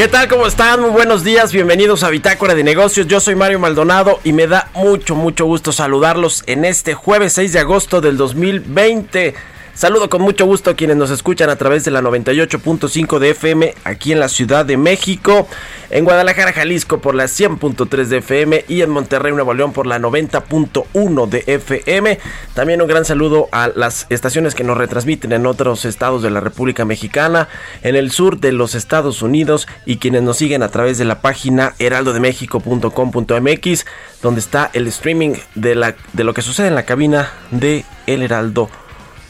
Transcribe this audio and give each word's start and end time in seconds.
¿Qué 0.00 0.08
tal? 0.08 0.28
¿Cómo 0.28 0.46
están? 0.46 0.80
Muy 0.80 0.88
buenos 0.88 1.24
días, 1.24 1.52
bienvenidos 1.52 2.04
a 2.04 2.08
Bitácora 2.08 2.54
de 2.54 2.64
Negocios. 2.64 3.06
Yo 3.06 3.20
soy 3.20 3.34
Mario 3.34 3.58
Maldonado 3.58 4.18
y 4.24 4.32
me 4.32 4.46
da 4.46 4.70
mucho, 4.72 5.14
mucho 5.14 5.44
gusto 5.44 5.72
saludarlos 5.72 6.42
en 6.46 6.64
este 6.64 6.94
jueves 6.94 7.34
6 7.34 7.52
de 7.52 7.58
agosto 7.58 8.00
del 8.00 8.16
2020. 8.16 9.34
Saludo 9.80 10.10
con 10.10 10.20
mucho 10.20 10.44
gusto 10.44 10.68
a 10.68 10.74
quienes 10.74 10.98
nos 10.98 11.10
escuchan 11.10 11.48
a 11.48 11.56
través 11.56 11.86
de 11.86 11.90
la 11.90 12.02
98.5 12.02 13.18
de 13.18 13.30
FM 13.30 13.74
aquí 13.84 14.12
en 14.12 14.20
la 14.20 14.28
Ciudad 14.28 14.66
de 14.66 14.76
México, 14.76 15.48
en 15.88 16.04
Guadalajara, 16.04 16.52
Jalisco 16.52 17.00
por 17.00 17.14
la 17.14 17.24
100.3 17.24 18.04
de 18.04 18.18
FM 18.18 18.66
y 18.68 18.82
en 18.82 18.90
Monterrey, 18.90 19.32
Nuevo 19.32 19.54
León 19.54 19.72
por 19.72 19.86
la 19.86 19.98
90.1 19.98 21.28
de 21.30 21.44
FM. 21.46 22.18
También 22.52 22.82
un 22.82 22.88
gran 22.88 23.06
saludo 23.06 23.48
a 23.52 23.70
las 23.74 24.04
estaciones 24.10 24.54
que 24.54 24.64
nos 24.64 24.76
retransmiten 24.76 25.32
en 25.32 25.46
otros 25.46 25.86
estados 25.86 26.22
de 26.22 26.28
la 26.28 26.40
República 26.40 26.84
Mexicana, 26.84 27.48
en 27.82 27.96
el 27.96 28.10
sur 28.10 28.38
de 28.38 28.52
los 28.52 28.74
Estados 28.74 29.22
Unidos 29.22 29.66
y 29.86 29.96
quienes 29.96 30.20
nos 30.20 30.36
siguen 30.36 30.62
a 30.62 30.68
través 30.68 30.98
de 30.98 31.06
la 31.06 31.22
página 31.22 31.74
heraldodemexico.com.mx, 31.78 33.86
donde 34.20 34.40
está 34.40 34.70
el 34.74 34.86
streaming 34.88 35.36
de, 35.54 35.74
la, 35.74 35.94
de 36.12 36.24
lo 36.24 36.34
que 36.34 36.42
sucede 36.42 36.66
en 36.66 36.74
la 36.74 36.84
cabina 36.84 37.32
de 37.50 37.86
El 38.06 38.20
Heraldo 38.20 38.68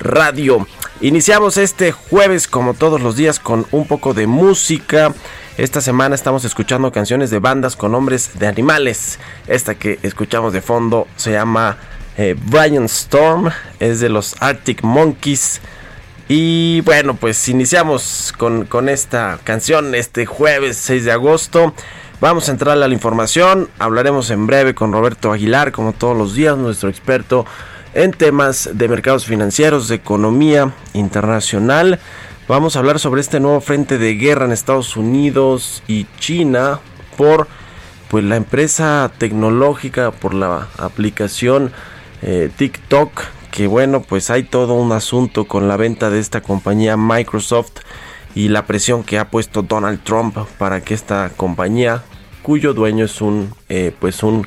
Radio. 0.01 0.67
Iniciamos 1.01 1.57
este 1.57 1.93
jueves 1.93 2.49
como 2.49 2.75
todos 2.75 3.01
los 3.01 3.17
días 3.17 3.39
con 3.39 3.67
un 3.71 3.87
poco 3.87 4.15
de 4.15 4.27
música. 4.27 5.15
Esta 5.57 5.81
semana 5.81 6.15
estamos 6.15 6.45
escuchando 6.45 6.91
canciones 6.91 7.31
de 7.31 7.39
bandas 7.39 7.77
con 7.77 7.93
nombres 7.93 8.39
de 8.39 8.47
animales. 8.47 9.19
Esta 9.47 9.75
que 9.75 9.99
escuchamos 10.03 10.53
de 10.53 10.63
fondo 10.63 11.07
se 11.17 11.33
llama 11.33 11.77
eh, 12.17 12.35
Brian 12.47 12.85
Storm, 12.85 13.51
es 13.79 14.01
de 14.01 14.09
los 14.09 14.37
Arctic 14.41 14.83
Monkeys. 14.83 15.61
Y 16.29 16.81
bueno, 16.83 17.15
pues 17.15 17.49
iniciamos 17.49 18.33
con, 18.37 18.65
con 18.65 18.89
esta 18.89 19.39
canción 19.45 19.95
este 19.95 20.27
jueves 20.27 20.77
6 20.79 21.05
de 21.05 21.13
agosto. 21.13 21.75
Vamos 22.21 22.49
a 22.49 22.53
entrar 22.53 22.77
a 22.77 22.89
la 22.89 22.95
información. 22.95 23.69
Hablaremos 23.79 24.31
en 24.31 24.47
breve 24.47 24.75
con 24.75 24.93
Roberto 24.93 25.33
Aguilar, 25.33 25.73
como 25.73 25.93
todos 25.93 26.17
los 26.17 26.35
días, 26.35 26.57
nuestro 26.57 26.89
experto 26.89 27.47
en 27.95 28.13
temas 28.13 28.71
de 28.75 28.89
mercados 28.89 29.27
financieros, 29.27 29.89
de 29.89 29.97
economía 29.97 30.73
internacional. 30.93 31.99
Vamos 32.49 32.77
a 32.77 32.81
hablar 32.81 32.99
sobre 32.99 33.21
este 33.21 33.41
nuevo 33.41 33.61
frente 33.61 33.99
de 33.99 34.15
guerra 34.15 34.45
en 34.45 34.53
Estados 34.53 34.97
Unidos 34.97 35.83
y 35.87 36.07
China 36.19 36.81
por 37.17 37.49
pues 38.09 38.25
la 38.25 38.37
empresa 38.37 39.11
tecnológica, 39.19 40.11
por 40.11 40.35
la 40.35 40.67
aplicación 40.79 41.71
eh, 42.23 42.51
TikTok, 42.57 43.23
que 43.53 43.69
bueno, 43.69 44.03
pues 44.03 44.31
hay 44.31 44.43
todo 44.43 44.75
un 44.75 44.91
asunto 44.93 45.47
con 45.47 45.69
la 45.69 45.77
venta 45.77 46.11
de 46.11 46.19
esta 46.19 46.41
compañía 46.41 46.97
Microsoft 46.97 47.83
y 48.35 48.49
la 48.49 48.67
presión 48.67 49.05
que 49.05 49.19
ha 49.19 49.31
puesto 49.31 49.63
Donald 49.63 50.03
Trump 50.03 50.37
para 50.59 50.81
que 50.81 50.95
esta 50.95 51.31
compañía, 51.37 52.03
cuyo 52.43 52.75
dueño 52.75 53.05
es 53.05 53.21
un 53.21 53.55
eh, 53.69 53.93
pues 53.99 54.23
un 54.23 54.47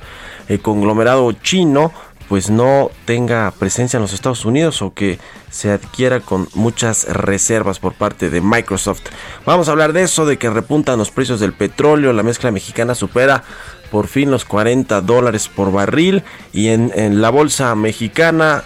eh, 0.50 0.60
conglomerado 0.60 1.32
chino, 1.32 1.94
pues 2.34 2.50
no 2.50 2.90
tenga 3.06 3.52
presencia 3.52 3.98
en 3.98 4.02
los 4.02 4.12
Estados 4.12 4.44
Unidos 4.44 4.82
o 4.82 4.92
que 4.92 5.20
se 5.52 5.70
adquiera 5.70 6.20
con 6.20 6.48
muchas 6.56 7.04
reservas 7.08 7.78
por 7.78 7.94
parte 7.94 8.32
de 8.32 8.42
Microsoft. 8.42 9.04
Vamos 9.46 9.68
a 9.68 9.72
hablar 9.72 9.94
de 9.94 10.02
eso, 10.02 10.26
de 10.26 10.40
que 10.40 10.50
repuntan 10.50 10.98
los 10.98 11.12
precios 11.12 11.40
del 11.40 11.54
petróleo, 11.54 12.12
la 12.12 12.24
mezcla 12.24 12.50
mexicana 12.50 12.96
supera 12.96 13.44
por 13.92 14.08
fin 14.08 14.32
los 14.32 14.46
40 14.46 15.02
dólares 15.02 15.48
por 15.48 15.72
barril 15.72 16.24
y 16.52 16.70
en, 16.70 17.22
la 17.22 17.30
bolsa 17.30 17.76
mexicana 17.76 18.64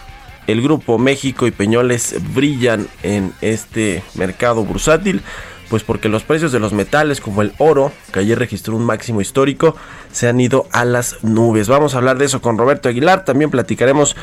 el 0.48 0.62
grupo 0.62 0.98
México 0.98 1.46
y 1.46 1.52
Peñoles 1.52 2.16
brillan 2.34 2.88
en 3.04 3.34
este 3.42 4.02
mercado 4.16 4.64
bursátil 4.64 5.24
pues 5.70 5.84
porque 5.84 6.10
los 6.10 6.24
precios 6.24 6.52
de 6.52 6.60
los 6.60 6.74
metales 6.74 7.22
como 7.22 7.42
el 7.42 7.54
oro, 7.58 7.92
que 8.12 8.20
ayer 8.20 8.38
registró 8.38 8.76
un 8.76 8.86
máximo 8.86 9.22
histórico, 9.22 9.76
se 10.12 10.28
han 10.28 10.40
ido 10.40 10.68
a 10.72 10.86
las 10.86 11.24
nubes. 11.24 11.68
Vamos 11.68 11.94
a 11.94 11.98
hablar 11.98 12.18
de 12.18 12.26
eso 12.26 12.42
con 12.42 12.58
Roberto 12.58 12.90
Aguilar, 12.90 13.26
también 13.26 13.52
platicaremos 13.52 14.16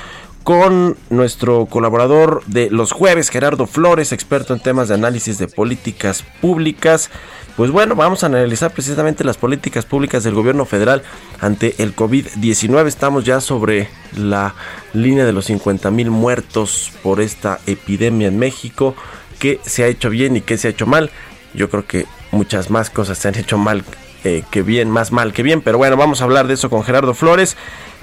con 0.45 0.99
nuestro 1.09 1.67
colaborador 1.67 2.43
de 2.47 2.69
los 2.71 2.93
jueves, 2.93 3.31
Gerardo 3.31 3.67
Flores, 3.67 4.13
experto 4.13 4.53
en 4.53 4.61
temas 4.61 4.89
de 4.89 4.95
análisis 4.95 5.39
de 5.39 5.49
políticas 5.49 6.23
públicas. 6.43 7.11
Pues 7.57 7.71
bueno, 7.71 7.95
vamos 7.95 8.23
a 8.23 8.27
analizar 8.27 8.71
precisamente 8.73 9.25
las 9.25 9.39
políticas 9.39 9.87
públicas 9.87 10.23
del 10.23 10.35
gobierno 10.35 10.67
federal 10.67 11.03
ante 11.41 11.75
el 11.79 11.97
COVID-19. 11.97 12.87
Estamos 12.87 13.25
ya 13.25 13.41
sobre 13.41 13.89
la 14.17 14.55
línea 14.93 15.25
de 15.25 15.33
los 15.33 15.47
50 15.47 15.91
mil 15.91 16.11
muertos 16.11 16.93
por 17.03 17.23
esta 17.23 17.59
epidemia 17.67 18.29
en 18.29 18.39
México. 18.39 18.95
¿Qué 19.39 19.61
se 19.65 19.85
ha 19.85 19.87
hecho 19.87 20.11
bien 20.11 20.37
y 20.37 20.41
qué 20.43 20.59
se 20.59 20.69
ha 20.69 20.73
hecho 20.73 20.87
mal? 20.87 21.11
Yo 21.55 21.71
creo 21.71 21.87
que 21.87 22.07
muchas 22.31 22.71
más 22.71 22.91
cosas 22.91 23.19
se 23.19 23.29
han 23.29 23.37
hecho 23.37 23.59
mal 23.59 23.85
eh, 24.25 24.43
que 24.51 24.63
bien, 24.63 24.91
más 24.91 25.13
mal 25.13 25.33
que 25.33 25.43
bien. 25.43 25.61
Pero 25.61 25.79
bueno, 25.79 25.97
vamos 25.97 26.21
a 26.21 26.25
hablar 26.25 26.47
de 26.47 26.55
eso 26.55 26.71
con 26.71 26.83
Gerardo 26.83 27.15
Flores. 27.15 27.57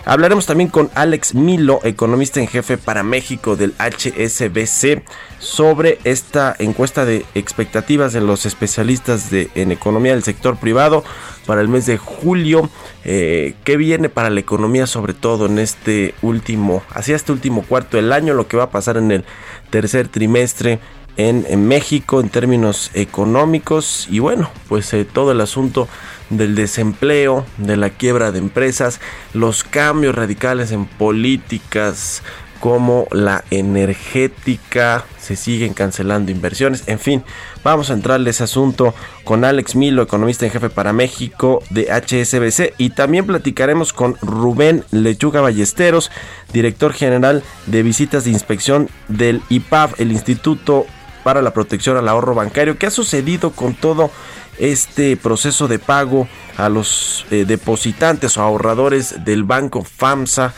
Hablaremos 0.04 0.48
también 0.48 0.70
con 0.70 0.90
Alex 0.96 1.36
Milo, 1.36 1.80
economista 1.84 2.40
en 2.40 2.48
jefe 2.48 2.78
para 2.78 3.04
México 3.04 3.56
del 3.56 3.76
HSBC, 3.78 5.04
sobre 5.38 6.00
esta 6.04 6.56
encuesta 6.58 7.06
de 7.06 7.24
expectativas 7.36 8.12
de 8.12 8.22
los 8.22 8.48
especialistas 8.48 9.30
de, 9.30 9.52
en 9.54 9.72
economía 9.72 10.14
del 10.14 10.24
sector 10.24 10.58
privado 10.58 11.04
para 11.46 11.62
el 11.62 11.68
mes 11.68 11.86
de 11.86 11.98
julio. 11.98 12.70
Eh, 13.06 13.54
¿Qué 13.64 13.78
viene 13.78 14.10
para 14.10 14.32
la 14.32 14.40
economía, 14.40 14.88
sobre 14.88 15.14
todo 15.14 15.46
en 15.46 15.60
este 15.60 16.16
último, 16.24 16.82
hacia 16.90 17.16
este 17.16 17.32
último 17.32 17.62
cuarto 17.62 17.98
del 17.98 18.12
año, 18.12 18.34
lo 18.34 18.48
que 18.48 18.58
va 18.58 18.64
a 18.64 18.72
pasar 18.72 18.98
en 18.98 19.12
el 19.12 19.26
tercer 19.70 20.08
trimestre? 20.08 20.80
En, 21.18 21.68
México 21.68 22.20
en 22.20 22.30
términos 22.30 22.90
económicos 22.94 24.08
y 24.10 24.20
bueno 24.20 24.50
pues 24.68 24.92
eh, 24.94 25.06
todo 25.06 25.34
el 25.34 25.42
asunto 25.42 25.88
del 26.32 26.56
desempleo, 26.56 27.46
de 27.58 27.78
la 27.78 27.90
quiebra 27.90 28.32
de 28.32 28.40
empresas, 28.40 29.00
los 29.34 29.64
cambios 29.64 30.16
radicales 30.16 30.72
en 30.72 30.86
políticas 30.86 32.24
como 32.62 33.08
la 33.12 33.44
energética, 33.50 35.04
se 35.20 35.36
siguen 35.36 35.74
cancelando 35.74 36.32
inversiones, 36.32 36.84
en 36.88 37.00
fin, 37.00 37.24
vamos 37.64 37.90
a 37.90 37.94
entrarle 37.94 38.30
ese 38.30 38.44
asunto 38.44 38.94
con 39.24 39.44
Alex 39.44 39.76
Milo, 39.76 40.04
economista 40.04 40.46
en 40.46 40.52
jefe 40.52 40.70
para 40.70 40.94
México 40.94 41.64
de 41.72 41.92
HSBC, 41.92 42.76
y 42.78 42.92
también 42.92 43.26
platicaremos 43.26 43.94
con 43.94 44.16
Rubén 44.22 44.86
Lechuga 44.92 45.42
Ballesteros, 45.42 46.12
director 46.54 46.94
general 46.94 47.42
de 47.66 47.82
visitas 47.82 48.26
de 48.26 48.30
inspección 48.30 48.90
del 49.08 49.42
IPAF, 49.50 50.00
el 50.00 50.12
Instituto 50.12 50.86
para 51.24 51.42
la 51.42 51.54
Protección 51.54 51.98
al 51.98 52.08
Ahorro 52.08 52.36
Bancario. 52.36 52.78
¿Qué 52.78 52.88
ha 52.88 52.92
sucedido 52.92 53.52
con 53.52 53.74
todo 53.74 54.12
este 54.58 55.18
proceso 55.18 55.68
de 55.68 55.80
pago 55.80 56.28
a 56.58 56.70
los 56.70 57.26
eh, 57.32 57.46
depositantes 57.46 58.38
o 58.38 58.42
ahorradores 58.42 59.24
del 59.24 59.44
banco 59.44 59.84
FAMSA 59.84 60.54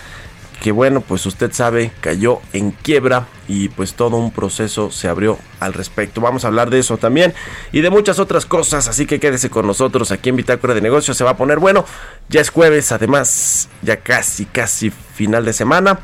que 0.63 0.71
bueno, 0.71 1.01
pues 1.01 1.25
usted 1.25 1.51
sabe, 1.51 1.91
cayó 1.99 2.39
en 2.53 2.71
quiebra 2.71 3.27
y 3.49 3.67
pues 3.67 3.95
todo 3.95 4.15
un 4.15 4.31
proceso 4.31 4.91
se 4.91 5.09
abrió 5.09 5.37
al 5.59 5.73
respecto. 5.73 6.21
Vamos 6.21 6.45
a 6.45 6.47
hablar 6.47 6.69
de 6.69 6.79
eso 6.79 6.97
también 6.97 7.33
y 7.73 7.81
de 7.81 7.89
muchas 7.89 8.17
otras 8.17 8.45
cosas, 8.45 8.87
así 8.87 9.05
que 9.05 9.19
quédese 9.19 9.49
con 9.49 9.67
nosotros 9.67 10.13
aquí 10.13 10.29
en 10.29 10.37
Bitácora 10.37 10.73
de 10.73 10.79
Negocios, 10.79 11.17
se 11.17 11.25
va 11.25 11.31
a 11.31 11.37
poner 11.37 11.59
bueno. 11.59 11.83
Ya 12.29 12.39
es 12.39 12.49
jueves, 12.49 12.93
además, 12.93 13.67
ya 13.81 13.97
casi, 13.97 14.45
casi 14.45 14.89
final 14.89 15.43
de 15.43 15.51
semana. 15.51 15.99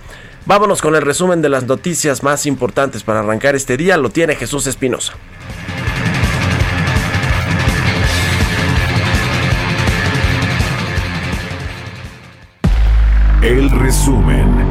Vámonos 0.45 0.81
con 0.81 0.95
el 0.95 1.01
resumen 1.01 1.41
de 1.41 1.49
las 1.49 1.65
noticias 1.65 2.23
más 2.23 2.45
importantes 2.45 3.03
para 3.03 3.19
arrancar 3.19 3.55
este 3.55 3.77
día, 3.77 3.97
lo 3.97 4.09
tiene 4.09 4.35
Jesús 4.35 4.67
Espinosa. 4.67 5.13
El 13.41 13.69
resumen. 13.69 14.68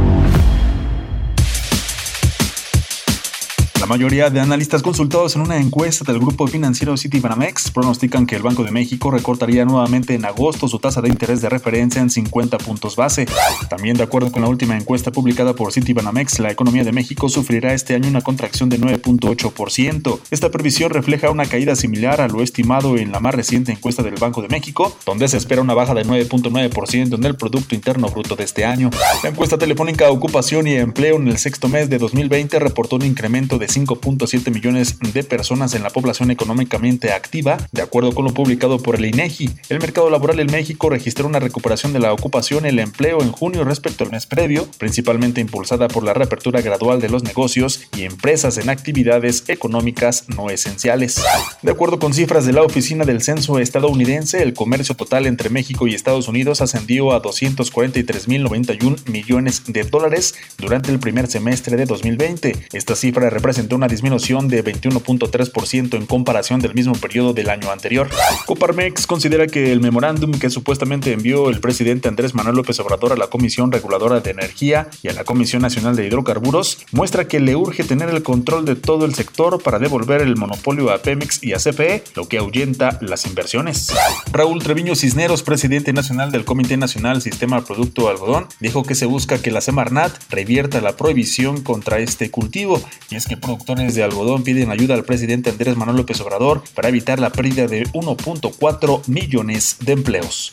Mayoría 3.88 4.28
de 4.28 4.38
analistas 4.38 4.82
consultados 4.82 5.34
en 5.34 5.42
una 5.42 5.56
encuesta 5.56 6.04
del 6.04 6.20
grupo 6.20 6.46
financiero 6.46 6.96
Citibanamex 6.96 7.70
pronostican 7.70 8.26
que 8.26 8.36
el 8.36 8.42
Banco 8.42 8.62
de 8.62 8.70
México 8.70 9.10
recortaría 9.10 9.64
nuevamente 9.64 10.14
en 10.14 10.26
agosto 10.26 10.68
su 10.68 10.78
tasa 10.78 11.00
de 11.00 11.08
interés 11.08 11.40
de 11.40 11.48
referencia 11.48 12.02
en 12.02 12.10
50 12.10 12.58
puntos 12.58 12.96
base. 12.96 13.26
También 13.70 13.96
de 13.96 14.02
acuerdo 14.02 14.30
con 14.30 14.42
la 14.42 14.48
última 14.48 14.76
encuesta 14.76 15.10
publicada 15.10 15.54
por 15.54 15.72
Citibanamex, 15.72 16.38
la 16.38 16.50
economía 16.50 16.84
de 16.84 16.92
México 16.92 17.30
sufrirá 17.30 17.72
este 17.72 17.94
año 17.94 18.10
una 18.10 18.20
contracción 18.20 18.68
de 18.68 18.78
9.8%. 18.78 20.20
Esta 20.30 20.50
previsión 20.50 20.90
refleja 20.90 21.30
una 21.30 21.46
caída 21.46 21.74
similar 21.74 22.20
a 22.20 22.28
lo 22.28 22.42
estimado 22.42 22.98
en 22.98 23.10
la 23.10 23.20
más 23.20 23.34
reciente 23.34 23.72
encuesta 23.72 24.02
del 24.02 24.16
Banco 24.16 24.42
de 24.42 24.48
México, 24.48 24.94
donde 25.06 25.28
se 25.28 25.38
espera 25.38 25.62
una 25.62 25.72
baja 25.72 25.94
de 25.94 26.04
9.9% 26.04 27.14
en 27.14 27.24
el 27.24 27.36
Producto 27.36 27.74
Interno 27.74 28.08
Bruto 28.08 28.36
de 28.36 28.44
este 28.44 28.66
año. 28.66 28.90
La 29.22 29.30
encuesta 29.30 29.56
telefónica 29.56 30.10
Ocupación 30.10 30.66
y 30.66 30.74
Empleo 30.74 31.16
en 31.16 31.28
el 31.28 31.38
sexto 31.38 31.68
mes 31.68 31.88
de 31.88 31.96
2020 31.96 32.58
reportó 32.58 32.96
un 32.96 33.06
incremento 33.06 33.56
de 33.56 33.77
5.7 33.86 34.52
millones 34.52 34.98
de 35.00 35.22
personas 35.22 35.74
en 35.74 35.82
la 35.82 35.90
población 35.90 36.30
económicamente 36.30 37.12
activa, 37.12 37.58
de 37.72 37.82
acuerdo 37.82 38.12
con 38.12 38.24
lo 38.24 38.34
publicado 38.34 38.78
por 38.78 38.96
el 38.96 39.04
INEGI. 39.04 39.50
El 39.68 39.80
mercado 39.80 40.10
laboral 40.10 40.40
en 40.40 40.50
México 40.50 40.90
registró 40.90 41.26
una 41.26 41.38
recuperación 41.38 41.92
de 41.92 42.00
la 42.00 42.12
ocupación 42.12 42.64
y 42.64 42.68
el 42.68 42.78
empleo 42.78 43.22
en 43.22 43.32
junio 43.32 43.64
respecto 43.64 44.04
al 44.04 44.10
mes 44.10 44.26
previo, 44.26 44.66
principalmente 44.78 45.40
impulsada 45.40 45.88
por 45.88 46.02
la 46.02 46.14
reapertura 46.14 46.60
gradual 46.60 47.00
de 47.00 47.08
los 47.08 47.22
negocios 47.22 47.82
y 47.96 48.02
empresas 48.02 48.58
en 48.58 48.68
actividades 48.68 49.44
económicas 49.48 50.24
no 50.28 50.50
esenciales. 50.50 51.22
De 51.62 51.70
acuerdo 51.70 51.98
con 51.98 52.14
cifras 52.14 52.46
de 52.46 52.52
la 52.52 52.62
Oficina 52.62 53.04
del 53.04 53.22
Censo 53.22 53.58
estadounidense, 53.58 54.42
el 54.42 54.54
comercio 54.54 54.94
total 54.94 55.26
entre 55.26 55.50
México 55.50 55.86
y 55.86 55.94
Estados 55.94 56.28
Unidos 56.28 56.60
ascendió 56.60 57.12
a 57.12 57.22
243.091 57.22 59.08
millones 59.08 59.62
de 59.66 59.84
dólares 59.84 60.34
durante 60.58 60.90
el 60.90 60.98
primer 60.98 61.26
semestre 61.28 61.76
de 61.76 61.84
2020. 61.84 62.68
Esta 62.72 62.96
cifra 62.96 63.30
representa 63.30 63.67
una 63.74 63.88
disminución 63.88 64.48
de 64.48 64.64
21.3% 64.64 65.96
en 65.96 66.06
comparación 66.06 66.60
del 66.60 66.74
mismo 66.74 66.94
periodo 66.94 67.32
del 67.32 67.50
año 67.50 67.70
anterior. 67.70 68.08
Coparmex 68.46 69.06
considera 69.06 69.46
que 69.46 69.72
el 69.72 69.80
memorándum 69.80 70.32
que 70.32 70.50
supuestamente 70.50 71.12
envió 71.12 71.50
el 71.50 71.60
presidente 71.60 72.08
Andrés 72.08 72.34
Manuel 72.34 72.56
López 72.56 72.78
Obrador 72.80 73.12
a 73.12 73.16
la 73.16 73.28
Comisión 73.28 73.72
Reguladora 73.72 74.20
de 74.20 74.30
Energía 74.30 74.88
y 75.02 75.08
a 75.08 75.12
la 75.12 75.24
Comisión 75.24 75.62
Nacional 75.62 75.96
de 75.96 76.06
Hidrocarburos 76.06 76.78
muestra 76.92 77.28
que 77.28 77.40
le 77.40 77.56
urge 77.56 77.84
tener 77.84 78.08
el 78.08 78.22
control 78.22 78.64
de 78.64 78.76
todo 78.76 79.04
el 79.04 79.14
sector 79.14 79.62
para 79.62 79.78
devolver 79.78 80.20
el 80.20 80.36
monopolio 80.36 80.90
a 80.90 80.98
Pemex 80.98 81.42
y 81.42 81.52
a 81.52 81.58
CFE, 81.58 82.04
lo 82.14 82.28
que 82.28 82.38
ahuyenta 82.38 82.98
las 83.00 83.26
inversiones. 83.26 83.92
Raúl 84.32 84.62
Treviño 84.62 84.94
Cisneros, 84.94 85.42
presidente 85.42 85.92
nacional 85.92 86.32
del 86.32 86.44
Comité 86.44 86.76
Nacional 86.76 87.22
Sistema 87.22 87.64
Producto 87.64 88.08
Algodón, 88.08 88.46
dijo 88.60 88.82
que 88.82 88.94
se 88.94 89.06
busca 89.06 89.40
que 89.40 89.50
la 89.50 89.60
Semarnat 89.60 90.12
revierta 90.30 90.80
la 90.80 90.96
prohibición 90.96 91.62
contra 91.62 91.98
este 91.98 92.30
cultivo, 92.30 92.82
y 93.10 93.16
es 93.16 93.26
que 93.26 93.36
productores 93.58 93.96
de 93.96 94.04
algodón 94.04 94.44
piden 94.44 94.70
ayuda 94.70 94.94
al 94.94 95.04
presidente 95.04 95.50
Andrés 95.50 95.76
Manuel 95.76 95.98
López 95.98 96.20
Obrador 96.20 96.62
para 96.74 96.88
evitar 96.88 97.18
la 97.18 97.30
pérdida 97.30 97.66
de 97.66 97.84
1.4 97.88 99.08
millones 99.08 99.76
de 99.80 99.92
empleos. 99.92 100.52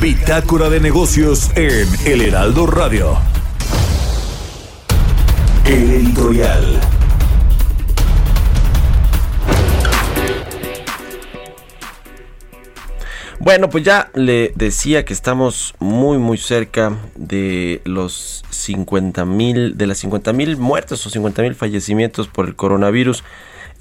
Bitácora 0.00 0.70
de 0.70 0.78
negocios 0.78 1.50
en 1.56 1.88
El 2.06 2.20
Heraldo 2.20 2.66
Radio. 2.66 3.18
El 5.66 5.90
editorial. 5.90 6.80
Bueno, 13.40 13.68
pues 13.68 13.84
ya 13.84 14.10
le 14.14 14.52
decía 14.54 15.04
que 15.04 15.12
estamos 15.12 15.74
muy 15.80 16.18
muy 16.18 16.38
cerca 16.38 16.96
de 17.16 17.82
los 17.84 18.44
50 18.50 19.24
mil, 19.24 19.76
de 19.76 19.86
las 19.86 19.98
50 19.98 20.32
mil 20.32 20.56
muertes 20.56 21.04
o 21.04 21.10
50 21.10 21.42
mil 21.42 21.54
fallecimientos 21.54 22.28
por 22.28 22.46
el 22.46 22.54
coronavirus. 22.54 23.24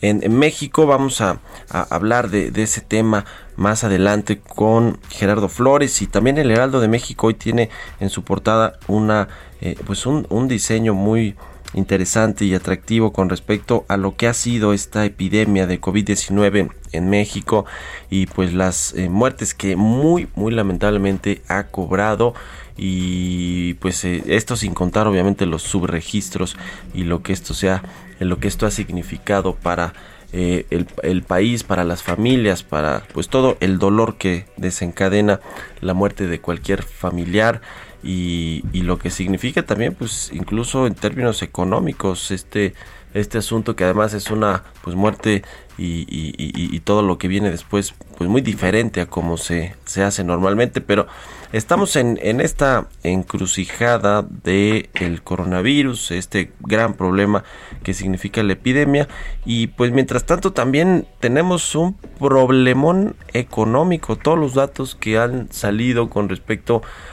En, 0.01 0.37
México 0.37 0.85
vamos 0.85 1.21
a, 1.21 1.39
hablar 1.69 2.29
de, 2.29 2.51
ese 2.61 2.81
tema 2.81 3.25
más 3.55 3.85
adelante 3.85 4.39
con 4.39 4.99
Gerardo 5.09 5.47
Flores 5.47 6.01
y 6.01 6.07
también 6.07 6.37
el 6.37 6.51
Heraldo 6.51 6.81
de 6.81 6.89
México 6.89 7.27
hoy 7.27 7.35
tiene 7.35 7.69
en 8.01 8.09
su 8.09 8.23
portada 8.23 8.79
una 8.87 9.29
eh, 9.61 9.77
pues 9.85 10.05
un, 10.05 10.27
un 10.29 10.49
diseño 10.49 10.93
muy 10.93 11.35
interesante 11.73 12.45
y 12.45 12.53
atractivo 12.53 13.13
con 13.13 13.29
respecto 13.29 13.85
a 13.87 13.97
lo 13.97 14.15
que 14.15 14.27
ha 14.27 14.33
sido 14.33 14.73
esta 14.73 15.05
epidemia 15.05 15.67
de 15.67 15.81
COVID-19 15.81 16.71
en 16.91 17.09
México 17.09 17.65
y 18.09 18.27
pues 18.27 18.53
las 18.53 18.93
eh, 18.93 19.09
muertes 19.09 19.53
que 19.53 19.75
muy 19.75 20.27
muy 20.35 20.53
lamentablemente 20.53 21.41
ha 21.47 21.63
cobrado 21.67 22.33
y 22.77 23.75
pues 23.75 24.03
eh, 24.05 24.23
esto 24.27 24.55
sin 24.55 24.73
contar 24.73 25.07
obviamente 25.07 25.45
los 25.45 25.63
subregistros 25.63 26.55
y 26.93 27.03
lo 27.03 27.23
que 27.23 27.33
esto 27.33 27.53
sea 27.53 27.83
lo 28.19 28.37
que 28.37 28.47
esto 28.47 28.65
ha 28.65 28.71
significado 28.71 29.55
para 29.55 29.93
eh, 30.35 30.65
el, 30.71 30.87
el, 31.03 31.21
país, 31.21 31.63
para 31.63 31.83
las 31.83 32.01
familias, 32.01 32.63
para 32.63 33.03
pues 33.13 33.29
todo 33.29 33.55
el 33.59 33.77
dolor 33.77 34.15
que 34.17 34.47
desencadena 34.57 35.39
la 35.79 35.93
muerte 35.93 36.25
de 36.25 36.39
cualquier 36.41 36.81
familiar 36.81 37.61
y, 38.03 38.63
lo 38.73 38.99
que 38.99 39.09
significa 39.09 39.63
también 39.63 39.95
pues 39.95 40.29
incluso 40.33 40.87
en 40.87 40.95
términos 40.95 41.41
económicos 41.41 42.31
este 42.31 42.73
este 43.13 43.37
asunto 43.37 43.75
que 43.75 43.85
además 43.85 44.13
es 44.13 44.29
una 44.31 44.63
pues 44.81 44.95
muerte 44.95 45.43
y, 45.77 46.05
y, 46.07 46.79
todo 46.81 47.01
lo 47.01 47.17
que 47.17 47.27
viene 47.27 47.49
después 47.49 47.95
pues 48.17 48.29
muy 48.29 48.41
diferente 48.41 49.01
a 49.01 49.07
como 49.07 49.37
se, 49.37 49.75
se 49.85 50.03
hace 50.03 50.23
normalmente. 50.23 50.81
Pero 50.81 51.07
estamos 51.51 51.95
en, 51.95 52.19
en 52.21 52.41
esta 52.41 52.87
encrucijada 53.03 54.21
de 54.21 54.89
el 54.93 55.23
coronavirus 55.23 56.11
este 56.11 56.51
gran 56.59 56.93
problema 56.93 57.43
que 57.83 57.93
significa 57.93 58.43
la 58.43 58.53
epidemia. 58.53 59.07
Y 59.45 59.67
pues 59.67 59.91
mientras 59.91 60.25
tanto 60.25 60.53
también 60.53 61.07
tenemos 61.19 61.75
un 61.75 61.95
problemón 62.19 63.15
económico. 63.33 64.15
Todos 64.15 64.37
los 64.37 64.53
datos 64.53 64.95
que 64.95 65.17
han 65.17 65.51
salido 65.51 66.09
con 66.09 66.29
respecto 66.29 66.81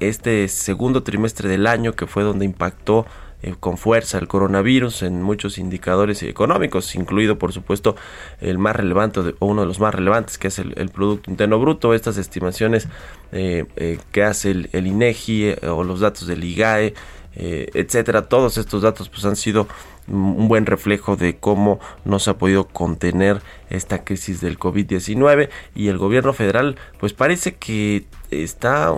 este 0.00 0.48
segundo 0.48 1.02
trimestre 1.02 1.48
del 1.48 1.66
año 1.66 1.92
que 1.94 2.06
fue 2.06 2.22
donde 2.22 2.44
impactó 2.44 3.06
eh, 3.42 3.54
con 3.58 3.78
fuerza 3.78 4.18
el 4.18 4.28
coronavirus 4.28 5.02
en 5.02 5.22
muchos 5.22 5.56
indicadores 5.56 6.22
económicos, 6.22 6.94
incluido 6.94 7.38
por 7.38 7.52
supuesto 7.54 7.96
el 8.42 8.58
más 8.58 8.76
relevante 8.76 9.20
o 9.38 9.46
uno 9.46 9.62
de 9.62 9.66
los 9.66 9.80
más 9.80 9.94
relevantes 9.94 10.36
que 10.36 10.48
es 10.48 10.58
el, 10.58 10.90
Producto 10.90 11.30
Interno 11.30 11.58
Bruto, 11.58 11.94
estas 11.94 12.18
estimaciones 12.18 12.86
eh, 13.32 13.64
eh, 13.76 13.98
que 14.12 14.24
hace 14.24 14.50
el, 14.50 14.68
el 14.72 14.86
INEGI 14.86 15.54
o 15.68 15.84
los 15.84 16.00
datos 16.00 16.26
del 16.26 16.44
IGAE, 16.44 16.92
etcétera, 17.32 18.28
todos 18.28 18.58
estos 18.58 18.82
datos 18.82 19.08
pues 19.08 19.24
han 19.24 19.36
sido 19.36 19.68
un 20.10 20.48
buen 20.48 20.66
reflejo 20.66 21.16
de 21.16 21.36
cómo 21.36 21.80
no 22.04 22.18
se 22.18 22.30
ha 22.30 22.38
podido 22.38 22.66
contener 22.66 23.40
esta 23.70 24.04
crisis 24.04 24.40
del 24.40 24.58
COVID-19 24.58 25.48
y 25.74 25.88
el 25.88 25.98
gobierno 25.98 26.32
federal 26.32 26.76
pues 26.98 27.12
parece 27.12 27.54
que 27.54 28.04
está 28.30 28.94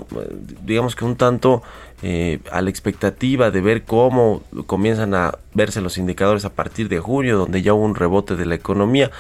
digamos 0.64 0.96
que 0.96 1.04
un 1.04 1.16
tanto 1.16 1.62
eh, 2.04 2.40
a 2.50 2.60
la 2.62 2.70
expectativa 2.70 3.52
de 3.52 3.60
ver 3.60 3.84
cómo 3.84 4.42
comienzan 4.66 5.14
a 5.14 5.38
verse 5.54 5.80
los 5.80 5.98
indicadores 5.98 6.44
a 6.44 6.52
partir 6.52 6.88
de 6.88 6.98
junio 6.98 7.38
donde 7.38 7.62
ya 7.62 7.74
hubo 7.74 7.84
un 7.84 7.94
rebote 7.94 8.34
de 8.34 8.44
la 8.44 8.56
economía. 8.56 9.12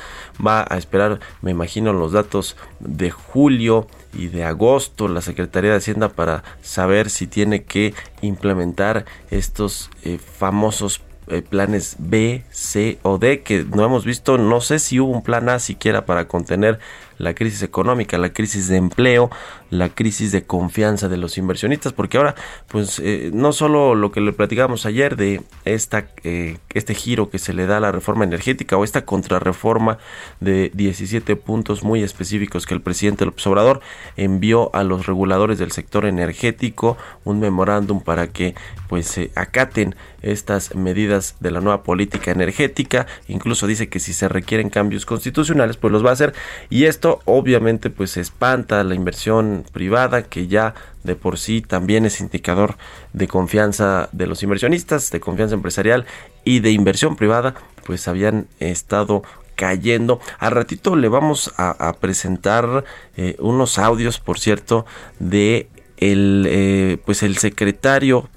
Va 0.44 0.66
a 0.68 0.78
esperar 0.78 1.20
me 1.42 1.52
imagino 1.52 1.92
los 1.92 2.10
datos 2.10 2.56
de 2.80 3.12
julio 3.12 3.86
y 4.12 4.26
de 4.26 4.42
agosto. 4.42 5.06
La 5.06 5.20
Secretaría 5.20 5.70
de 5.70 5.76
Hacienda 5.76 6.08
para 6.08 6.42
saber 6.60 7.08
si 7.08 7.28
tiene 7.28 7.62
que 7.62 7.94
implementar 8.20 9.04
estos 9.30 9.88
eh, 10.02 10.18
famosos 10.18 11.02
eh, 11.28 11.42
planes 11.42 11.96
B, 11.98 12.42
C 12.50 12.98
o 13.02 13.18
D 13.18 13.40
que 13.40 13.64
no 13.64 13.84
hemos 13.84 14.04
visto. 14.04 14.38
No 14.38 14.60
sé 14.60 14.78
si 14.78 15.00
hubo 15.00 15.12
un 15.12 15.22
plan 15.22 15.48
A 15.48 15.58
siquiera 15.58 16.04
para 16.04 16.26
contener 16.28 16.78
la 17.18 17.34
crisis 17.34 17.62
económica, 17.62 18.18
la 18.18 18.32
crisis 18.32 18.68
de 18.68 18.76
empleo, 18.76 19.30
la 19.72 19.88
crisis 19.88 20.32
de 20.32 20.44
confianza 20.44 21.08
de 21.08 21.16
los 21.16 21.38
inversionistas, 21.38 21.94
porque 21.94 22.18
ahora, 22.18 22.34
pues, 22.68 22.98
eh, 22.98 23.30
no 23.32 23.54
solo 23.54 23.94
lo 23.94 24.12
que 24.12 24.20
le 24.20 24.34
platicábamos 24.34 24.84
ayer 24.84 25.16
de 25.16 25.40
esta, 25.64 26.08
eh, 26.24 26.58
este 26.74 26.94
giro 26.94 27.30
que 27.30 27.38
se 27.38 27.54
le 27.54 27.66
da 27.66 27.78
a 27.78 27.80
la 27.80 27.90
reforma 27.90 28.24
energética 28.24 28.76
o 28.76 28.84
esta 28.84 29.06
contrarreforma 29.06 29.96
de 30.40 30.70
17 30.74 31.36
puntos 31.36 31.82
muy 31.82 32.02
específicos 32.02 32.66
que 32.66 32.74
el 32.74 32.82
presidente 32.82 33.24
López 33.24 33.46
Obrador 33.46 33.80
envió 34.18 34.74
a 34.76 34.84
los 34.84 35.06
reguladores 35.06 35.58
del 35.58 35.72
sector 35.72 36.04
energético, 36.04 36.98
un 37.24 37.40
memorándum 37.40 38.02
para 38.02 38.26
que, 38.26 38.54
pues, 38.90 39.06
se 39.06 39.30
acaten 39.34 39.96
estas 40.22 40.74
medidas 40.74 41.36
de 41.40 41.50
la 41.50 41.60
nueva 41.60 41.82
política 41.82 42.30
energética, 42.30 43.06
incluso 43.26 43.66
dice 43.66 43.88
que 43.88 44.00
si 44.00 44.12
se 44.12 44.28
requieren 44.28 44.70
cambios 44.70 45.04
constitucionales, 45.04 45.76
pues 45.76 45.92
los 45.92 46.04
va 46.04 46.10
a 46.10 46.12
hacer. 46.14 46.32
Y 46.70 46.84
esto 46.84 47.20
obviamente 47.24 47.90
pues 47.90 48.16
espanta 48.16 48.82
la 48.84 48.94
inversión 48.94 49.61
privada 49.62 50.22
que 50.22 50.46
ya 50.46 50.74
de 51.04 51.16
por 51.16 51.38
sí 51.38 51.62
también 51.62 52.04
es 52.04 52.20
indicador 52.20 52.76
de 53.12 53.28
confianza 53.28 54.08
de 54.12 54.26
los 54.26 54.42
inversionistas, 54.42 55.10
de 55.10 55.20
confianza 55.20 55.54
empresarial 55.54 56.06
y 56.44 56.60
de 56.60 56.70
inversión 56.70 57.16
privada, 57.16 57.54
pues 57.84 58.08
habían 58.08 58.46
estado 58.60 59.22
cayendo. 59.54 60.20
Al 60.38 60.52
ratito 60.52 60.96
le 60.96 61.08
vamos 61.08 61.52
a, 61.56 61.92
presentar 62.00 62.84
eh, 63.16 63.36
unos 63.38 63.78
audios, 63.78 64.18
por 64.18 64.38
cierto, 64.38 64.86
de 65.18 65.68
el, 65.98 66.46
eh, 66.48 66.98
pues 67.04 67.22
el 67.22 67.36
secretario 67.38 68.28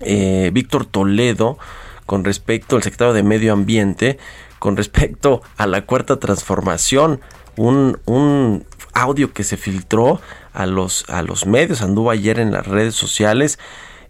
eh, 0.00 0.50
Víctor 0.52 0.86
Toledo 0.86 1.58
con 2.06 2.24
respecto 2.24 2.76
al 2.76 2.82
secretario 2.82 3.14
de 3.14 3.22
Medio 3.22 3.52
Ambiente, 3.52 4.18
con 4.58 4.76
respecto 4.76 5.42
a 5.56 5.66
la 5.66 5.86
cuarta 5.86 6.18
transformación, 6.18 7.20
un, 7.56 7.98
un 8.04 8.64
audio 8.94 9.32
que 9.32 9.44
se 9.44 9.56
filtró 9.56 10.20
a 10.52 10.66
los, 10.66 11.04
a 11.08 11.22
los 11.22 11.46
medios, 11.46 11.82
anduvo 11.82 12.10
ayer 12.10 12.38
en 12.38 12.52
las 12.52 12.66
redes 12.66 12.94
sociales 12.94 13.58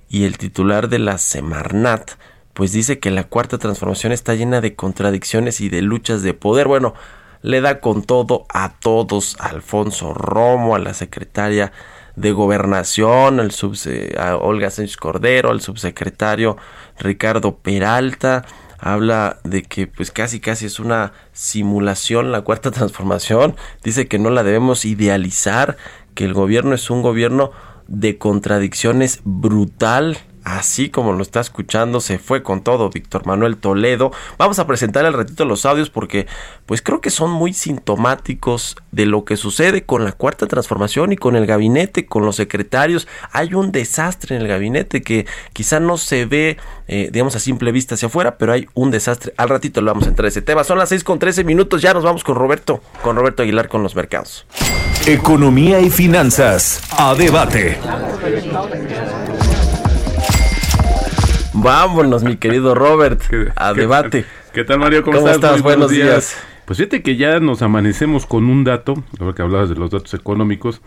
y 0.08 0.24
el 0.24 0.38
titular 0.38 0.88
de 0.88 0.98
la 0.98 1.18
Semarnat 1.18 2.12
pues 2.54 2.72
dice 2.72 3.00
que 3.00 3.10
la 3.10 3.24
cuarta 3.24 3.58
transformación 3.58 4.12
está 4.12 4.34
llena 4.34 4.60
de 4.60 4.76
contradicciones 4.76 5.60
y 5.60 5.68
de 5.68 5.82
luchas 5.82 6.22
de 6.22 6.34
poder. 6.34 6.68
Bueno, 6.68 6.94
le 7.42 7.60
da 7.60 7.80
con 7.80 8.04
todo 8.04 8.46
a 8.48 8.74
todos, 8.78 9.36
a 9.40 9.48
Alfonso 9.48 10.14
Romo, 10.14 10.76
a 10.76 10.78
la 10.78 10.94
secretaria 10.94 11.72
de 12.14 12.30
Gobernación, 12.30 13.40
al 13.40 13.50
a 14.18 14.36
Olga 14.36 14.70
Sánchez 14.70 14.96
Cordero, 14.96 15.50
al 15.50 15.60
subsecretario 15.60 16.56
Ricardo 16.98 17.56
Peralta. 17.56 18.46
Habla 18.78 19.38
de 19.44 19.62
que 19.62 19.86
pues 19.86 20.10
casi 20.10 20.40
casi 20.40 20.66
es 20.66 20.78
una 20.78 21.12
simulación 21.32 22.32
la 22.32 22.42
cuarta 22.42 22.70
transformación. 22.72 23.56
Dice 23.82 24.06
que 24.08 24.18
no 24.18 24.30
la 24.30 24.42
debemos 24.42 24.84
idealizar, 24.84 25.76
que 26.14 26.24
el 26.24 26.34
gobierno 26.34 26.74
es 26.74 26.90
un 26.90 27.02
gobierno 27.02 27.50
de 27.88 28.18
contradicciones 28.18 29.20
brutal 29.24 30.18
así 30.44 30.90
como 30.90 31.12
lo 31.12 31.22
está 31.22 31.40
escuchando, 31.40 32.00
se 32.00 32.18
fue 32.18 32.42
con 32.42 32.62
todo 32.62 32.90
Víctor 32.90 33.26
Manuel 33.26 33.56
Toledo. 33.56 34.12
Vamos 34.38 34.58
a 34.58 34.66
presentar 34.66 35.04
al 35.06 35.14
ratito 35.14 35.44
los 35.44 35.64
audios 35.64 35.90
porque 35.90 36.26
pues 36.66 36.82
creo 36.82 37.00
que 37.00 37.10
son 37.10 37.30
muy 37.30 37.52
sintomáticos 37.52 38.76
de 38.92 39.06
lo 39.06 39.24
que 39.24 39.36
sucede 39.36 39.84
con 39.84 40.04
la 40.04 40.12
cuarta 40.12 40.46
transformación 40.46 41.12
y 41.12 41.16
con 41.16 41.34
el 41.36 41.46
gabinete, 41.46 42.06
con 42.06 42.24
los 42.24 42.36
secretarios. 42.36 43.08
Hay 43.32 43.54
un 43.54 43.72
desastre 43.72 44.36
en 44.36 44.42
el 44.42 44.48
gabinete 44.48 45.02
que 45.02 45.26
quizá 45.52 45.80
no 45.80 45.96
se 45.96 46.26
ve, 46.26 46.58
eh, 46.88 47.08
digamos, 47.10 47.34
a 47.36 47.40
simple 47.40 47.72
vista 47.72 47.94
hacia 47.94 48.08
afuera, 48.08 48.36
pero 48.36 48.52
hay 48.52 48.68
un 48.74 48.90
desastre. 48.90 49.32
Al 49.36 49.48
ratito 49.48 49.80
le 49.80 49.88
vamos 49.88 50.04
a 50.04 50.08
entrar 50.10 50.26
a 50.26 50.28
ese 50.28 50.42
tema. 50.42 50.62
Son 50.64 50.78
las 50.78 50.90
6 50.90 51.04
con 51.04 51.18
13 51.18 51.44
minutos, 51.44 51.80
ya 51.82 51.94
nos 51.94 52.04
vamos 52.04 52.22
con 52.22 52.36
Roberto, 52.36 52.82
con 53.02 53.16
Roberto 53.16 53.42
Aguilar 53.42 53.68
con 53.68 53.82
los 53.82 53.96
mercados. 53.96 54.46
Economía 55.06 55.80
y 55.80 55.90
finanzas 55.90 56.80
a 56.96 57.14
debate. 57.14 57.78
Vámonos, 61.64 62.22
mi 62.22 62.36
querido 62.36 62.74
Robert, 62.74 63.22
a 63.56 63.72
debate. 63.72 64.26
¿Qué 64.52 64.64
tal, 64.64 64.80
Mario? 64.80 65.02
¿Cómo, 65.02 65.26
estás? 65.26 65.62
buenos, 65.62 65.90
días. 65.90 66.36
Pues 66.66 66.76
fíjate 66.76 67.02
que 67.02 67.16
ya 67.16 67.40
nos 67.40 67.62
amanecemos 67.62 68.26
con 68.26 68.44
un 68.44 68.64
dato, 68.64 69.02
ahora 69.18 69.34
que 69.34 69.40
hablabas 69.40 69.70
de 69.70 69.74
los 69.74 69.90
datos 69.90 70.12
económicos, 70.12 70.82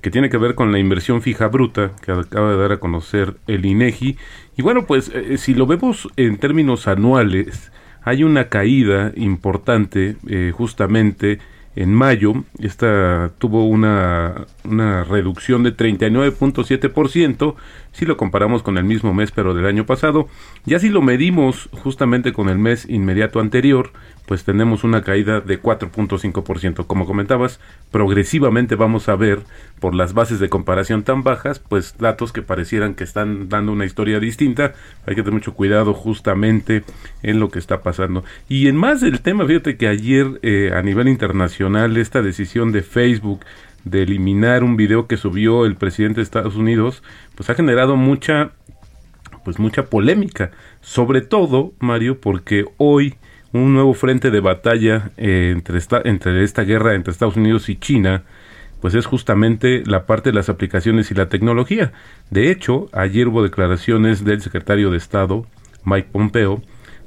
que 0.00 0.10
tiene 0.10 0.28
que 0.28 0.36
ver 0.36 0.56
con 0.56 0.72
la 0.72 0.80
inversión 0.80 1.22
fija 1.22 1.46
bruta 1.46 1.92
que 2.04 2.10
acaba 2.10 2.50
de 2.50 2.56
dar 2.56 2.72
a 2.72 2.80
conocer 2.80 3.36
el 3.46 3.64
INEGI. 3.66 4.18
Y 4.56 4.62
bueno, 4.62 4.84
pues 4.84 5.12
eh, 5.14 5.38
si 5.38 5.54
lo 5.54 5.64
vemos 5.68 6.08
en 6.16 6.38
términos 6.38 6.88
anuales, 6.88 7.70
hay 8.02 8.24
una 8.24 8.48
caída 8.48 9.12
importante 9.14 10.16
eh, 10.26 10.52
justamente 10.52 11.38
en 11.76 11.92
mayo, 11.92 12.32
esta 12.58 13.30
tuvo 13.38 13.66
una, 13.66 14.46
una 14.64 15.04
reducción 15.04 15.62
de 15.62 15.76
39.7%, 15.76 17.54
si 17.96 18.04
lo 18.04 18.18
comparamos 18.18 18.62
con 18.62 18.76
el 18.76 18.84
mismo 18.84 19.14
mes 19.14 19.30
pero 19.30 19.54
del 19.54 19.64
año 19.64 19.86
pasado. 19.86 20.28
Ya 20.66 20.78
si 20.78 20.90
lo 20.90 21.00
medimos 21.00 21.70
justamente 21.72 22.34
con 22.34 22.50
el 22.50 22.58
mes 22.58 22.86
inmediato 22.88 23.40
anterior, 23.40 23.90
pues 24.26 24.44
tenemos 24.44 24.84
una 24.84 25.02
caída 25.02 25.40
de 25.40 25.62
4.5%. 25.62 26.86
Como 26.86 27.06
comentabas, 27.06 27.58
progresivamente 27.90 28.74
vamos 28.74 29.08
a 29.08 29.16
ver, 29.16 29.40
por 29.80 29.94
las 29.94 30.12
bases 30.12 30.40
de 30.40 30.50
comparación 30.50 31.04
tan 31.04 31.22
bajas, 31.22 31.58
pues 31.58 31.96
datos 31.98 32.32
que 32.32 32.42
parecieran 32.42 32.94
que 32.94 33.04
están 33.04 33.48
dando 33.48 33.72
una 33.72 33.86
historia 33.86 34.20
distinta. 34.20 34.74
Hay 35.06 35.14
que 35.14 35.22
tener 35.22 35.32
mucho 35.32 35.54
cuidado 35.54 35.94
justamente 35.94 36.84
en 37.22 37.40
lo 37.40 37.48
que 37.48 37.58
está 37.58 37.82
pasando. 37.82 38.24
Y 38.46 38.68
en 38.68 38.76
más 38.76 39.00
del 39.00 39.22
tema, 39.22 39.46
fíjate 39.46 39.78
que 39.78 39.88
ayer 39.88 40.38
eh, 40.42 40.72
a 40.74 40.82
nivel 40.82 41.08
internacional 41.08 41.96
esta 41.96 42.20
decisión 42.20 42.72
de 42.72 42.82
Facebook 42.82 43.40
de 43.86 44.02
eliminar 44.02 44.64
un 44.64 44.76
video 44.76 45.06
que 45.06 45.16
subió 45.16 45.64
el 45.64 45.76
presidente 45.76 46.16
de 46.16 46.24
Estados 46.24 46.56
Unidos, 46.56 47.02
pues 47.34 47.48
ha 47.48 47.54
generado 47.54 47.96
mucha 47.96 48.52
pues 49.44 49.60
mucha 49.60 49.84
polémica, 49.84 50.50
sobre 50.80 51.20
todo, 51.20 51.72
Mario, 51.78 52.20
porque 52.20 52.64
hoy 52.78 53.14
un 53.52 53.74
nuevo 53.74 53.94
frente 53.94 54.32
de 54.32 54.40
batalla 54.40 55.12
eh, 55.16 55.52
entre, 55.54 55.78
esta, 55.78 56.02
entre 56.04 56.42
esta 56.42 56.62
guerra 56.62 56.94
entre 56.94 57.12
Estados 57.12 57.36
Unidos 57.36 57.68
y 57.68 57.76
China, 57.76 58.24
pues 58.80 58.94
es 58.94 59.06
justamente 59.06 59.84
la 59.86 60.04
parte 60.04 60.30
de 60.30 60.34
las 60.34 60.48
aplicaciones 60.48 61.12
y 61.12 61.14
la 61.14 61.28
tecnología. 61.28 61.92
De 62.28 62.50
hecho, 62.50 62.88
ayer 62.92 63.28
hubo 63.28 63.44
declaraciones 63.44 64.24
del 64.24 64.42
secretario 64.42 64.90
de 64.90 64.96
Estado, 64.96 65.46
Mike 65.84 66.08
Pompeo, 66.10 66.60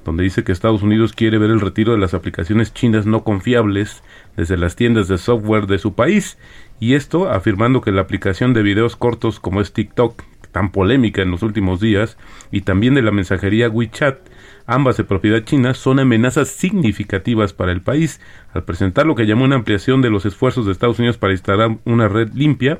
donde 0.06 0.24
dice 0.24 0.46
que 0.46 0.54
Estados 0.54 0.82
Unidos 0.82 1.14
quiere 1.14 1.38
ver 1.38 1.52
el 1.52 1.60
retiro 1.60 1.92
de 1.92 2.00
las 2.00 2.14
aplicaciones 2.14 2.74
chinas 2.74 3.06
no 3.06 3.24
confiables 3.24 4.02
desde 4.38 4.58
las 4.58 4.76
tiendas 4.76 5.08
de 5.08 5.18
software 5.18 5.68
de 5.68 5.78
su 5.78 5.94
país, 5.94 6.38
y 6.80 6.94
esto 6.94 7.30
afirmando 7.30 7.82
que 7.82 7.92
la 7.92 8.02
aplicación 8.02 8.54
de 8.54 8.64
videos 8.64 8.96
cortos 8.96 9.40
como 9.40 9.62
es 9.62 9.74
TikTok, 9.74 10.24
tan 10.52 10.72
polémica 10.72 11.22
en 11.22 11.32
los 11.32 11.44
últimos 11.44 11.80
días, 11.80 12.18
y 12.52 12.62
también 12.62 12.96
de 12.96 13.02
la 13.02 13.12
mensajería 13.12 13.70
WeChat, 13.70 14.18
ambas 14.66 14.98
de 14.98 15.04
propiedad 15.04 15.44
china, 15.44 15.74
son 15.74 16.00
amenazas 16.00 16.50
significativas 16.50 17.54
para 17.54 17.72
el 17.72 17.82
país. 17.82 18.20
Al 18.54 18.64
presentar 18.64 19.06
lo 19.06 19.16
que 19.16 19.26
llamó 19.26 19.46
una 19.46 19.56
ampliación 19.56 20.02
de 20.02 20.10
los 20.10 20.26
esfuerzos 20.26 20.66
de 20.66 20.72
Estados 20.72 21.00
Unidos 21.00 21.18
para 21.18 21.34
instalar 21.34 21.78
una 21.86 22.08
red 22.08 22.34
limpia, 22.34 22.80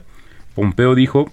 Pompeo 0.56 0.96
dijo 0.96 1.32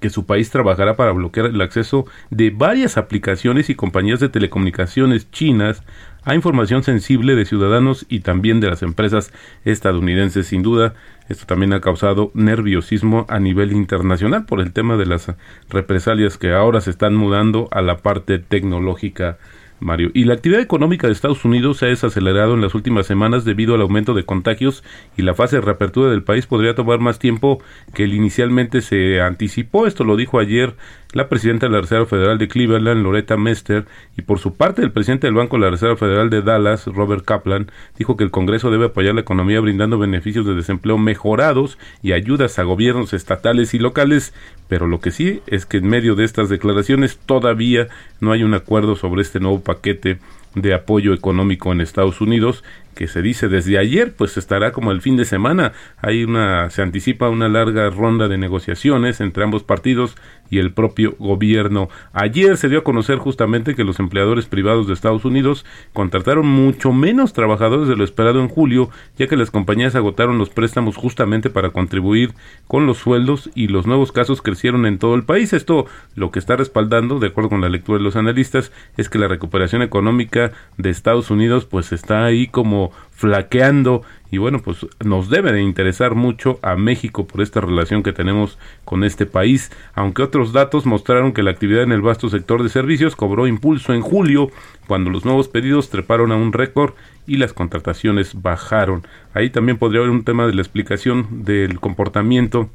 que 0.00 0.10
su 0.10 0.26
país 0.26 0.50
trabajará 0.50 0.96
para 0.96 1.12
bloquear 1.12 1.46
el 1.46 1.60
acceso 1.60 2.06
de 2.30 2.50
varias 2.50 2.96
aplicaciones 2.96 3.68
y 3.68 3.74
compañías 3.74 4.20
de 4.20 4.28
telecomunicaciones 4.28 5.30
chinas 5.30 5.82
a 6.24 6.34
información 6.34 6.82
sensible 6.82 7.34
de 7.34 7.44
ciudadanos 7.44 8.06
y 8.08 8.20
también 8.20 8.60
de 8.60 8.68
las 8.68 8.82
empresas 8.82 9.32
estadounidenses. 9.64 10.46
Sin 10.46 10.62
duda, 10.62 10.94
esto 11.28 11.46
también 11.46 11.72
ha 11.72 11.80
causado 11.80 12.30
nerviosismo 12.34 13.26
a 13.28 13.38
nivel 13.38 13.72
internacional 13.72 14.46
por 14.46 14.60
el 14.60 14.72
tema 14.72 14.96
de 14.96 15.06
las 15.06 15.32
represalias 15.68 16.38
que 16.38 16.52
ahora 16.52 16.80
se 16.80 16.90
están 16.90 17.14
mudando 17.14 17.68
a 17.70 17.82
la 17.82 17.98
parte 17.98 18.38
tecnológica 18.38 19.38
Mario. 19.80 20.10
Y 20.14 20.24
la 20.24 20.34
actividad 20.34 20.60
económica 20.60 21.06
de 21.06 21.12
Estados 21.12 21.44
Unidos 21.44 21.78
se 21.78 21.86
ha 21.86 21.88
desacelerado 21.88 22.54
en 22.54 22.60
las 22.60 22.74
últimas 22.74 23.06
semanas 23.06 23.44
debido 23.44 23.74
al 23.74 23.80
aumento 23.80 24.14
de 24.14 24.24
contagios 24.24 24.84
y 25.16 25.22
la 25.22 25.34
fase 25.34 25.56
de 25.56 25.62
reapertura 25.62 26.10
del 26.10 26.22
país 26.22 26.46
podría 26.46 26.74
tomar 26.74 26.98
más 27.00 27.18
tiempo 27.18 27.62
que 27.94 28.04
el 28.04 28.14
inicialmente 28.14 28.80
se 28.80 29.20
anticipó. 29.20 29.86
Esto 29.86 30.04
lo 30.04 30.16
dijo 30.16 30.38
ayer 30.38 30.74
la 31.12 31.28
presidenta 31.28 31.66
de 31.66 31.72
la 31.72 31.80
Reserva 31.80 32.06
Federal 32.06 32.36
de 32.36 32.48
Cleveland, 32.48 33.02
Loretta 33.02 33.36
Mester, 33.38 33.86
y 34.16 34.22
por 34.22 34.38
su 34.38 34.56
parte 34.56 34.82
el 34.82 34.92
presidente 34.92 35.26
del 35.26 35.34
Banco 35.34 35.56
de 35.56 35.62
la 35.62 35.70
Reserva 35.70 35.96
Federal 35.96 36.28
de 36.28 36.42
Dallas, 36.42 36.86
Robert 36.86 37.24
Kaplan, 37.24 37.70
dijo 37.96 38.16
que 38.16 38.24
el 38.24 38.30
Congreso 38.30 38.70
debe 38.70 38.86
apoyar 38.86 39.14
la 39.14 39.22
economía 39.22 39.60
brindando 39.60 39.98
beneficios 39.98 40.44
de 40.44 40.54
desempleo 40.54 40.98
mejorados 40.98 41.78
y 42.02 42.12
ayudas 42.12 42.58
a 42.58 42.64
gobiernos 42.64 43.14
estatales 43.14 43.72
y 43.72 43.78
locales, 43.78 44.34
pero 44.68 44.86
lo 44.86 45.00
que 45.00 45.10
sí 45.10 45.40
es 45.46 45.64
que 45.64 45.78
en 45.78 45.88
medio 45.88 46.14
de 46.14 46.24
estas 46.24 46.50
declaraciones 46.50 47.18
todavía 47.18 47.88
no 48.20 48.32
hay 48.32 48.42
un 48.42 48.52
acuerdo 48.52 48.94
sobre 48.94 49.22
este 49.22 49.40
nuevo 49.40 49.60
paquete 49.68 50.18
de 50.54 50.72
apoyo 50.72 51.12
económico 51.12 51.70
en 51.72 51.82
Estados 51.82 52.22
Unidos 52.22 52.64
que 52.98 53.06
se 53.06 53.22
dice 53.22 53.46
desde 53.46 53.78
ayer, 53.78 54.12
pues 54.12 54.36
estará 54.36 54.72
como 54.72 54.90
el 54.90 55.00
fin 55.00 55.16
de 55.16 55.24
semana. 55.24 55.72
Hay 55.98 56.24
una, 56.24 56.68
se 56.68 56.82
anticipa 56.82 57.28
una 57.28 57.48
larga 57.48 57.88
ronda 57.90 58.26
de 58.26 58.38
negociaciones 58.38 59.20
entre 59.20 59.44
ambos 59.44 59.62
partidos 59.62 60.16
y 60.50 60.58
el 60.58 60.72
propio 60.72 61.14
gobierno. 61.20 61.90
Ayer 62.12 62.56
se 62.56 62.68
dio 62.68 62.80
a 62.80 62.84
conocer 62.84 63.18
justamente 63.18 63.76
que 63.76 63.84
los 63.84 64.00
empleadores 64.00 64.46
privados 64.46 64.88
de 64.88 64.94
Estados 64.94 65.24
Unidos 65.24 65.64
contrataron 65.92 66.48
mucho 66.48 66.92
menos 66.92 67.34
trabajadores 67.34 67.86
de 67.86 67.94
lo 67.94 68.02
esperado 68.02 68.40
en 68.40 68.48
julio, 68.48 68.90
ya 69.16 69.28
que 69.28 69.36
las 69.36 69.52
compañías 69.52 69.94
agotaron 69.94 70.36
los 70.36 70.50
préstamos 70.50 70.96
justamente 70.96 71.50
para 71.50 71.70
contribuir 71.70 72.34
con 72.66 72.84
los 72.84 72.98
sueldos 72.98 73.48
y 73.54 73.68
los 73.68 73.86
nuevos 73.86 74.10
casos 74.10 74.42
crecieron 74.42 74.86
en 74.86 74.98
todo 74.98 75.14
el 75.14 75.22
país. 75.22 75.52
Esto 75.52 75.86
lo 76.16 76.32
que 76.32 76.40
está 76.40 76.56
respaldando, 76.56 77.20
de 77.20 77.28
acuerdo 77.28 77.50
con 77.50 77.60
la 77.60 77.68
lectura 77.68 77.98
de 77.98 78.04
los 78.04 78.16
analistas, 78.16 78.72
es 78.96 79.08
que 79.08 79.20
la 79.20 79.28
recuperación 79.28 79.82
económica 79.82 80.50
de 80.78 80.90
Estados 80.90 81.30
Unidos 81.30 81.64
pues 81.64 81.92
está 81.92 82.24
ahí 82.24 82.48
como 82.48 82.87
flaqueando 83.10 84.02
y 84.30 84.38
bueno, 84.38 84.60
pues 84.60 84.86
nos 85.04 85.30
debe 85.30 85.52
de 85.52 85.62
interesar 85.62 86.14
mucho 86.14 86.58
a 86.62 86.76
México 86.76 87.26
por 87.26 87.40
esta 87.40 87.60
relación 87.60 88.02
que 88.02 88.12
tenemos 88.12 88.58
con 88.84 89.02
este 89.02 89.24
país, 89.24 89.72
aunque 89.94 90.22
otros 90.22 90.52
datos 90.52 90.84
mostraron 90.84 91.32
que 91.32 91.42
la 91.42 91.50
actividad 91.50 91.82
en 91.82 91.92
el 91.92 92.02
vasto 92.02 92.28
sector 92.28 92.62
de 92.62 92.68
servicios 92.68 93.16
cobró 93.16 93.46
impulso 93.46 93.94
en 93.94 94.02
julio, 94.02 94.50
cuando 94.86 95.10
los 95.10 95.24
nuevos 95.24 95.48
pedidos 95.48 95.88
treparon 95.88 96.30
a 96.32 96.36
un 96.36 96.52
récord 96.52 96.92
y 97.26 97.38
las 97.38 97.54
contrataciones 97.54 98.40
bajaron. 98.42 99.06
Ahí 99.32 99.50
también 99.50 99.78
podría 99.78 100.00
haber 100.00 100.10
un 100.10 100.24
tema 100.24 100.46
de 100.46 100.54
la 100.54 100.62
explicación 100.62 101.44
del 101.44 101.80
comportamiento 101.80 102.70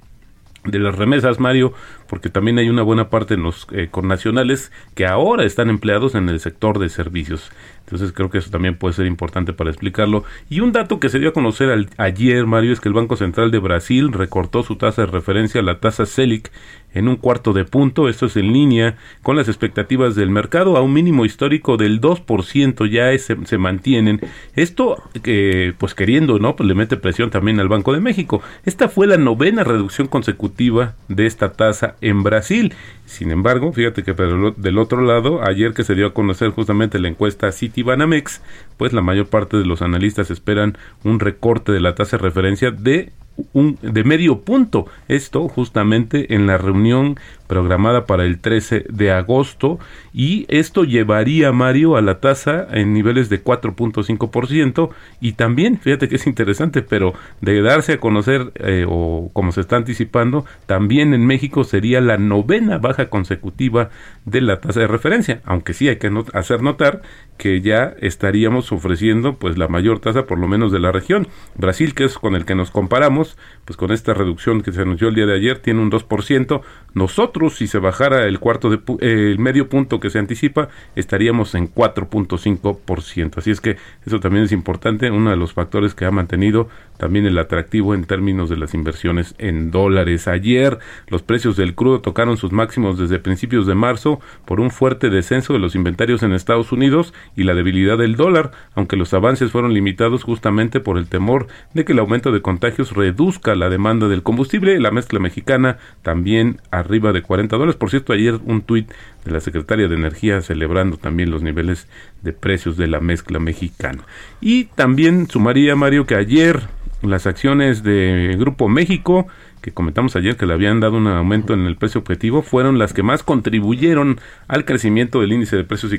de 0.66 0.80
las 0.80 0.96
remesas, 0.96 1.40
Mario, 1.40 1.74
porque 2.08 2.30
también 2.30 2.58
hay 2.58 2.70
una 2.70 2.84
buena 2.84 3.10
parte 3.10 3.34
en 3.34 3.44
los 3.44 3.68
eh, 3.72 3.90
connacionales 3.92 4.72
que 4.96 5.06
ahora 5.06 5.44
están 5.44 5.70
empleados 5.70 6.16
en 6.16 6.30
el 6.30 6.40
sector 6.40 6.80
de 6.80 6.90
servicios. 6.90 7.52
Entonces 7.86 8.12
creo 8.14 8.30
que 8.30 8.38
eso 8.38 8.50
también 8.50 8.76
puede 8.76 8.94
ser 8.94 9.06
importante 9.06 9.54
para 9.54 9.70
explicarlo. 9.70 10.24
Y 10.50 10.62
un 10.62 10.72
dato 10.72 11.00
que 11.00 11.10
se 11.10 11.20
dio 11.20 11.30
a 11.30 11.34
conocer 11.34 11.88
ayer, 11.98 12.46
Mario, 12.46 12.72
es 12.72 12.80
que 12.80 12.90
el 12.90 12.94
Banco 12.94 13.16
Central 13.16 13.52
de 13.52 13.60
Brasil 13.60 14.12
recortó 14.12 14.64
su 14.64 14.78
tasa 14.78 15.04
de 15.04 15.12
referencia 15.12 15.62
la 15.62 15.80
tasa 15.80 16.06
Selic 16.06 16.52
en 16.94 17.08
un 17.08 17.18
cuarto 17.18 17.54
de 17.54 17.66
punto. 17.66 18.08
Esto 18.08 18.28
es 18.28 18.38
en 18.38 18.54
línea 18.54 18.98
con 19.22 19.36
las 19.36 19.48
expectativas 19.48 20.16
del 20.16 20.30
mercado 20.30 20.78
a 20.78 20.82
un 20.82 20.94
mínimo 20.94 21.26
histórico 21.26 21.78
del 21.78 22.00
2% 22.00 22.90
ya 22.90 23.18
se 23.18 23.58
mantienen. 23.58 24.22
Esto, 24.56 25.04
eh, 25.24 25.74
pues 25.78 25.96
queriendo, 25.96 26.40
¿no? 26.40 26.56
Pues 26.56 26.68
le 26.68 26.76
mete 26.76 26.98
presión 26.98 27.30
también 27.30 27.60
al 27.60 27.68
Banco 27.68 27.94
de 27.94 28.00
México. 28.00 28.42
Esta 28.66 28.90
fue 28.90 29.08
la 29.08 29.18
novena 29.18 29.64
reducción 29.64 30.08
consecutiva 30.08 30.96
de 31.10 31.26
esta 31.26 31.54
tasa 31.54 31.96
en 32.02 32.24
Brasil. 32.24 32.74
Sin 33.06 33.32
embargo, 33.32 33.74
fíjate 33.74 34.04
que 34.04 34.14
del 34.14 34.78
otro 34.78 35.02
lado, 35.02 35.46
ayer 35.46 35.74
que 35.74 35.84
se 35.84 35.96
dio 35.96 36.08
a 36.08 36.14
conocer 36.14 36.52
justamente 36.52 37.00
la 37.00 37.10
encuesta 37.10 37.52
Citibanamex, 37.74 38.42
pues 38.78 38.94
la 38.94 39.02
mayor 39.02 39.28
parte 39.28 39.58
de 39.58 39.66
los 39.66 39.82
analistas 39.82 40.30
esperan 40.30 40.78
un 41.04 41.20
recorte 41.20 41.72
de 41.72 41.80
la 41.80 41.96
tasa 41.96 42.18
de 42.18 42.24
referencia 42.24 42.72
de 42.72 43.12
un, 43.54 43.80
de 43.82 44.04
medio 44.04 44.42
punto. 44.42 44.86
Esto 45.08 45.48
justamente 45.48 46.36
en 46.36 46.46
la 46.46 46.58
reunión 46.58 47.18
programada 47.54 48.08
para 48.08 48.26
el 48.26 48.40
13 48.40 48.86
de 48.90 49.12
agosto 49.12 49.78
y 50.12 50.48
esto 50.48 50.86
llevaría 50.86 51.52
Mario 51.52 51.98
a 51.98 52.02
la 52.02 52.20
tasa 52.20 52.66
en 52.72 52.94
niveles 52.94 53.30
de 53.30 53.44
4.5% 53.44 54.90
y 55.22 55.34
también, 55.34 55.78
fíjate 55.78 56.10
que 56.10 56.16
es 56.16 56.26
interesante, 56.26 56.82
pero 56.82 57.14
de 57.42 57.62
darse 57.62 57.94
a 57.94 58.00
conocer 58.00 58.52
eh, 58.56 58.88
o 58.90 59.30
como 59.34 59.52
se 59.52 59.62
está 59.62 59.76
anticipando, 59.76 60.46
también 60.66 61.14
en 61.14 61.28
México 61.28 61.64
sería 61.64 62.02
la 62.02 62.18
novena 62.18 62.80
baja 62.80 63.12
consecutiva 63.12 63.92
de 64.26 64.42
la 64.42 64.60
tasa 64.60 64.80
de 64.80 64.88
referencia, 64.88 65.42
aunque 65.46 65.76
sí 65.76 65.88
hay 65.90 65.98
que 65.98 66.12
hacer 66.34 66.64
notar 66.64 67.04
que 67.38 67.62
ya 67.62 67.94
estaríamos 68.00 68.72
ofreciendo 68.72 69.36
pues 69.36 69.60
la 69.60 69.68
mayor 69.68 70.00
tasa 70.00 70.26
por 70.26 70.40
lo 70.40 70.48
menos 70.48 70.72
de 70.72 70.80
la 70.80 70.92
región. 70.92 71.28
Brasil, 71.56 71.94
que 71.94 72.06
es 72.06 72.18
con 72.18 72.36
el 72.36 72.46
que 72.46 72.56
nos 72.56 72.72
comparamos, 72.72 73.38
pues 73.66 73.78
con 73.78 73.92
esta 73.92 74.16
reducción 74.16 74.62
que 74.62 74.72
se 74.72 74.82
anunció 74.82 75.10
el 75.10 75.16
día 75.16 75.26
de 75.28 75.36
ayer 75.36 75.60
tiene 75.60 75.82
un 75.82 75.92
2%, 75.92 76.62
nosotros 76.94 77.43
si 77.50 77.68
se 77.68 77.80
bajara 77.80 78.26
el 78.26 78.40
cuarto 78.40 78.70
de 78.70 78.80
el 79.00 79.40
medio 79.40 79.70
punto 79.70 80.00
que 80.00 80.10
se 80.10 80.20
anticipa, 80.20 80.70
estaríamos 80.96 81.56
en 81.56 81.74
4.5%. 81.74 83.38
Así 83.38 83.52
es 83.52 83.62
que 83.62 83.78
eso 84.06 84.20
también 84.20 84.46
es 84.46 84.52
importante, 84.52 85.12
uno 85.12 85.30
de 85.30 85.38
los 85.38 85.54
factores 85.54 85.96
que 85.96 86.06
ha 86.06 86.12
mantenido 86.12 86.70
también 86.98 87.26
el 87.26 87.38
atractivo 87.38 87.94
en 87.94 88.06
términos 88.06 88.50
de 88.50 88.58
las 88.58 88.74
inversiones 88.74 89.36
en 89.38 89.72
dólares. 89.72 90.28
Ayer 90.28 90.80
los 91.08 91.22
precios 91.22 91.56
del 91.58 91.76
crudo 91.76 92.02
tocaron 92.02 92.38
sus 92.38 92.52
máximos 92.52 92.98
desde 92.98 93.20
principios 93.20 93.68
de 93.68 93.76
marzo 93.76 94.20
por 94.46 94.60
un 94.60 94.72
fuerte 94.72 95.10
descenso 95.10 95.54
de 95.54 95.60
los 95.60 95.76
inventarios 95.76 96.24
en 96.24 96.34
Estados 96.34 96.72
Unidos 96.72 97.14
y 97.36 97.44
la 97.44 97.54
debilidad 97.54 97.98
del 97.98 98.16
dólar, 98.16 98.52
aunque 98.76 98.98
los 98.98 99.14
avances 99.14 99.52
fueron 99.52 99.74
limitados 99.74 100.24
justamente 100.24 100.80
por 100.80 100.98
el 100.98 101.08
temor 101.08 101.48
de 101.74 101.86
que 101.86 101.94
el 101.94 102.00
aumento 102.00 102.32
de 102.32 102.42
contagios 102.42 102.94
reduzca 102.94 103.56
la 103.56 103.70
demanda 103.70 104.08
del 104.08 104.24
combustible. 104.24 104.80
La 104.80 104.92
mezcla 104.92 105.20
mexicana 105.20 105.78
también 106.02 106.62
arriba 106.72 107.14
de 107.14 107.22
40 107.22 107.56
dólares. 107.56 107.76
Por 107.76 107.90
cierto, 107.90 108.14
ayer 108.14 108.40
un 108.46 108.62
tuit 108.62 108.92
de 109.26 109.32
la 109.32 109.40
secretaria 109.40 109.88
de 109.88 109.96
Energía 109.96 110.42
celebrando 110.42 110.98
también 110.98 111.32
los 111.32 111.42
niveles 111.42 111.88
de 112.22 112.34
precios 112.34 112.78
de 112.78 112.88
la 112.88 113.00
mezcla 113.00 113.40
mexicana. 113.40 114.04
Y 114.42 114.66
también 114.66 115.28
sumaría, 115.30 115.76
Mario, 115.76 116.06
que 116.06 116.16
ayer 116.16 116.62
las 117.04 117.28
acciones 117.28 117.84
de 117.84 118.36
Grupo 118.38 118.68
México 118.68 119.28
que 119.64 119.72
comentamos 119.72 120.16
ayer 120.18 120.36
que 120.36 120.46
le 120.46 120.54
habían 120.54 120.82
dado 120.82 120.98
un 120.98 121.08
aumento 121.08 121.54
en 121.54 121.66
el 121.66 121.78
precio 121.78 122.02
objetivo, 122.02 122.42
fueron 122.42 122.78
las 122.78 122.94
que 122.94 123.02
más 123.02 123.24
contribuyeron 123.24 124.20
al 124.50 124.66
crecimiento 124.66 125.22
del 125.22 125.32
índice 125.32 125.56
de 125.56 125.64
precios 125.64 125.94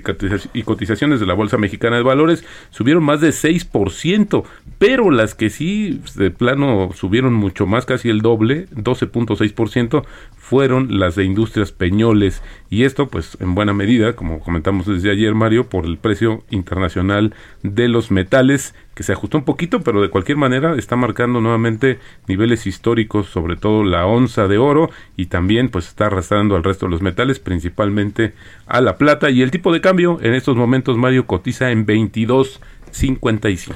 y 0.53 0.63
cotizaciones 0.63 1.19
de 1.19 1.27
la 1.27 1.33
Bolsa 1.33 1.57
Mexicana 1.57 1.97
de 1.97 2.03
Valores, 2.03 2.45
subieron 2.69 3.03
más 3.03 3.23
de 3.23 3.31
6%, 3.31 4.45
pero 4.79 5.11
las 5.11 5.35
que 5.35 5.49
sí 5.49 6.03
de 6.15 6.31
plano 6.31 6.91
subieron 6.95 7.33
mucho 7.33 7.67
más, 7.67 7.87
casi 7.87 8.11
el 8.11 8.21
doble, 8.21 8.69
12.6%, 8.69 10.05
fueron 10.37 10.99
las 10.99 11.15
de 11.15 11.25
industrias 11.25 11.73
peñoles 11.73 12.43
y 12.75 12.85
esto 12.85 13.09
pues 13.09 13.37
en 13.41 13.55
buena 13.55 13.73
medida 13.73 14.15
como 14.15 14.41
comentamos 14.41 14.87
desde 14.87 15.11
ayer 15.11 15.35
Mario 15.35 15.69
por 15.69 15.87
el 15.87 15.97
precio 15.97 16.43
internacional 16.51 17.35
de 17.63 17.89
los 17.89 18.11
metales 18.11 18.75
que 18.95 19.03
se 19.03 19.13
ajustó 19.13 19.39
un 19.39 19.45
poquito 19.45 19.83
pero 19.83 20.03
de 20.03 20.11
cualquier 20.11 20.39
manera 20.39 20.75
está 20.77 20.97
marcando 20.97 21.41
nuevamente 21.41 22.01
niveles 22.27 22.67
históricos 22.67 23.29
sobre 23.29 23.57
todo 23.57 23.85
la 23.85 24.07
onza 24.07 24.49
de 24.49 24.59
oro 24.59 24.91
y 25.17 25.27
también 25.27 25.69
pues 25.69 25.87
está 25.89 26.07
arrastrando 26.07 26.57
al 26.57 26.65
resto 26.65 26.87
de 26.87 26.91
los 26.91 27.03
metales 27.03 27.39
principalmente 27.39 28.35
a 28.67 28.81
la 28.81 28.97
plata. 28.99 29.31
Y 29.31 29.43
el 29.43 29.51
tipo 29.51 29.73
de 29.73 29.81
cambio 29.81 30.19
en 30.23 30.35
estos 30.35 30.57
momentos 30.57 30.97
Mario 30.97 31.27
cotiza 31.27 31.71
en 31.71 31.87
22.55 31.87 33.75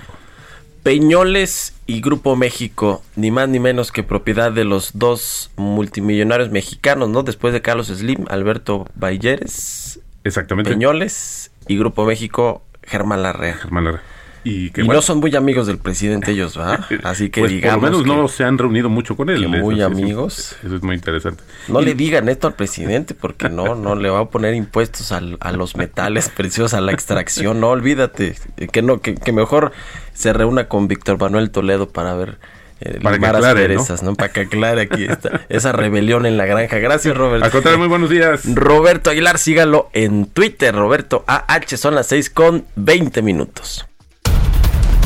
Peñoles 0.89 1.75
y 1.85 2.01
Grupo 2.01 2.35
México, 2.35 3.03
ni 3.15 3.31
más 3.31 3.47
ni 3.51 3.61
menos 3.61 3.93
que 3.93 4.03
propiedad 4.03 4.51
de 4.51 4.65
los 4.65 4.93
dos 4.95 5.51
multimillonarios 5.57 6.51
mexicanos, 6.51 7.11
¿no? 7.11 7.23
Después 7.23 7.53
de 7.53 7.61
Carlos 7.61 7.89
Slim, 7.89 8.25
Alberto 8.31 8.87
Balleres. 8.95 10.01
Exactamente. 10.25 10.71
Peñoles 10.71 11.51
y 11.67 11.77
Grupo 11.77 12.07
México, 12.07 12.63
Germán 12.83 13.23
Larrea. 13.23 13.57
Germán 13.57 13.85
Larrea. 13.85 14.03
Y, 14.45 14.71
que, 14.71 14.83
no 14.85 15.03
son 15.03 15.19
muy 15.19 15.35
amigos 15.35 15.67
del 15.67 15.79
presidente 15.79 16.33
ellos, 16.33 16.57
¿verdad? 16.57 16.85
Así 17.03 17.31
que 17.31 17.41
pues 17.41 17.53
digamos. 17.53 17.81
Por 17.81 17.91
lo 17.91 18.05
menos 18.05 18.17
no 18.17 18.29
se 18.29 18.45
han 18.45 18.59
reunido 18.59 18.89
mucho 18.89 19.17
con 19.17 19.31
él. 19.31 19.49
muy 19.49 19.83
amigos. 19.83 20.57
eso 20.65 20.77
es 20.77 20.83
muy 20.83 20.97
interesante. 20.97 21.43
No 21.69 21.81
le 21.81 21.95
digan 21.95 22.29
esto 22.29 22.47
al 22.47 22.55
presidente 22.55 23.15
porque 23.15 23.49
no, 23.49 23.75
no 23.75 23.95
le 23.95 24.09
va 24.11 24.21
a 24.21 24.25
poner 24.27 24.55
impuestos 24.55 25.13
a 25.13 25.53
los 25.53 25.77
metales 25.77 26.29
preciosos, 26.37 26.75
a 26.75 26.81
la 26.81 26.93
extracción. 26.93 27.61
No, 27.61 27.71
olvídate. 27.71 28.37
Que 28.73 28.83
no, 28.83 29.01
que, 29.01 29.33
mejor 29.33 29.73
se 30.15 30.33
reúna 30.33 30.69
con 30.69 30.89
Víctor 30.89 31.19
Manuel 31.19 31.51
Toledo 31.51 31.89
para 31.89 32.15
ver. 32.15 32.39
Eh, 32.81 33.01
para 33.03 33.19
que 33.19 33.27
aclare, 33.27 33.77
¿no? 34.03 34.15
Para 34.15 34.33
que 34.33 34.41
aclare 34.43 34.83
aquí 34.83 35.05
esta, 35.05 35.41
esa 35.49 35.73
rebelión 35.73 36.27
en 36.27 36.37
la 36.37 36.47
granja. 36.47 36.79
Gracias, 36.79 37.17
Roberto. 37.17 37.45
Al 37.45 37.51
contrario, 37.51 37.79
muy 37.79 37.89
buenos 37.89 38.09
días. 38.09 38.43
Roberto 38.55 39.11
Aguilar, 39.11 39.39
sígalo 39.39 39.91
en 39.93 40.27
Twitter. 40.27 40.75
Roberto 40.75 41.25
AH, 41.27 41.77
son 41.77 41.97
las 41.97 42.07
6 42.07 42.31
con 42.31 42.65
20 42.77 43.21
minutos. 43.23 43.85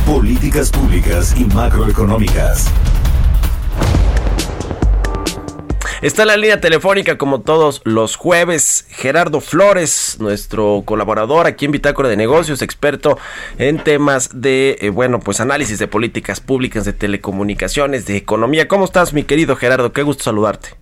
Políticas 0.06 0.70
públicas 0.70 1.34
y 1.38 1.44
macroeconómicas. 1.44 2.66
Está 6.02 6.22
en 6.22 6.28
la 6.28 6.36
línea 6.36 6.60
telefónica 6.60 7.16
como 7.16 7.42
todos 7.42 7.80
los 7.84 8.16
jueves 8.16 8.86
Gerardo 8.90 9.40
Flores, 9.40 10.16
nuestro 10.18 10.82
colaborador 10.84 11.46
aquí 11.46 11.66
en 11.66 11.70
Bitácora 11.70 12.08
de 12.08 12.16
Negocios, 12.16 12.60
experto 12.60 13.16
en 13.58 13.78
temas 13.78 14.30
de, 14.34 14.76
eh, 14.80 14.90
bueno, 14.90 15.20
pues 15.20 15.38
análisis 15.38 15.78
de 15.78 15.86
políticas 15.86 16.40
públicas, 16.40 16.84
de 16.84 16.92
telecomunicaciones, 16.92 18.04
de 18.04 18.16
economía. 18.16 18.66
¿Cómo 18.66 18.84
estás, 18.84 19.12
mi 19.12 19.22
querido 19.22 19.54
Gerardo? 19.54 19.92
Qué 19.92 20.02
gusto 20.02 20.24
saludarte. 20.24 20.81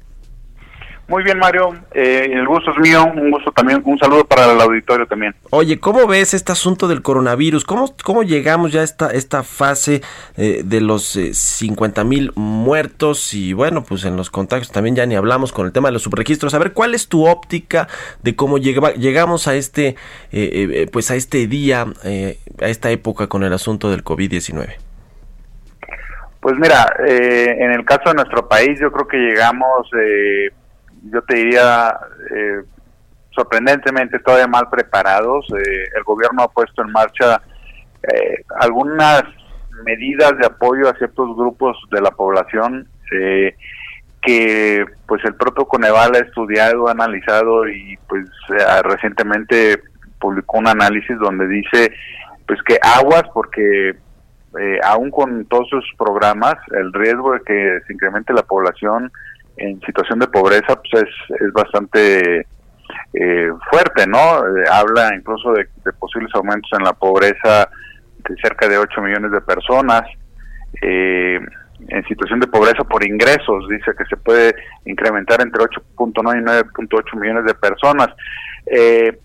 Muy 1.10 1.24
bien, 1.24 1.38
Mario. 1.40 1.74
Eh, 1.92 2.30
el 2.32 2.46
gusto 2.46 2.70
es 2.70 2.78
mío. 2.78 3.04
Un 3.12 3.32
gusto 3.32 3.50
también. 3.50 3.82
Un 3.84 3.98
saludo 3.98 4.24
para 4.24 4.52
el 4.52 4.60
auditorio 4.60 5.06
también. 5.06 5.34
Oye, 5.50 5.80
¿cómo 5.80 6.06
ves 6.06 6.34
este 6.34 6.52
asunto 6.52 6.86
del 6.86 7.02
coronavirus? 7.02 7.64
¿Cómo, 7.64 7.92
cómo 8.04 8.22
llegamos 8.22 8.70
ya 8.70 8.82
a 8.82 8.84
esta, 8.84 9.10
esta 9.10 9.42
fase 9.42 10.02
eh, 10.36 10.62
de 10.64 10.80
los 10.80 11.16
eh, 11.16 11.34
50 11.34 12.04
mil 12.04 12.30
muertos? 12.36 13.34
Y 13.34 13.54
bueno, 13.54 13.82
pues 13.82 14.04
en 14.04 14.16
los 14.16 14.30
contagios 14.30 14.70
también 14.70 14.94
ya 14.94 15.04
ni 15.04 15.16
hablamos 15.16 15.50
con 15.50 15.66
el 15.66 15.72
tema 15.72 15.88
de 15.88 15.94
los 15.94 16.02
subregistros. 16.02 16.54
A 16.54 16.60
ver, 16.60 16.74
¿cuál 16.74 16.94
es 16.94 17.08
tu 17.08 17.26
óptica 17.26 17.88
de 18.22 18.36
cómo 18.36 18.58
llega, 18.58 18.92
llegamos 18.92 19.48
a 19.48 19.56
este, 19.56 19.88
eh, 19.88 19.96
eh, 20.30 20.88
pues 20.92 21.10
a 21.10 21.16
este 21.16 21.48
día, 21.48 21.86
eh, 22.04 22.38
a 22.62 22.68
esta 22.68 22.88
época 22.92 23.26
con 23.26 23.42
el 23.42 23.52
asunto 23.52 23.90
del 23.90 24.04
COVID-19? 24.04 24.76
Pues 26.40 26.56
mira, 26.58 26.86
eh, 27.06 27.54
en 27.58 27.72
el 27.72 27.84
caso 27.84 28.08
de 28.08 28.14
nuestro 28.14 28.48
país, 28.48 28.80
yo 28.80 28.90
creo 28.90 29.06
que 29.06 29.18
llegamos, 29.18 29.90
eh, 29.94 30.50
yo 31.02 31.22
te 31.22 31.36
diría, 31.36 31.96
eh, 32.34 32.62
sorprendentemente 33.30 34.18
todavía 34.18 34.46
mal 34.46 34.68
preparados. 34.70 35.46
Eh, 35.56 35.88
el 35.96 36.02
gobierno 36.04 36.42
ha 36.42 36.48
puesto 36.48 36.82
en 36.82 36.92
marcha 36.92 37.40
eh, 38.02 38.44
algunas 38.60 39.22
medidas 39.84 40.36
de 40.38 40.46
apoyo 40.46 40.88
a 40.88 40.94
ciertos 40.94 41.36
grupos 41.36 41.76
de 41.90 42.00
la 42.00 42.10
población 42.10 42.88
eh, 43.12 43.56
que 44.22 44.84
pues 45.06 45.24
el 45.24 45.34
propio 45.34 45.66
Coneval 45.66 46.14
ha 46.14 46.18
estudiado, 46.18 46.88
ha 46.88 46.92
analizado 46.92 47.66
y 47.68 47.98
pues 48.08 48.26
eh, 48.50 48.82
recientemente 48.82 49.82
publicó 50.18 50.58
un 50.58 50.68
análisis 50.68 51.18
donde 51.18 51.48
dice 51.48 51.92
pues 52.46 52.62
que 52.62 52.78
aguas 52.82 53.24
porque 53.32 53.94
eh, 54.58 54.78
aún 54.82 55.10
con 55.10 55.46
todos 55.46 55.68
sus 55.68 55.84
programas, 55.96 56.56
el 56.72 56.92
riesgo 56.92 57.32
de 57.32 57.40
que 57.40 57.78
se 57.86 57.92
incremente 57.92 58.32
la 58.32 58.42
población 58.42 59.10
en 59.60 59.80
situación 59.82 60.18
de 60.18 60.28
pobreza 60.28 60.80
pues 60.90 61.04
es, 61.28 61.52
bastante 61.52 62.40
eh, 63.12 63.50
fuerte, 63.70 64.06
¿no? 64.06 64.18
Eh, 64.18 64.64
habla 64.70 65.14
incluso 65.14 65.52
de, 65.52 65.68
posibles 65.98 66.34
aumentos 66.34 66.70
en 66.78 66.84
la 66.84 66.94
pobreza 66.94 67.68
de 68.28 68.36
cerca 68.42 68.68
de 68.68 68.78
8 68.78 69.00
millones 69.02 69.32
de 69.32 69.40
personas. 69.42 70.02
Eh, 70.80 71.38
en 71.88 72.04
situación 72.06 72.40
de 72.40 72.46
pobreza 72.46 72.84
por 72.84 73.06
ingresos, 73.06 73.68
dice 73.68 73.92
que 73.96 74.04
se 74.04 74.16
puede 74.16 74.54
incrementar 74.84 75.40
entre 75.40 75.62
8.9 75.62 76.38
y 76.38 76.44
9.8 76.44 77.20
millones 77.20 77.44
de 77.44 77.54
personas. 77.54 78.08
Eh, 78.66 79.18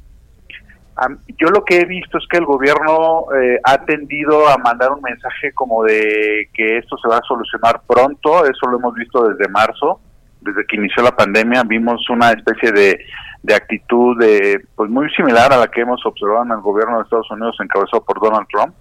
yo 1.38 1.50
lo 1.50 1.65
que 1.65 1.82
he 1.82 1.86
visto 1.86 2.17
es 2.17 2.24
que 2.30 2.38
el 2.38 2.45
gobierno 2.45 3.26
ha 3.65 3.78
tendido 3.84 4.48
a 4.48 4.58
mandar 4.58 4.91
un 4.91 5.02
mensaje 5.02 5.52
como 5.54 5.84
de 5.84 6.50
que 6.54 6.78
esto 6.78 6.98
se 6.98 7.10
va 7.10 7.17
a 7.17 7.28
solucionar 7.28 7.82
pronto, 7.86 8.45
eso 8.45 8.67
lo 8.69 8.78
hemos 8.78 8.95
visto 8.95 9.28
desde 9.28 9.52
marzo, 9.52 10.00
desde 10.46 10.66
que 10.68 10.78
inició 10.78 11.04
la 11.04 11.16
pandemia, 11.16 11.64
vimos 11.64 12.08
una 12.10 12.32
especie 12.32 12.72
de, 12.72 13.00
de 13.44 13.54
actitud 13.56 14.18
de, 14.20 14.62
pues 14.76 14.90
muy 14.90 15.10
similar 15.12 15.52
a 15.52 15.58
la 15.58 15.68
que 15.68 15.82
hemos 15.82 16.06
observado 16.06 16.46
en 16.46 16.52
el 16.52 16.62
gobierno 16.62 16.98
de 16.98 17.04
Estados 17.04 17.30
Unidos 17.32 17.58
encabezado 17.60 18.04
por 18.06 18.22
Donald 18.22 18.48
Trump, 18.52 18.74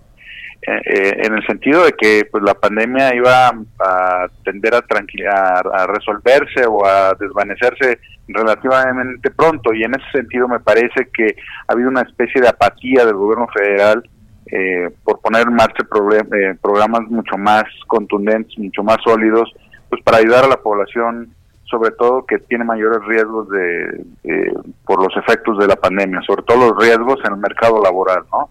eh, 0.66 0.80
eh, 0.86 1.12
en 1.24 1.34
el 1.34 1.46
sentido 1.46 1.84
de 1.84 1.92
que 1.92 2.26
pues 2.30 2.42
la 2.42 2.54
pandemia 2.54 3.14
iba 3.14 3.48
a 3.48 4.26
tender 4.44 4.74
a, 4.74 4.78
a, 4.78 5.82
a 5.82 5.86
resolverse 5.86 6.64
o 6.66 6.86
a 6.86 7.14
desvanecerse 7.18 7.98
relativamente 8.28 9.30
pronto. 9.30 9.72
Y 9.74 9.84
en 9.84 9.94
ese 9.94 10.10
sentido 10.12 10.48
me 10.48 10.60
parece 10.60 11.08
que 11.12 11.36
ha 11.66 11.72
habido 11.72 11.88
una 11.88 12.02
especie 12.02 12.40
de 12.40 12.48
apatía 12.48 13.04
del 13.04 13.16
gobierno 13.16 13.46
federal 13.48 14.08
eh, 14.46 14.90
por 15.02 15.20
poner 15.20 15.42
en 15.42 15.54
marcha 15.54 15.82
eh, 15.82 16.54
programas 16.62 17.02
mucho 17.08 17.36
más 17.36 17.64
contundentes, 17.86 18.56
mucho 18.58 18.82
más 18.82 18.98
sólidos, 19.04 19.52
pues 19.88 20.02
para 20.02 20.18
ayudar 20.18 20.44
a 20.44 20.48
la 20.48 20.56
población, 20.56 21.34
sobre 21.74 21.90
todo 21.90 22.24
que 22.24 22.38
tiene 22.38 22.62
mayores 22.62 23.04
riesgos 23.04 23.48
de, 23.48 24.54
por 24.86 25.02
los 25.02 25.16
efectos 25.16 25.58
de 25.58 25.66
la 25.66 25.74
pandemia, 25.74 26.20
sobre 26.22 26.44
todo 26.44 26.70
los 26.70 26.78
riesgos 26.84 27.18
en 27.24 27.32
el 27.32 27.38
mercado 27.38 27.82
laboral, 27.82 28.22
¿no? 28.30 28.48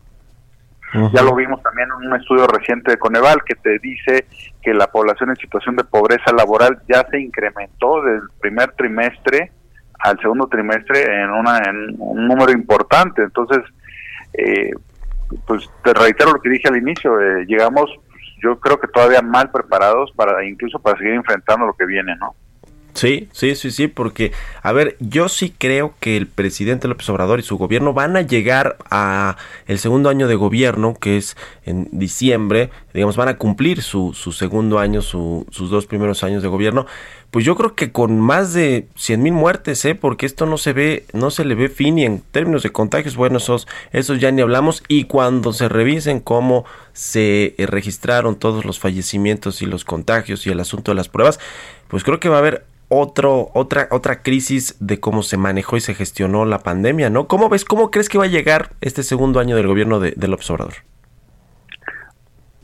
Uh 0.94 1.08
-huh. 1.08 1.12
Ya 1.14 1.24
lo 1.24 1.34
vimos 1.34 1.64
también 1.64 1.88
en 1.88 2.08
un 2.08 2.16
estudio 2.20 2.46
reciente 2.48 2.92
de 2.92 2.98
Coneval 2.98 3.44
que 3.46 3.56
te 3.56 3.80
dice 3.80 4.26
que 4.62 4.74
la 4.74 4.88
población 4.88 5.30
en 5.30 5.38
situación 5.38 5.78
de 5.78 5.86
pobreza 5.86 6.34
laboral 6.34 6.82
ya 6.88 7.08
se 7.10 7.20
incrementó 7.20 8.04
del 8.04 8.24
primer 8.42 8.74
trimestre 8.74 9.52
al 10.00 10.20
segundo 10.20 10.48
trimestre 10.48 11.06
en, 11.06 11.30
una, 11.30 11.60
en 11.60 11.96
un 11.98 12.28
número 12.28 12.52
importante. 12.52 13.24
Entonces, 13.24 13.60
eh, 14.34 14.72
pues 15.48 15.70
te 15.82 15.94
reitero 15.94 16.34
lo 16.34 16.42
que 16.42 16.50
dije 16.50 16.68
al 16.68 16.78
inicio, 16.78 17.20
eh, 17.22 17.46
llegamos 17.48 17.90
yo 18.44 18.60
creo 18.60 18.78
que 18.78 18.90
todavía 18.90 19.22
mal 19.22 19.50
preparados 19.50 20.12
para 20.18 20.44
incluso 20.46 20.78
para 20.78 20.98
seguir 20.98 21.14
enfrentando 21.14 21.66
lo 21.66 21.74
que 21.74 21.86
viene, 21.86 22.14
¿no? 22.18 22.36
Sí, 22.94 23.28
sí, 23.32 23.56
sí, 23.56 23.72
sí, 23.72 23.88
porque, 23.88 24.32
a 24.62 24.72
ver, 24.72 24.98
yo 25.00 25.28
sí 25.28 25.54
creo 25.58 25.96
que 26.00 26.16
el 26.16 26.28
presidente 26.28 26.88
López 26.88 27.10
Obrador 27.10 27.40
y 27.40 27.44
su 27.44 27.58
gobierno 27.58 27.94
van 27.94 28.16
a 28.16 28.22
llegar 28.22 28.78
a 28.92 29.36
el 29.66 29.80
segundo 29.80 30.10
año 30.10 30.28
de 30.28 30.36
gobierno, 30.36 30.94
que 31.00 31.18
es 31.18 31.36
en 31.66 31.90
diciembre, 31.92 32.70
digamos, 32.94 33.18
van 33.18 33.30
a 33.30 33.38
cumplir 33.38 33.82
su, 33.82 34.14
su 34.14 34.32
segundo 34.32 34.78
año, 34.78 35.02
su, 35.02 35.48
sus 35.50 35.72
dos 35.72 35.88
primeros 35.88 36.24
años 36.24 36.44
de 36.44 36.50
gobierno, 36.50 36.86
pues 37.34 37.46
yo 37.46 37.56
creo 37.56 37.74
que 37.74 37.92
con 37.92 38.20
más 38.20 38.54
de 38.54 38.88
100 38.96 39.24
mil 39.24 39.34
muertes, 39.34 39.84
¿eh? 39.86 39.96
porque 39.96 40.28
esto 40.28 40.46
no 40.46 40.60
se 40.60 40.72
ve, 40.72 41.06
no 41.14 41.32
se 41.32 41.46
le 41.46 41.56
ve 41.56 41.68
fin 41.68 41.98
y 41.98 42.06
en 42.06 42.20
términos 42.20 42.62
de 42.62 42.72
contagios, 42.72 43.16
bueno, 43.16 43.38
esos, 43.38 43.68
esos 43.92 44.20
ya 44.20 44.30
ni 44.30 44.44
hablamos, 44.44 44.84
y 44.88 45.06
cuando 45.06 45.52
se 45.52 45.68
revisen 45.68 46.20
cómo 46.20 46.64
se 46.94 47.56
registraron 47.58 48.36
todos 48.36 48.66
los 48.66 48.78
fallecimientos 48.78 49.64
y 49.64 49.66
los 49.66 49.84
contagios 49.84 50.46
y 50.46 50.52
el 50.52 50.60
asunto 50.60 50.92
de 50.92 50.96
las 50.96 51.10
pruebas, 51.10 51.40
pues 51.94 52.04
creo 52.04 52.20
que 52.20 52.28
va 52.28 52.38
a 52.38 52.40
haber 52.40 52.66
otro, 52.90 53.52
otra, 53.54 53.88
otra 53.92 54.24
crisis 54.24 54.76
de 54.80 55.00
cómo 55.00 55.22
se 55.22 55.38
manejó 55.38 55.78
y 55.78 55.80
se 55.80 55.94
gestionó 55.94 56.44
la 56.44 56.58
pandemia, 56.58 57.12
¿no? 57.12 57.28
¿Cómo 57.28 57.50
ves, 57.50 57.66
cómo 57.66 57.92
crees 57.92 58.10
que 58.10 58.18
va 58.18 58.24
a 58.24 58.30
llegar 58.30 58.70
este 58.82 59.04
segundo 59.04 59.40
año 59.40 59.56
del 59.56 59.68
gobierno 59.68 60.00
de, 60.00 60.16
de 60.18 60.28
López 60.28 60.50
Obrador? 60.50 60.74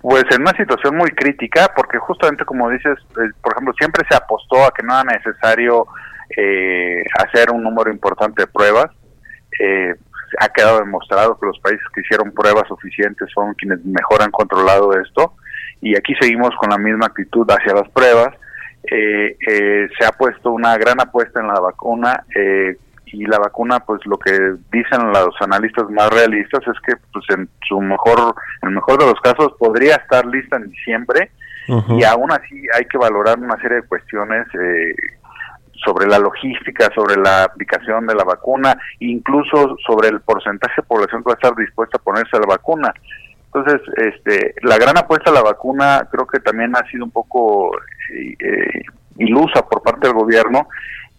Pues 0.02 0.24
en 0.32 0.42
una 0.42 0.58
situación 0.58 0.98
muy 0.98 1.12
crítica, 1.12 1.72
porque 1.76 2.00
justamente 2.00 2.44
como 2.44 2.72
dices, 2.72 2.98
eh, 3.18 3.30
por 3.44 3.54
ejemplo, 3.54 3.72
siempre 3.78 4.04
se 4.10 4.16
apostó 4.16 4.66
a 4.66 4.72
que 4.72 4.82
no 4.82 5.00
era 5.00 5.04
necesario 5.04 5.86
eh, 6.36 7.04
hacer 7.20 7.52
un 7.52 7.62
número 7.62 7.92
importante 7.92 8.42
de 8.42 8.48
pruebas. 8.48 8.90
Eh, 9.60 9.94
ha 10.40 10.50
quedado 10.50 10.80
demostrado 10.80 11.40
que 11.40 11.46
los 11.46 11.60
países 11.60 11.86
que 11.94 12.02
hicieron 12.02 12.32
pruebas 12.32 12.68
suficientes 12.68 13.30
son 13.32 13.54
quienes 13.54 13.86
mejor 13.86 14.24
han 14.24 14.32
controlado 14.32 14.92
esto, 15.00 15.36
y 15.82 15.96
aquí 15.96 16.16
seguimos 16.20 16.50
con 16.60 16.72
la 16.72 16.80
misma 16.80 17.06
actitud 17.06 17.48
hacia 17.48 17.76
las 17.76 17.90
pruebas. 17.90 18.34
Eh, 18.84 19.38
eh, 19.48 19.88
se 19.98 20.06
ha 20.06 20.12
puesto 20.12 20.52
una 20.52 20.78
gran 20.78 21.00
apuesta 21.02 21.42
en 21.42 21.48
la 21.48 21.60
vacuna 21.60 22.24
eh, 22.34 22.78
y 23.08 23.26
la 23.26 23.38
vacuna 23.38 23.82
pues 23.82 24.00
lo 24.06 24.18
que 24.18 24.32
dicen 24.72 25.12
los 25.12 25.36
analistas 25.42 25.90
más 25.90 26.10
realistas 26.10 26.62
es 26.66 26.80
que 26.86 26.94
pues 27.12 27.26
en 27.30 27.50
su 27.68 27.80
mejor 27.82 28.36
en 28.62 28.70
el 28.70 28.76
mejor 28.76 29.00
de 29.00 29.06
los 29.06 29.20
casos 29.22 29.54
podría 29.60 29.96
estar 29.96 30.26
lista 30.26 30.58
en 30.58 30.70
diciembre 30.70 31.32
uh 31.68 31.82
-huh. 31.82 32.00
y 32.00 32.04
aún 32.04 32.32
así 32.32 32.64
hay 32.74 32.86
que 32.86 32.98
valorar 32.98 33.38
una 33.40 33.60
serie 33.62 33.82
de 33.82 33.88
cuestiones 33.88 34.48
eh, 34.56 34.96
sobre 35.84 36.08
la 36.08 36.20
logística, 36.20 36.90
sobre 36.94 37.16
la 37.18 37.44
aplicación 37.44 38.06
de 38.06 38.16
la 38.16 38.24
vacuna, 38.24 38.78
incluso 39.00 39.78
sobre 39.86 40.10
el 40.10 40.22
porcentaje 40.22 40.82
de 40.82 40.88
población 40.88 41.24
que 41.24 41.30
va 41.30 41.34
a 41.34 41.42
estar 41.42 41.56
dispuesta 41.56 41.98
a 41.98 42.04
ponerse 42.04 42.38
la 42.38 42.48
vacuna. 42.48 42.94
Entonces, 43.54 43.82
este, 43.98 44.56
la 44.62 44.78
gran 44.78 44.98
apuesta 44.98 45.32
a 45.32 45.34
la 45.34 45.42
vacuna 45.42 46.08
creo 46.12 46.28
que 46.28 46.40
también 46.40 46.76
ha 46.76 46.88
sido 46.90 47.06
un 47.06 47.12
poco 47.12 47.72
eh, 48.12 48.84
ilusa 49.18 49.66
por 49.68 49.84
parte 49.84 50.08
del 50.08 50.16
gobierno. 50.16 50.68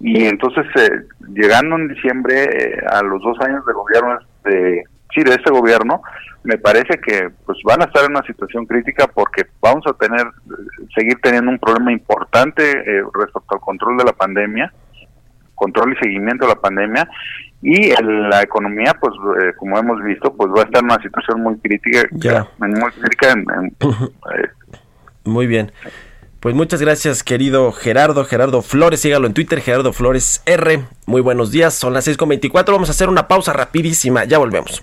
Y 0.00 0.24
entonces 0.24 0.64
eh, 0.76 1.02
llegando 1.34 1.76
en 1.76 1.88
diciembre 1.88 2.44
eh, 2.44 2.80
a 2.90 3.02
los 3.02 3.22
dos 3.22 3.38
años 3.40 3.64
de 3.66 3.72
gobierno 3.74 4.18
de 4.44 4.82
sí 5.14 5.22
de 5.22 5.32
este 5.32 5.50
gobierno 5.50 6.00
me 6.42 6.56
parece 6.56 6.98
que 7.00 7.28
pues 7.44 7.58
van 7.64 7.82
a 7.82 7.84
estar 7.84 8.04
en 8.04 8.12
una 8.12 8.22
situación 8.22 8.64
crítica 8.64 9.08
porque 9.08 9.44
vamos 9.60 9.84
a 9.86 9.92
tener 9.92 10.26
seguir 10.96 11.18
teniendo 11.22 11.50
un 11.50 11.58
problema 11.58 11.92
importante 11.92 12.62
eh, 12.62 13.02
respecto 13.12 13.54
al 13.54 13.60
control 13.60 13.98
de 13.98 14.04
la 14.04 14.12
pandemia 14.12 14.72
control 15.54 15.92
y 15.92 16.02
seguimiento 16.02 16.46
de 16.46 16.54
la 16.54 16.60
pandemia 16.60 17.06
y 17.62 17.90
el, 17.90 18.28
la 18.30 18.42
economía 18.42 18.96
pues 19.00 19.12
eh, 19.42 19.52
como 19.58 19.78
hemos 19.78 20.02
visto 20.02 20.32
pues 20.34 20.50
va 20.50 20.62
a 20.62 20.64
estar 20.64 20.82
en 20.82 20.86
una 20.86 21.02
situación 21.02 21.42
muy 21.42 21.58
crítica 21.58 22.08
ya. 22.12 22.48
muy 22.58 22.90
crítica 22.92 23.32
en, 23.32 23.40
en, 23.40 23.76
eh, 23.90 24.48
muy 25.24 25.46
bien 25.46 25.70
pues 26.40 26.54
muchas 26.54 26.80
gracias, 26.80 27.22
querido 27.22 27.70
Gerardo, 27.70 28.24
Gerardo 28.24 28.62
Flores, 28.62 29.00
sígalo 29.00 29.26
en 29.26 29.34
Twitter, 29.34 29.60
Gerardo 29.60 29.92
Flores 29.92 30.42
R. 30.46 30.84
Muy 31.04 31.20
buenos 31.20 31.50
días, 31.50 31.74
son 31.74 31.92
las 31.92 32.08
6.24, 32.08 32.72
vamos 32.72 32.88
a 32.88 32.92
hacer 32.92 33.10
una 33.10 33.28
pausa 33.28 33.52
rapidísima, 33.52 34.24
ya 34.24 34.38
volvemos. 34.38 34.82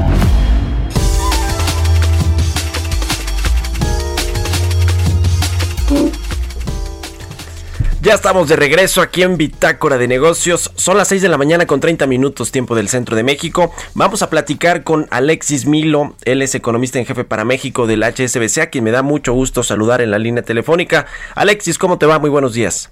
Ya 8.11 8.15
estamos 8.15 8.49
de 8.49 8.57
regreso 8.57 9.01
aquí 9.01 9.23
en 9.23 9.37
Bitácora 9.37 9.97
de 9.97 10.05
Negocios. 10.05 10.73
Son 10.75 10.97
las 10.97 11.07
6 11.07 11.21
de 11.21 11.29
la 11.29 11.37
mañana 11.37 11.65
con 11.65 11.79
30 11.79 12.07
minutos 12.07 12.51
tiempo 12.51 12.75
del 12.75 12.89
centro 12.89 13.15
de 13.15 13.23
México. 13.23 13.73
Vamos 13.93 14.21
a 14.21 14.29
platicar 14.29 14.83
con 14.83 15.07
Alexis 15.11 15.65
Milo. 15.65 16.17
Él 16.25 16.41
es 16.41 16.53
economista 16.53 16.99
en 16.99 17.05
jefe 17.05 17.23
para 17.23 17.45
México 17.45 17.87
del 17.87 18.03
HSBC, 18.03 18.57
a 18.63 18.65
quien 18.65 18.83
me 18.83 18.91
da 18.91 19.01
mucho 19.01 19.31
gusto 19.31 19.63
saludar 19.63 20.01
en 20.01 20.11
la 20.11 20.19
línea 20.19 20.43
telefónica. 20.43 21.05
Alexis, 21.35 21.77
¿cómo 21.77 21.99
te 21.99 22.05
va? 22.05 22.19
Muy 22.19 22.29
buenos 22.29 22.53
días. 22.53 22.91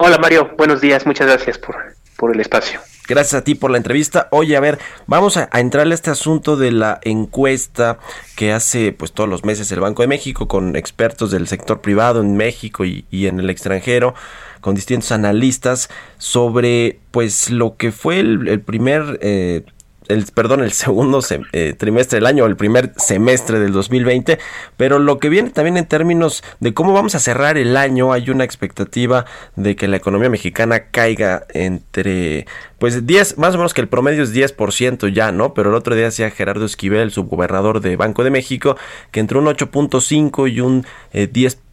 Hola 0.00 0.18
Mario, 0.18 0.50
buenos 0.58 0.80
días. 0.80 1.06
Muchas 1.06 1.28
gracias 1.28 1.56
por, 1.56 1.76
por 2.16 2.34
el 2.34 2.40
espacio. 2.40 2.80
Gracias 3.06 3.40
a 3.40 3.44
ti 3.44 3.54
por 3.54 3.70
la 3.70 3.76
entrevista. 3.76 4.26
Oye, 4.32 4.56
a 4.56 4.60
ver, 4.60 4.78
vamos 5.06 5.36
a, 5.36 5.48
a, 5.52 5.60
entrarle 5.60 5.94
a 5.94 5.94
este 5.94 6.10
asunto 6.10 6.56
de 6.56 6.72
la 6.72 6.98
encuesta 7.02 8.00
que 8.34 8.52
hace 8.52 8.92
pues 8.92 9.12
todos 9.12 9.30
los 9.30 9.44
meses 9.44 9.70
el 9.70 9.78
Banco 9.78 10.02
de 10.02 10.08
México 10.08 10.48
con 10.48 10.74
expertos 10.74 11.30
del 11.30 11.46
sector 11.46 11.80
privado 11.80 12.20
en 12.20 12.36
México 12.36 12.84
y, 12.84 13.06
y 13.10 13.28
en 13.28 13.38
el 13.38 13.50
extranjero, 13.50 14.14
con 14.60 14.74
distintos 14.74 15.12
analistas 15.12 15.88
sobre 16.18 17.00
pues 17.10 17.50
lo 17.50 17.76
que 17.76 17.92
fue 17.92 18.20
el, 18.20 18.60
primer 18.60 19.18
eh, 19.22 19.64
el, 20.08 20.24
perdón, 20.34 20.62
el 20.62 20.72
segundo 20.72 21.20
eh, 21.52 21.74
trimestre 21.78 22.16
del 22.16 22.26
año, 22.26 22.46
el 22.46 22.56
primer 22.56 22.92
semestre 22.96 23.60
del 23.60 23.72
2020, 23.72 24.38
pero 24.76 24.98
lo 24.98 25.18
que 25.18 25.28
viene 25.28 25.50
también 25.50 25.76
en 25.76 25.86
términos 25.86 26.42
de 26.60 26.74
cómo 26.74 26.92
vamos 26.92 27.14
a 27.14 27.18
cerrar 27.18 27.58
el 27.58 27.76
año, 27.76 28.12
hay 28.12 28.30
una 28.30 28.44
expectativa 28.44 29.26
de 29.56 29.76
que 29.76 29.86
la 29.86 29.98
economía 29.98 30.30
mexicana 30.30 30.86
caiga 30.90 31.46
entre, 31.50 32.46
pues 32.78 33.06
10, 33.06 33.38
más 33.38 33.54
o 33.54 33.58
menos 33.58 33.74
que 33.74 33.82
el 33.82 33.88
promedio 33.88 34.22
es 34.22 34.34
10% 34.34 35.12
ya, 35.12 35.30
¿no? 35.30 35.54
Pero 35.54 35.70
el 35.70 35.76
otro 35.76 35.94
día 35.94 36.06
decía 36.06 36.30
Gerardo 36.30 36.64
Esquivel, 36.64 37.10
subgobernador 37.10 37.80
de 37.80 37.96
Banco 37.96 38.24
de 38.24 38.30
México, 38.30 38.76
que 39.10 39.20
entre 39.20 39.38
un 39.38 39.46
8.5 39.46 40.50
y 40.50 40.60
un 40.60 40.86
eh, 41.12 41.30
10% 41.30 41.67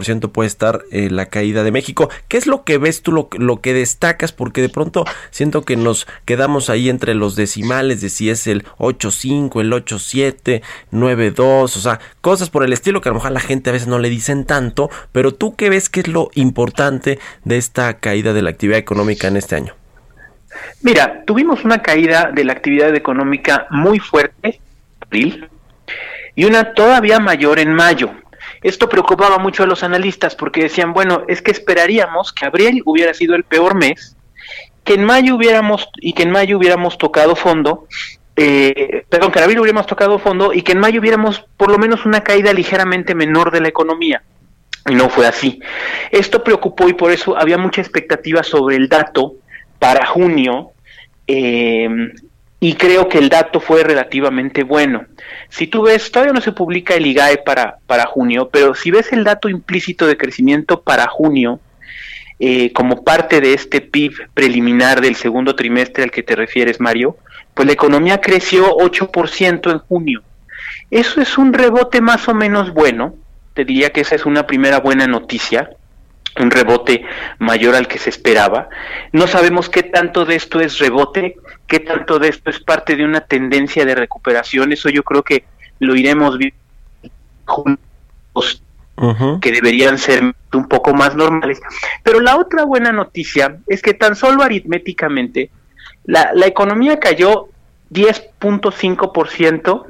ciento 0.00 0.32
puede 0.32 0.46
estar 0.46 0.82
eh, 0.90 1.10
la 1.10 1.26
caída 1.26 1.64
de 1.64 1.72
México. 1.72 2.08
¿Qué 2.28 2.36
es 2.36 2.46
lo 2.46 2.64
que 2.64 2.78
ves 2.78 3.02
tú, 3.02 3.12
lo, 3.12 3.28
lo, 3.38 3.60
que 3.60 3.72
destacas? 3.72 4.32
Porque 4.32 4.60
de 4.60 4.68
pronto 4.68 5.04
siento 5.30 5.62
que 5.62 5.76
nos 5.76 6.06
quedamos 6.24 6.70
ahí 6.70 6.88
entre 6.88 7.14
los 7.14 7.36
decimales 7.36 8.00
de 8.00 8.10
si 8.10 8.30
es 8.30 8.46
el 8.46 8.64
8.5, 8.78 9.60
el 9.60 9.72
8.7, 9.72 10.62
9.2, 10.92 11.62
o 11.62 11.68
sea, 11.68 12.00
cosas 12.20 12.50
por 12.50 12.64
el 12.64 12.72
estilo 12.72 13.00
que 13.00 13.08
a 13.08 13.12
lo 13.12 13.16
mejor 13.16 13.32
la 13.32 13.40
gente 13.40 13.70
a 13.70 13.72
veces 13.72 13.88
no 13.88 13.98
le 13.98 14.10
dicen 14.10 14.44
tanto, 14.44 14.90
pero 15.12 15.34
tú 15.34 15.56
qué 15.56 15.70
ves 15.70 15.88
que 15.88 16.00
es 16.00 16.08
lo 16.08 16.30
importante 16.34 17.18
de 17.44 17.56
esta 17.56 17.98
caída 17.98 18.32
de 18.32 18.42
la 18.42 18.50
actividad 18.50 18.78
económica 18.78 19.28
en 19.28 19.36
este 19.36 19.56
año? 19.56 19.74
Mira, 20.82 21.24
tuvimos 21.24 21.64
una 21.64 21.82
caída 21.82 22.30
de 22.32 22.44
la 22.44 22.52
actividad 22.52 22.94
económica 22.94 23.66
muy 23.70 23.98
fuerte, 23.98 24.60
abril, 25.00 25.48
y 26.34 26.44
una 26.44 26.74
todavía 26.74 27.20
mayor 27.20 27.58
en 27.58 27.72
mayo. 27.72 28.10
Esto 28.64 28.88
preocupaba 28.88 29.36
mucho 29.36 29.62
a 29.62 29.66
los 29.66 29.82
analistas 29.82 30.34
porque 30.34 30.62
decían, 30.62 30.94
bueno, 30.94 31.24
es 31.28 31.42
que 31.42 31.50
esperaríamos 31.50 32.32
que 32.32 32.46
abril 32.46 32.80
hubiera 32.86 33.12
sido 33.12 33.34
el 33.34 33.44
peor 33.44 33.74
mes, 33.74 34.16
que 34.84 34.94
en 34.94 35.04
mayo 35.04 35.36
hubiéramos 35.36 35.86
y 35.96 36.14
que 36.14 36.22
en 36.22 36.30
mayo 36.30 36.56
hubiéramos 36.56 36.96
tocado 36.96 37.36
fondo, 37.36 37.86
eh, 38.36 39.04
perdón, 39.10 39.32
que 39.32 39.38
en 39.38 39.44
abril 39.44 39.60
hubiéramos 39.60 39.86
tocado 39.86 40.18
fondo 40.18 40.54
y 40.54 40.62
que 40.62 40.72
en 40.72 40.78
mayo 40.78 40.98
hubiéramos 40.98 41.44
por 41.58 41.70
lo 41.70 41.76
menos 41.76 42.06
una 42.06 42.22
caída 42.22 42.54
ligeramente 42.54 43.14
menor 43.14 43.50
de 43.50 43.60
la 43.60 43.68
economía. 43.68 44.22
Y 44.88 44.94
no 44.94 45.10
fue 45.10 45.26
así. 45.26 45.60
Esto 46.10 46.42
preocupó 46.42 46.88
y 46.88 46.94
por 46.94 47.12
eso 47.12 47.36
había 47.36 47.58
mucha 47.58 47.82
expectativa 47.82 48.42
sobre 48.42 48.76
el 48.76 48.88
dato 48.88 49.34
para 49.78 50.06
junio. 50.06 50.70
Eh, 51.26 51.86
y 52.64 52.76
creo 52.76 53.10
que 53.10 53.18
el 53.18 53.28
dato 53.28 53.60
fue 53.60 53.84
relativamente 53.84 54.62
bueno. 54.62 55.04
Si 55.50 55.66
tú 55.66 55.82
ves, 55.82 56.10
todavía 56.10 56.32
no 56.32 56.40
se 56.40 56.52
publica 56.52 56.94
el 56.94 57.04
IGAE 57.04 57.42
para, 57.44 57.76
para 57.86 58.06
junio, 58.06 58.48
pero 58.50 58.74
si 58.74 58.90
ves 58.90 59.12
el 59.12 59.22
dato 59.22 59.50
implícito 59.50 60.06
de 60.06 60.16
crecimiento 60.16 60.80
para 60.80 61.06
junio, 61.06 61.60
eh, 62.40 62.72
como 62.72 63.04
parte 63.04 63.42
de 63.42 63.52
este 63.52 63.82
PIB 63.82 64.30
preliminar 64.32 65.02
del 65.02 65.14
segundo 65.14 65.54
trimestre 65.54 66.04
al 66.04 66.10
que 66.10 66.22
te 66.22 66.36
refieres, 66.36 66.80
Mario, 66.80 67.18
pues 67.52 67.66
la 67.66 67.74
economía 67.74 68.22
creció 68.22 68.74
8% 68.78 69.70
en 69.70 69.78
junio. 69.80 70.22
Eso 70.90 71.20
es 71.20 71.36
un 71.36 71.52
rebote 71.52 72.00
más 72.00 72.26
o 72.28 72.34
menos 72.34 72.72
bueno, 72.72 73.14
te 73.52 73.66
diría 73.66 73.90
que 73.90 74.00
esa 74.00 74.14
es 74.14 74.24
una 74.24 74.46
primera 74.46 74.80
buena 74.80 75.06
noticia, 75.06 75.68
un 76.38 76.50
rebote 76.50 77.04
mayor 77.38 77.74
al 77.74 77.88
que 77.88 77.98
se 77.98 78.10
esperaba. 78.10 78.68
No 79.12 79.26
sabemos 79.26 79.68
qué 79.68 79.82
tanto 79.82 80.24
de 80.24 80.36
esto 80.36 80.60
es 80.60 80.78
rebote, 80.78 81.36
qué 81.66 81.80
tanto 81.80 82.18
de 82.18 82.28
esto 82.28 82.50
es 82.50 82.60
parte 82.60 82.96
de 82.96 83.04
una 83.04 83.20
tendencia 83.20 83.84
de 83.84 83.94
recuperación. 83.94 84.72
Eso 84.72 84.88
yo 84.88 85.02
creo 85.02 85.22
que 85.22 85.44
lo 85.78 85.94
iremos 85.94 86.38
viendo 86.38 86.56
uh-huh. 88.96 89.40
que 89.40 89.52
deberían 89.52 89.98
ser 89.98 90.34
un 90.52 90.68
poco 90.68 90.94
más 90.94 91.14
normales. 91.14 91.60
Pero 92.02 92.20
la 92.20 92.36
otra 92.36 92.64
buena 92.64 92.92
noticia 92.92 93.58
es 93.66 93.82
que 93.82 93.94
tan 93.94 94.16
solo 94.16 94.42
aritméticamente 94.42 95.50
la, 96.04 96.32
la 96.34 96.46
economía 96.46 96.98
cayó 96.98 97.48
10.5% 97.90 99.86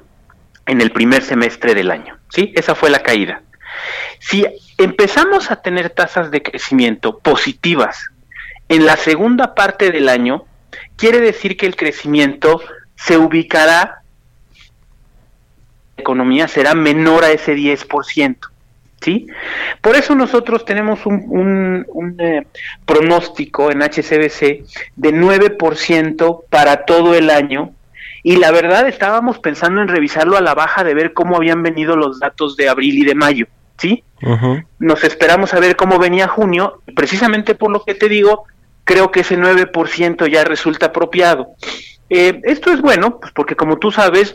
en 0.67 0.81
el 0.81 0.91
primer 0.91 1.23
semestre 1.23 1.75
del 1.75 1.91
año. 1.91 2.17
¿sí? 2.31 2.53
Esa 2.55 2.75
fue 2.75 2.91
la 2.91 3.01
caída. 3.01 3.43
Si 4.19 4.47
empezamos 4.79 5.51
a 5.51 5.57
tener 5.57 5.91
tasas 5.91 6.31
de 6.31 6.43
crecimiento 6.43 7.19
positivas 7.19 8.09
en 8.69 8.87
la 8.87 8.97
segunda 8.97 9.55
parte 9.55 9.91
del 9.91 10.09
año, 10.09 10.45
quiere 10.97 11.21
decir 11.21 11.57
que 11.57 11.67
el 11.67 11.77
crecimiento 11.77 12.61
se 12.97 13.17
ubicará, 13.19 14.03
la 15.97 16.01
economía 16.01 16.49
será 16.49 16.75
menor 16.75 17.25
a 17.25 17.31
ese 17.31 17.55
10%. 17.55 18.37
¿Sí? 19.01 19.27
Por 19.83 19.97
eso 19.97 20.15
nosotros 20.15 20.65
tenemos 20.65 21.05
un, 21.05 22.17
eh, 22.19 22.47
pronóstico 22.87 23.71
en 23.71 23.83
HCBC 23.83 24.65
de 24.97 25.13
9% 25.13 26.45
para 26.49 26.87
todo 26.87 27.15
el 27.15 27.29
año 27.29 27.75
y 28.23 28.37
la 28.37 28.51
verdad 28.51 28.89
estábamos 28.89 29.39
pensando 29.41 29.83
en 29.83 29.89
revisarlo 29.89 30.39
a 30.39 30.41
la 30.41 30.55
baja 30.55 30.85
de 30.85 30.95
ver 30.95 31.13
cómo 31.13 31.37
habían 31.37 31.63
venido 31.63 31.97
los 31.97 32.19
datos 32.19 32.57
de 32.57 32.71
abril 32.71 32.97
y 32.97 33.05
de 33.05 33.15
mayo. 33.15 33.47
¿Sí? 33.79 34.05
Nos 34.79 35.05
esperamos 35.05 35.53
a 35.55 35.61
ver 35.61 35.77
cómo 35.77 35.99
venía 35.99 36.29
junio, 36.29 36.81
precisamente 36.97 37.55
por 37.55 37.71
lo 37.71 37.85
que 37.85 37.95
te 37.95 38.09
digo, 38.09 38.45
creo 38.85 39.11
que 39.11 39.21
ese 39.21 39.37
9% 39.39 40.27
ya 40.31 40.45
resulta 40.45 40.87
apropiado. 40.87 41.49
Eh, 42.09 42.41
esto 42.45 42.73
es 42.73 42.81
bueno, 42.81 43.19
pues 43.19 43.33
porque 43.33 43.57
como 43.57 43.79
tú 43.79 43.91
sabes, 43.91 44.35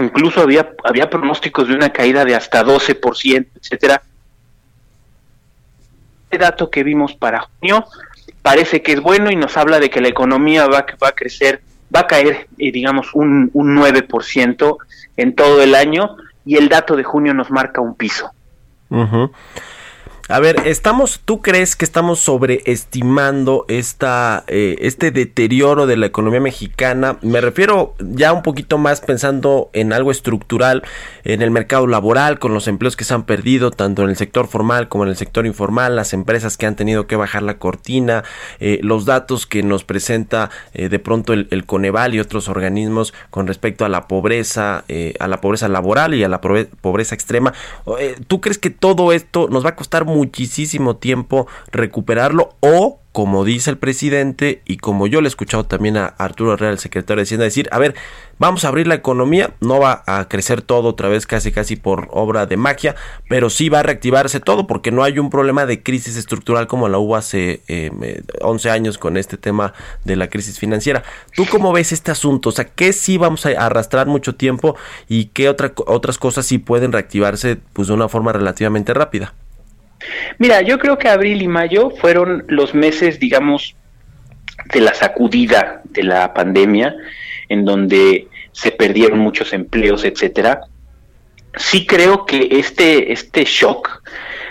incluso 0.00 0.40
había, 0.40 0.70
había 0.84 1.10
pronósticos 1.10 1.68
de 1.68 1.74
una 1.74 1.90
caída 1.90 2.24
de 2.24 2.34
hasta 2.34 2.64
12%, 2.64 3.46
etcétera. 3.60 4.02
El 6.30 6.38
dato 6.38 6.70
que 6.70 6.82
vimos 6.82 7.14
para 7.14 7.40
junio 7.40 7.86
parece 8.42 8.82
que 8.82 8.92
es 8.92 9.00
bueno 9.00 9.30
y 9.30 9.36
nos 9.36 9.56
habla 9.56 9.80
de 9.80 9.90
que 9.90 10.00
la 10.00 10.08
economía 10.08 10.66
va, 10.66 10.86
va 11.02 11.08
a 11.08 11.12
crecer, 11.12 11.62
va 11.94 12.00
a 12.00 12.06
caer, 12.06 12.48
eh, 12.58 12.70
digamos, 12.72 13.14
un, 13.14 13.50
un 13.54 13.76
9% 13.76 14.76
en 15.16 15.34
todo 15.34 15.62
el 15.62 15.74
año 15.74 16.16
y 16.44 16.56
el 16.56 16.68
dato 16.68 16.96
de 16.96 17.04
junio 17.04 17.34
nos 17.34 17.50
marca 17.50 17.80
un 17.80 17.94
piso. 17.94 18.30
Uh-huh. 18.90 19.28
A 20.30 20.40
ver, 20.40 20.66
estamos, 20.66 21.20
¿tú 21.24 21.40
crees 21.40 21.74
que 21.74 21.86
estamos 21.86 22.18
sobreestimando 22.18 23.64
esta, 23.66 24.44
eh, 24.46 24.76
este 24.80 25.10
deterioro 25.10 25.86
de 25.86 25.96
la 25.96 26.04
economía 26.04 26.38
mexicana? 26.38 27.16
Me 27.22 27.40
refiero 27.40 27.94
ya 27.98 28.34
un 28.34 28.42
poquito 28.42 28.76
más 28.76 29.00
pensando 29.00 29.70
en 29.72 29.94
algo 29.94 30.10
estructural, 30.10 30.82
en 31.24 31.40
el 31.40 31.50
mercado 31.50 31.86
laboral, 31.86 32.38
con 32.38 32.52
los 32.52 32.68
empleos 32.68 32.94
que 32.94 33.04
se 33.04 33.14
han 33.14 33.22
perdido, 33.22 33.70
tanto 33.70 34.02
en 34.02 34.10
el 34.10 34.16
sector 34.16 34.48
formal 34.48 34.90
como 34.90 35.04
en 35.04 35.08
el 35.08 35.16
sector 35.16 35.46
informal, 35.46 35.96
las 35.96 36.12
empresas 36.12 36.58
que 36.58 36.66
han 36.66 36.76
tenido 36.76 37.06
que 37.06 37.16
bajar 37.16 37.42
la 37.42 37.56
cortina, 37.56 38.22
eh, 38.60 38.80
los 38.82 39.06
datos 39.06 39.46
que 39.46 39.62
nos 39.62 39.84
presenta 39.84 40.50
eh, 40.74 40.90
de 40.90 40.98
pronto 40.98 41.32
el, 41.32 41.48
el, 41.50 41.64
Coneval 41.64 42.14
y 42.14 42.20
otros 42.20 42.48
organismos 42.48 43.14
con 43.30 43.46
respecto 43.46 43.86
a 43.86 43.88
la 43.88 44.08
pobreza, 44.08 44.84
eh, 44.88 45.14
a 45.20 45.28
la 45.28 45.40
pobreza 45.40 45.68
laboral 45.68 46.14
y 46.14 46.22
a 46.22 46.28
la 46.28 46.42
pobreza 46.42 47.14
extrema. 47.14 47.54
¿Tú 48.26 48.42
crees 48.42 48.58
que 48.58 48.68
todo 48.68 49.12
esto 49.12 49.48
nos 49.50 49.64
va 49.64 49.70
a 49.70 49.76
costar 49.76 50.04
muchísimo 50.18 50.96
tiempo 50.96 51.46
recuperarlo 51.70 52.56
o 52.60 52.98
como 53.18 53.44
dice 53.44 53.70
el 53.70 53.78
presidente 53.78 54.62
y 54.64 54.76
como 54.76 55.08
yo 55.08 55.20
le 55.20 55.26
he 55.26 55.28
escuchado 55.28 55.64
también 55.64 55.96
a 55.96 56.06
Arturo 56.06 56.52
Herrera, 56.52 56.70
el 56.70 56.78
secretario 56.78 57.16
de 57.16 57.24
Hacienda, 57.24 57.44
decir, 57.44 57.68
a 57.72 57.78
ver, 57.78 57.96
vamos 58.38 58.64
a 58.64 58.68
abrir 58.68 58.86
la 58.86 58.94
economía, 58.94 59.54
no 59.60 59.80
va 59.80 60.04
a 60.06 60.28
crecer 60.28 60.62
todo 60.62 60.90
otra 60.90 61.08
vez 61.08 61.26
casi 61.26 61.50
casi 61.50 61.74
por 61.74 62.06
obra 62.12 62.46
de 62.46 62.56
magia, 62.56 62.94
pero 63.28 63.50
sí 63.50 63.70
va 63.70 63.80
a 63.80 63.82
reactivarse 63.82 64.38
todo 64.38 64.68
porque 64.68 64.92
no 64.92 65.02
hay 65.02 65.18
un 65.18 65.30
problema 65.30 65.66
de 65.66 65.82
crisis 65.82 66.16
estructural 66.16 66.68
como 66.68 66.88
la 66.88 66.98
hubo 66.98 67.16
hace 67.16 67.62
eh, 67.66 68.22
11 68.40 68.70
años 68.70 68.98
con 68.98 69.16
este 69.16 69.36
tema 69.36 69.72
de 70.04 70.14
la 70.14 70.28
crisis 70.28 70.58
financiera. 70.60 71.02
¿Tú 71.34 71.44
cómo 71.50 71.72
ves 71.72 71.90
este 71.90 72.12
asunto? 72.12 72.50
O 72.50 72.52
sea, 72.52 72.66
¿qué 72.66 72.92
sí 72.92 73.18
vamos 73.18 73.46
a 73.46 73.48
arrastrar 73.48 74.06
mucho 74.06 74.36
tiempo 74.36 74.76
y 75.08 75.26
qué 75.26 75.48
otra, 75.48 75.72
otras 75.86 76.18
cosas 76.18 76.46
sí 76.46 76.58
pueden 76.58 76.92
reactivarse 76.92 77.58
pues 77.72 77.88
de 77.88 77.94
una 77.94 78.08
forma 78.08 78.32
relativamente 78.32 78.94
rápida? 78.94 79.34
Mira, 80.38 80.62
yo 80.62 80.78
creo 80.78 80.98
que 80.98 81.08
abril 81.08 81.42
y 81.42 81.48
mayo 81.48 81.90
fueron 81.90 82.44
los 82.48 82.74
meses, 82.74 83.18
digamos, 83.18 83.74
de 84.72 84.80
la 84.80 84.94
sacudida 84.94 85.82
de 85.84 86.02
la 86.02 86.34
pandemia, 86.34 86.94
en 87.48 87.64
donde 87.64 88.28
se 88.52 88.70
perdieron 88.70 89.18
muchos 89.18 89.52
empleos, 89.52 90.04
etcétera. 90.04 90.62
Sí 91.56 91.86
creo 91.86 92.26
que 92.26 92.48
este, 92.52 93.12
este 93.12 93.44
shock 93.44 94.02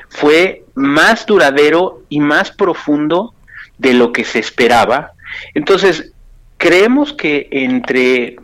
fue 0.10 0.63
más 0.75 1.25
duradero 1.25 2.03
y 2.10 2.19
más 2.19 2.51
profundo 2.51 3.33
de 3.77 3.93
lo 3.93 4.12
que 4.12 4.23
se 4.23 4.39
esperaba. 4.39 5.13
Entonces, 5.53 6.12
creemos 6.57 7.13
que 7.13 7.47
entre 7.51 8.38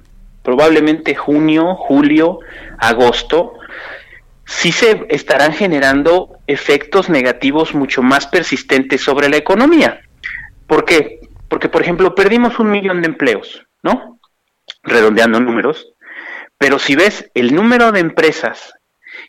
probablemente 0.43 1.15
junio, 1.15 1.75
julio, 1.75 2.39
agosto, 2.77 3.53
sí 4.45 4.71
se 4.71 5.05
estarán 5.09 5.53
generando 5.53 6.37
efectos 6.47 7.09
negativos 7.09 7.73
mucho 7.73 8.01
más 8.01 8.27
persistentes 8.27 9.01
sobre 9.01 9.29
la 9.29 9.37
economía. 9.37 10.01
¿Por 10.67 10.85
qué? 10.85 11.19
Porque, 11.47 11.69
por 11.69 11.81
ejemplo, 11.81 12.15
perdimos 12.15 12.59
un 12.59 12.71
millón 12.71 13.01
de 13.01 13.07
empleos, 13.07 13.65
¿no? 13.81 14.19
Redondeando 14.83 15.39
números. 15.39 15.93
Pero 16.57 16.79
si 16.79 16.95
ves 16.95 17.29
el 17.33 17.53
número 17.53 17.91
de 17.91 17.99
empresas 17.99 18.73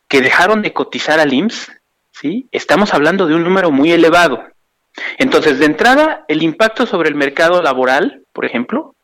que 0.09 0.21
dejaron 0.21 0.63
de 0.63 0.73
cotizar 0.73 1.21
al 1.21 1.33
IMSS, 1.33 1.73
¿sí? 2.13 2.49
Estamos 2.53 2.95
hablando 2.95 3.27
de 3.27 3.35
un 3.35 3.45
número 3.45 3.71
muy 3.71 3.93
elevado. 3.93 4.45
Entonces, 5.19 5.59
de 5.59 5.67
entrada, 5.67 6.25
el 6.29 6.43
impacto 6.43 6.87
sobre 6.87 7.09
el 7.09 7.15
mercado 7.15 7.63
laboral, 7.63 8.23
por 8.33 8.45
ejemplo, 8.45 8.95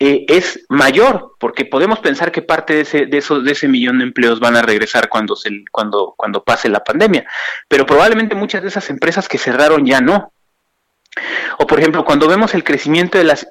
eh, 0.00 0.26
es 0.28 0.64
mayor, 0.68 1.34
porque 1.40 1.64
podemos 1.64 1.98
pensar 1.98 2.30
que 2.30 2.42
parte 2.42 2.74
de 2.74 2.80
ese, 2.82 3.06
de, 3.06 3.18
esos, 3.18 3.44
de 3.44 3.52
ese 3.52 3.66
millón 3.66 3.98
de 3.98 4.04
empleos 4.04 4.38
van 4.38 4.56
a 4.56 4.62
regresar 4.62 5.08
cuando, 5.08 5.34
se, 5.34 5.50
cuando, 5.72 6.14
cuando 6.16 6.44
pase 6.44 6.68
la 6.68 6.84
pandemia, 6.84 7.26
pero 7.66 7.84
probablemente 7.84 8.36
muchas 8.36 8.62
de 8.62 8.68
esas 8.68 8.90
empresas 8.90 9.28
que 9.28 9.38
cerraron 9.38 9.84
ya 9.84 10.00
no. 10.00 10.32
O 11.58 11.66
por 11.66 11.80
ejemplo, 11.80 12.04
cuando 12.04 12.28
vemos 12.28 12.54
el 12.54 12.62
crecimiento 12.62 13.18
de 13.18 13.24
las 13.24 13.46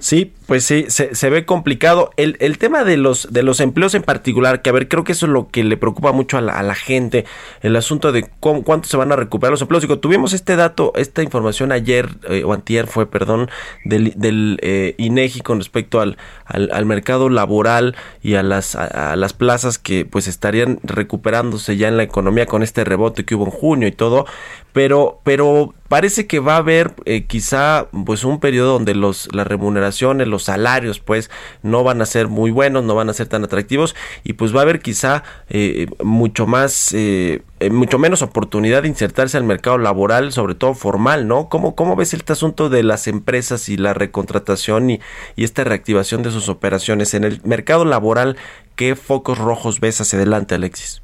Sí, 0.00 0.32
pues 0.48 0.64
sí, 0.64 0.86
se, 0.88 1.28
ve 1.28 1.44
complicado. 1.44 2.10
El, 2.16 2.38
el, 2.40 2.56
tema 2.56 2.82
de 2.82 2.96
los, 2.96 3.30
de 3.30 3.42
los 3.42 3.60
empleos 3.60 3.94
en 3.94 4.02
particular, 4.02 4.62
que 4.62 4.70
a 4.70 4.72
ver, 4.72 4.88
creo 4.88 5.04
que 5.04 5.12
eso 5.12 5.26
es 5.26 5.32
lo 5.32 5.48
que 5.48 5.62
le 5.62 5.76
preocupa 5.76 6.10
mucho 6.12 6.38
a 6.38 6.40
la, 6.40 6.54
a 6.54 6.62
la 6.62 6.74
gente, 6.74 7.26
el 7.60 7.76
asunto 7.76 8.12
de 8.12 8.30
cómo, 8.40 8.64
cuánto 8.64 8.88
se 8.88 8.96
van 8.96 9.12
a 9.12 9.16
recuperar 9.16 9.50
los 9.50 9.60
empleos. 9.60 9.82
Digo, 9.82 9.98
tuvimos 9.98 10.32
este 10.32 10.56
dato, 10.56 10.92
esta 10.96 11.22
información 11.22 11.70
ayer, 11.70 12.08
eh, 12.30 12.44
o 12.44 12.54
antier 12.54 12.86
fue, 12.86 13.04
perdón, 13.04 13.50
del, 13.84 14.14
del 14.16 14.58
eh, 14.62 14.94
INEGI 14.96 15.42
con 15.42 15.58
respecto 15.58 16.00
al, 16.00 16.16
al, 16.46 16.70
al, 16.72 16.86
mercado 16.86 17.28
laboral 17.28 17.94
y 18.22 18.36
a 18.36 18.42
las, 18.42 18.74
a, 18.74 19.12
a, 19.12 19.16
las 19.16 19.34
plazas 19.34 19.78
que 19.78 20.06
pues 20.06 20.28
estarían 20.28 20.80
recuperándose 20.82 21.76
ya 21.76 21.88
en 21.88 21.98
la 21.98 22.04
economía 22.04 22.46
con 22.46 22.62
este 22.62 22.84
rebote 22.84 23.26
que 23.26 23.34
hubo 23.34 23.44
en 23.44 23.50
junio 23.50 23.86
y 23.86 23.92
todo, 23.92 24.24
pero, 24.72 25.20
pero 25.24 25.74
parece 25.88 26.26
que 26.26 26.38
va 26.38 26.54
a 26.54 26.58
haber 26.58 26.94
eh, 27.04 27.24
quizá 27.24 27.88
pues 28.06 28.24
un 28.24 28.38
periodo 28.38 28.74
donde 28.74 28.94
los 28.94 29.28
las 29.34 29.46
remuneraciones, 29.46 30.28
los 30.28 30.37
salarios 30.44 31.00
pues 31.00 31.30
no 31.62 31.84
van 31.84 32.02
a 32.02 32.06
ser 32.06 32.28
muy 32.28 32.50
buenos, 32.50 32.84
no 32.84 32.94
van 32.94 33.10
a 33.10 33.14
ser 33.14 33.26
tan 33.26 33.44
atractivos 33.44 33.94
y 34.24 34.34
pues 34.34 34.54
va 34.54 34.60
a 34.60 34.62
haber 34.62 34.80
quizá 34.80 35.22
eh, 35.48 35.86
mucho 36.02 36.46
más 36.46 36.92
eh, 36.94 37.42
mucho 37.70 37.98
menos 37.98 38.22
oportunidad 38.22 38.82
de 38.82 38.88
insertarse 38.88 39.36
al 39.36 39.44
mercado 39.44 39.78
laboral, 39.78 40.32
sobre 40.32 40.54
todo 40.54 40.74
formal, 40.74 41.26
¿no? 41.26 41.48
¿Cómo, 41.48 41.74
cómo 41.74 41.96
ves 41.96 42.14
este 42.14 42.32
asunto 42.32 42.68
de 42.68 42.82
las 42.84 43.08
empresas 43.08 43.68
y 43.68 43.76
la 43.76 43.94
recontratación 43.94 44.90
y, 44.90 45.00
y 45.34 45.44
esta 45.44 45.64
reactivación 45.64 46.22
de 46.22 46.30
sus 46.30 46.48
operaciones 46.48 47.14
en 47.14 47.24
el 47.24 47.40
mercado 47.44 47.84
laboral? 47.84 48.36
¿Qué 48.76 48.94
focos 48.94 49.38
rojos 49.38 49.80
ves 49.80 50.00
hacia 50.00 50.18
adelante, 50.18 50.54
Alexis? 50.54 51.02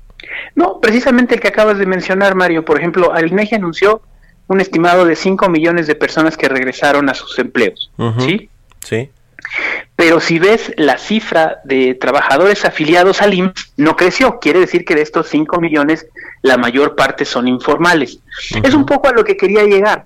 No, 0.54 0.80
precisamente 0.80 1.34
el 1.34 1.40
que 1.40 1.48
acabas 1.48 1.78
de 1.78 1.86
mencionar, 1.86 2.34
Mario. 2.34 2.64
Por 2.64 2.78
ejemplo, 2.78 3.12
INEGI 3.18 3.56
anunció 3.56 4.02
un 4.46 4.60
estimado 4.60 5.04
de 5.04 5.16
5 5.16 5.48
millones 5.48 5.86
de 5.86 5.94
personas 5.94 6.36
que 6.36 6.48
regresaron 6.48 7.08
a 7.08 7.14
sus 7.14 7.38
empleos. 7.38 7.90
Uh 7.96 8.04
-huh. 8.04 8.20
¿Sí? 8.20 8.50
Sí. 8.80 9.10
Pero 9.96 10.20
si 10.20 10.38
ves 10.38 10.72
la 10.76 10.98
cifra 10.98 11.60
de 11.64 11.94
trabajadores 11.94 12.64
afiliados 12.64 13.22
al 13.22 13.34
IMSS, 13.34 13.72
no 13.76 13.96
creció. 13.96 14.38
Quiere 14.40 14.60
decir 14.60 14.84
que 14.84 14.94
de 14.94 15.02
estos 15.02 15.28
5 15.28 15.60
millones, 15.60 16.06
la 16.42 16.56
mayor 16.56 16.96
parte 16.96 17.24
son 17.24 17.48
informales. 17.48 18.16
Uh 18.16 18.56
-huh. 18.56 18.68
Es 18.68 18.74
un 18.74 18.84
poco 18.84 19.08
a 19.08 19.12
lo 19.12 19.24
que 19.24 19.36
quería 19.36 19.64
llegar. 19.64 20.04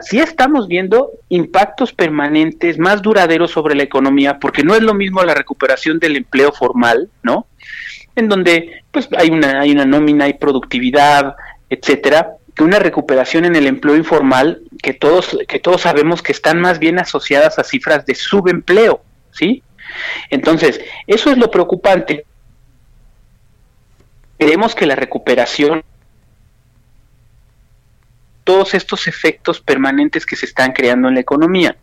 Si 0.00 0.18
estamos 0.18 0.66
viendo 0.66 1.10
impactos 1.28 1.92
permanentes 1.92 2.78
más 2.78 3.02
duraderos 3.02 3.50
sobre 3.50 3.74
la 3.74 3.82
economía, 3.82 4.38
porque 4.38 4.62
no 4.62 4.74
es 4.74 4.82
lo 4.82 4.94
mismo 4.94 5.22
la 5.22 5.34
recuperación 5.34 5.98
del 5.98 6.16
empleo 6.16 6.52
formal, 6.52 7.10
¿no? 7.22 7.46
En 8.16 8.28
donde 8.28 8.82
pues 8.90 9.08
hay 9.16 9.28
una, 9.30 9.60
hay 9.60 9.72
una 9.72 9.84
nómina, 9.84 10.24
hay 10.24 10.34
productividad, 10.34 11.34
etcétera, 11.68 12.36
que 12.54 12.62
una 12.62 12.78
recuperación 12.78 13.44
en 13.44 13.56
el 13.56 13.66
empleo 13.66 13.96
informal 13.96 14.62
que 14.82 14.94
todos, 14.94 15.36
que 15.48 15.58
todos 15.58 15.82
sabemos 15.82 16.22
que 16.22 16.32
están 16.32 16.60
más 16.60 16.78
bien 16.78 16.98
asociadas 16.98 17.58
a 17.58 17.64
cifras 17.64 18.06
de 18.06 18.14
subempleo, 18.14 19.02
¿sí? 19.32 19.62
Entonces, 20.30 20.80
eso 21.06 21.30
es 21.30 21.38
lo 21.38 21.50
preocupante. 21.50 22.24
Queremos 24.38 24.74
que 24.74 24.86
la 24.86 24.96
recuperación 24.96 25.82
todos 28.44 28.74
estos 28.74 29.08
efectos 29.08 29.60
permanentes 29.60 30.26
que 30.26 30.36
se 30.36 30.46
están 30.46 30.72
creando 30.72 31.08
en 31.08 31.14
la 31.14 31.20
economía 31.20 31.76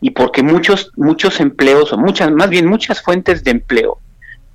y 0.00 0.10
porque 0.10 0.42
muchos 0.42 0.90
muchos 0.96 1.40
empleos 1.40 1.92
o 1.92 1.98
muchas 1.98 2.32
más 2.32 2.50
bien 2.50 2.66
muchas 2.66 3.00
fuentes 3.00 3.44
de 3.44 3.52
empleo 3.52 4.00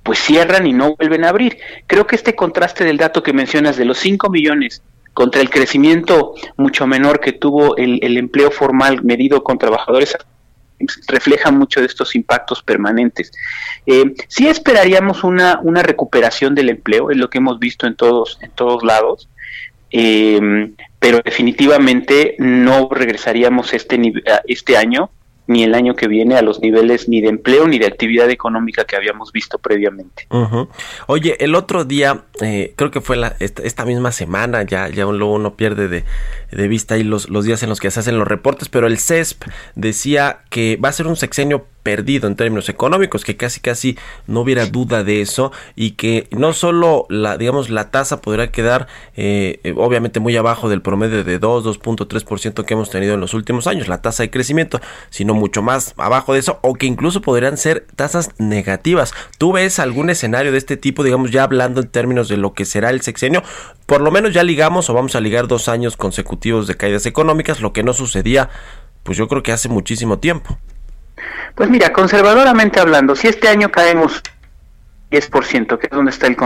pues 0.02 0.18
cierran 0.18 0.66
y 0.66 0.72
no 0.72 0.94
vuelven 0.94 1.24
a 1.24 1.30
abrir. 1.30 1.58
Creo 1.88 2.06
que 2.06 2.14
este 2.14 2.36
contraste 2.36 2.84
del 2.84 2.96
dato 2.96 3.24
que 3.24 3.32
mencionas 3.32 3.76
de 3.76 3.86
los 3.86 3.98
5 3.98 4.30
millones 4.30 4.82
contra 5.16 5.40
el 5.40 5.48
crecimiento 5.48 6.34
mucho 6.58 6.86
menor 6.86 7.20
que 7.20 7.32
tuvo 7.32 7.74
el, 7.78 8.18
empleo 8.18 8.50
formal 8.50 9.02
medido 9.02 9.42
con 9.42 9.56
trabajadores 9.56 10.14
refleja 11.08 11.50
mucho 11.50 11.80
de 11.80 11.86
estos 11.86 12.14
impactos 12.14 12.62
permanentes. 12.62 13.32
Eh, 13.86 14.12
sí 14.28 14.46
esperaríamos 14.46 15.24
una, 15.24 15.58
una 15.62 15.82
recuperación 15.82 16.54
del 16.54 16.68
empleo, 16.68 17.10
es 17.10 17.16
lo 17.16 17.30
que 17.30 17.38
hemos 17.38 17.58
visto 17.58 17.86
en 17.86 17.96
todos, 17.96 18.38
en 18.42 18.50
todos 18.50 18.84
lados, 18.84 19.30
eh, 19.90 20.74
pero 20.98 21.22
definitivamente 21.24 22.36
no 22.38 22.90
regresaríamos 22.90 23.72
este, 23.72 23.98
este 24.46 24.76
año 24.76 25.08
ni 25.46 25.62
el 25.62 25.74
año 25.74 25.94
que 25.94 26.08
viene 26.08 26.36
a 26.36 26.42
los 26.42 26.60
niveles 26.60 27.08
ni 27.08 27.20
de 27.20 27.28
empleo 27.28 27.66
ni 27.66 27.78
de 27.78 27.86
actividad 27.86 28.30
económica 28.30 28.84
que 28.84 28.96
habíamos 28.96 29.32
visto 29.32 29.58
previamente. 29.58 30.26
Oye, 31.06 31.36
el 31.44 31.54
otro 31.54 31.84
día, 31.84 32.24
eh, 32.40 32.72
creo 32.76 32.90
que 32.90 33.00
fue 33.00 33.16
la, 33.16 33.36
esta, 33.38 33.62
esta, 33.62 33.84
misma 33.84 34.12
semana, 34.12 34.62
ya, 34.62 34.88
ya 34.88 35.04
luego 35.04 35.32
uno 35.32 35.54
pierde 35.56 35.88
de, 35.88 36.04
de 36.50 36.68
vista 36.68 36.94
ahí 36.94 37.04
los, 37.04 37.28
los 37.28 37.44
días 37.44 37.62
en 37.62 37.68
los 37.68 37.80
que 37.80 37.90
se 37.90 38.00
hacen 38.00 38.18
los 38.18 38.26
reportes, 38.26 38.68
pero 38.68 38.86
el 38.86 38.98
CESP 38.98 39.44
decía 39.74 40.40
que 40.50 40.76
va 40.76 40.88
a 40.88 40.92
ser 40.92 41.06
un 41.06 41.16
sexenio 41.16 41.66
perdido 41.86 42.26
en 42.26 42.34
términos 42.34 42.68
económicos, 42.68 43.24
que 43.24 43.36
casi 43.36 43.60
casi 43.60 43.96
no 44.26 44.40
hubiera 44.40 44.66
duda 44.66 45.04
de 45.04 45.20
eso 45.20 45.52
y 45.76 45.92
que 45.92 46.26
no 46.32 46.52
solo 46.52 47.06
la 47.08 47.38
digamos 47.38 47.70
la 47.70 47.92
tasa 47.92 48.20
podrá 48.20 48.50
quedar 48.50 48.88
eh, 49.14 49.60
obviamente 49.76 50.18
muy 50.18 50.36
abajo 50.36 50.68
del 50.68 50.82
promedio 50.82 51.22
de 51.22 51.38
2, 51.38 51.64
2.3% 51.64 52.64
que 52.64 52.74
hemos 52.74 52.90
tenido 52.90 53.14
en 53.14 53.20
los 53.20 53.34
últimos 53.34 53.68
años, 53.68 53.86
la 53.86 54.02
tasa 54.02 54.24
de 54.24 54.32
crecimiento, 54.32 54.80
sino 55.10 55.32
mucho 55.32 55.62
más 55.62 55.94
abajo 55.96 56.32
de 56.32 56.40
eso 56.40 56.58
o 56.62 56.74
que 56.74 56.86
incluso 56.86 57.20
podrían 57.20 57.56
ser 57.56 57.86
tasas 57.94 58.30
negativas. 58.38 59.14
¿Tú 59.38 59.52
ves 59.52 59.78
algún 59.78 60.10
escenario 60.10 60.50
de 60.50 60.58
este 60.58 60.76
tipo, 60.76 61.04
digamos 61.04 61.30
ya 61.30 61.44
hablando 61.44 61.80
en 61.80 61.86
términos 61.86 62.28
de 62.28 62.36
lo 62.36 62.52
que 62.52 62.64
será 62.64 62.90
el 62.90 63.00
sexenio? 63.02 63.44
Por 63.86 64.00
lo 64.00 64.10
menos 64.10 64.34
ya 64.34 64.42
ligamos 64.42 64.90
o 64.90 64.94
vamos 64.94 65.14
a 65.14 65.20
ligar 65.20 65.46
dos 65.46 65.68
años 65.68 65.96
consecutivos 65.96 66.66
de 66.66 66.74
caídas 66.74 67.06
económicas, 67.06 67.60
lo 67.60 67.72
que 67.72 67.84
no 67.84 67.92
sucedía 67.92 68.50
pues 69.06 69.16
yo 69.16 69.28
creo 69.28 69.44
que 69.44 69.52
hace 69.52 69.68
muchísimo 69.68 70.18
tiempo. 70.18 70.58
Pues 71.54 71.70
mira, 71.70 71.92
conservadoramente 71.92 72.80
hablando, 72.80 73.16
si 73.16 73.28
este 73.28 73.48
año 73.48 73.70
caemos 73.70 74.22
10%, 75.10 75.78
que 75.78 75.86
es 75.86 75.92
donde 75.92 76.10
está 76.10 76.26
el 76.26 76.36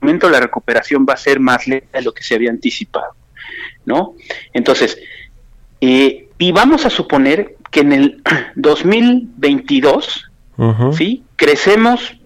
momento 0.00 0.28
la 0.28 0.40
recuperación 0.40 1.06
va 1.08 1.14
a 1.14 1.16
ser 1.16 1.40
más 1.40 1.66
lenta 1.66 1.98
de 1.98 2.04
lo 2.04 2.12
que 2.12 2.22
se 2.22 2.34
había 2.34 2.50
anticipado, 2.50 3.14
¿no? 3.84 4.14
Entonces, 4.52 4.98
eh, 5.80 6.28
y 6.38 6.52
vamos 6.52 6.84
a 6.86 6.90
suponer 6.90 7.56
que 7.70 7.80
en 7.80 7.92
el 7.92 8.22
2022, 8.56 10.30
uh 10.56 10.62
-huh. 10.62 10.96
¿sí? 10.96 11.24
Crecemos, 11.36 12.16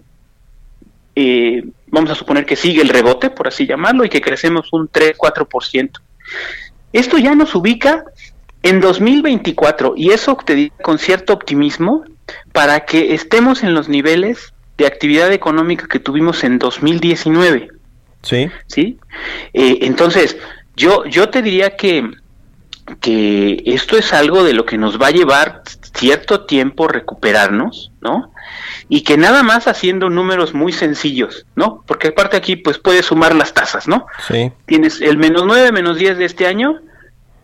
eh, 1.15 1.63
vamos 1.87 2.11
a 2.11 2.15
suponer 2.15 2.45
que 2.45 2.55
sigue 2.55 2.81
el 2.81 2.89
rebote, 2.89 3.29
por 3.29 3.47
así 3.47 3.65
llamarlo, 3.65 4.05
y 4.05 4.09
que 4.09 4.21
crecemos 4.21 4.71
un 4.73 4.87
3-4%. 4.89 6.01
Esto 6.93 7.17
ya 7.17 7.35
nos 7.35 7.55
ubica 7.55 8.03
en 8.63 8.79
2024 8.79 9.93
y 9.95 10.11
eso 10.11 10.37
te 10.45 10.55
digo 10.55 10.75
con 10.83 10.99
cierto 10.99 11.33
optimismo 11.33 12.03
para 12.51 12.85
que 12.85 13.13
estemos 13.13 13.63
en 13.63 13.73
los 13.73 13.89
niveles 13.89 14.53
de 14.77 14.85
actividad 14.85 15.31
económica 15.31 15.87
que 15.87 15.99
tuvimos 15.99 16.43
en 16.43 16.59
2019. 16.59 17.69
Sí. 18.23 18.49
Sí. 18.67 18.99
Eh, 19.53 19.79
entonces, 19.81 20.37
yo, 20.75 21.05
yo 21.05 21.29
te 21.29 21.41
diría 21.41 21.75
que, 21.75 22.09
que 22.99 23.63
esto 23.65 23.97
es 23.97 24.13
algo 24.13 24.43
de 24.43 24.53
lo 24.53 24.65
que 24.65 24.77
nos 24.77 25.01
va 25.01 25.07
a 25.07 25.11
llevar 25.11 25.63
cierto 25.95 26.45
tiempo 26.45 26.87
recuperarnos, 26.87 27.91
¿no? 28.01 28.31
Y 28.89 29.03
que 29.03 29.17
nada 29.17 29.43
más 29.43 29.67
haciendo 29.67 30.09
números 30.09 30.53
muy 30.53 30.73
sencillos, 30.73 31.45
¿no? 31.55 31.83
Porque 31.87 32.09
aparte 32.09 32.37
aquí 32.37 32.55
pues 32.55 32.77
puedes 32.77 33.05
sumar 33.05 33.35
las 33.35 33.53
tasas, 33.53 33.87
¿no? 33.87 34.05
Sí. 34.27 34.51
Tienes 34.65 35.01
el 35.01 35.17
menos 35.17 35.45
9, 35.45 35.71
menos 35.71 35.97
10 35.97 36.17
de 36.17 36.25
este 36.25 36.47
año, 36.47 36.79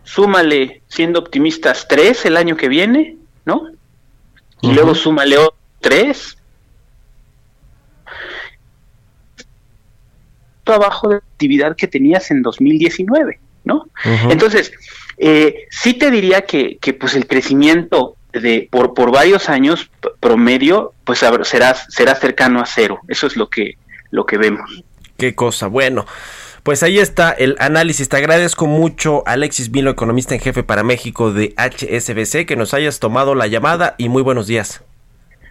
súmale, 0.04 0.82
siendo 0.88 1.18
optimistas, 1.18 1.86
3 1.88 2.26
el 2.26 2.36
año 2.36 2.56
que 2.56 2.68
viene, 2.68 3.16
¿no? 3.44 3.68
y 4.60 4.72
luego 4.72 4.94
súmale 4.94 5.36
tres. 5.80 6.34
abajo 10.66 11.08
de 11.08 11.16
actividad 11.16 11.74
que 11.76 11.86
tenías 11.86 12.30
en 12.30 12.42
2019, 12.42 13.40
¿no? 13.64 13.88
Entonces, 14.28 14.70
eh, 15.18 15.66
sí 15.70 15.94
te 15.94 16.10
diría 16.10 16.42
que, 16.42 16.78
que 16.80 16.94
pues 16.94 17.14
el 17.14 17.26
crecimiento 17.26 18.16
de 18.32 18.68
por, 18.70 18.94
por 18.94 19.10
varios 19.10 19.48
años 19.48 19.90
promedio, 20.20 20.92
pues 21.04 21.24
será, 21.42 21.74
será 21.74 22.14
cercano 22.14 22.60
a 22.60 22.66
cero. 22.66 23.00
Eso 23.08 23.26
es 23.26 23.36
lo 23.36 23.48
que, 23.48 23.74
lo 24.10 24.26
que 24.26 24.38
vemos. 24.38 24.82
Qué 25.16 25.34
cosa, 25.34 25.66
bueno. 25.66 26.06
Pues 26.62 26.82
ahí 26.82 26.98
está 26.98 27.30
el 27.32 27.56
análisis. 27.60 28.08
Te 28.08 28.18
agradezco 28.18 28.66
mucho, 28.66 29.22
Alexis 29.26 29.70
Milo, 29.70 29.90
economista 29.90 30.34
en 30.34 30.40
jefe 30.40 30.62
para 30.62 30.82
México 30.82 31.32
de 31.32 31.54
HSBC, 31.56 32.46
que 32.46 32.56
nos 32.56 32.74
hayas 32.74 33.00
tomado 33.00 33.34
la 33.34 33.46
llamada 33.46 33.94
y 33.96 34.08
muy 34.08 34.22
buenos 34.22 34.46
días. 34.46 34.82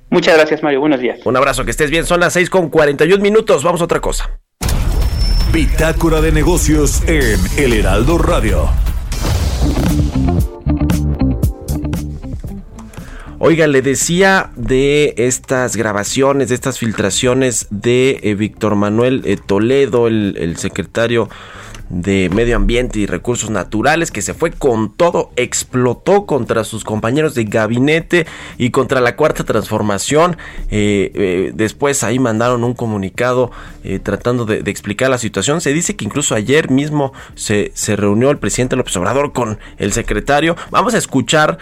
Muchas 0.09 0.35
gracias, 0.37 0.63
Mario. 0.63 0.79
Buenos 0.79 0.99
días. 0.99 1.19
Un 1.25 1.35
abrazo, 1.35 1.65
que 1.65 1.71
estés 1.71 1.89
bien. 1.89 2.05
Son 2.05 2.19
las 2.19 2.33
6 2.33 2.49
con 2.49 2.69
41 2.69 3.21
minutos. 3.21 3.63
Vamos 3.63 3.81
a 3.81 3.85
otra 3.85 3.99
cosa. 3.99 4.29
Bitácora 5.51 6.21
de 6.21 6.31
negocios 6.31 7.01
en 7.07 7.39
El 7.57 7.73
Heraldo 7.73 8.17
Radio. 8.17 8.69
Oiga, 13.39 13.67
le 13.67 13.83
decía 13.83 14.49
de 14.55 15.13
estas 15.17 15.75
grabaciones, 15.75 16.49
de 16.49 16.55
estas 16.55 16.79
filtraciones 16.79 17.67
de 17.69 18.19
eh, 18.23 18.33
Víctor 18.33 18.75
Manuel 18.75 19.21
eh, 19.25 19.37
Toledo, 19.37 20.07
el, 20.07 20.35
el 20.39 20.57
secretario 20.57 21.29
de 21.89 22.29
Medio 22.33 22.55
Ambiente 22.55 22.99
y 22.99 23.05
Recursos 23.05 23.49
Naturales 23.49 24.11
que 24.11 24.21
se 24.21 24.33
fue 24.33 24.51
con 24.51 24.93
todo, 24.93 25.31
explotó 25.35 26.25
contra 26.25 26.63
sus 26.63 26.83
compañeros 26.83 27.35
de 27.35 27.45
gabinete 27.45 28.25
y 28.57 28.71
contra 28.71 29.01
la 29.01 29.15
cuarta 29.15 29.43
transformación. 29.43 30.37
Eh, 30.69 31.11
eh, 31.13 31.51
después 31.53 32.03
ahí 32.03 32.19
mandaron 32.19 32.63
un 32.63 32.73
comunicado 32.73 33.51
eh, 33.83 33.99
tratando 33.99 34.45
de, 34.45 34.57
explicar 34.69 35.09
la 35.09 35.17
situación. 35.17 35.61
Se 35.61 35.73
dice 35.73 35.95
que 35.95 36.05
incluso 36.05 36.35
ayer 36.35 36.69
mismo 36.69 37.13
se, 37.35 37.71
se 37.73 37.95
reunió 37.95 38.31
el 38.31 38.37
presidente 38.37 38.75
López 38.75 38.95
Obrador 38.97 39.33
con 39.33 39.59
el 39.77 39.93
secretario. 39.93 40.55
Vamos 40.71 40.93
a 40.93 40.97
escuchar 40.97 41.57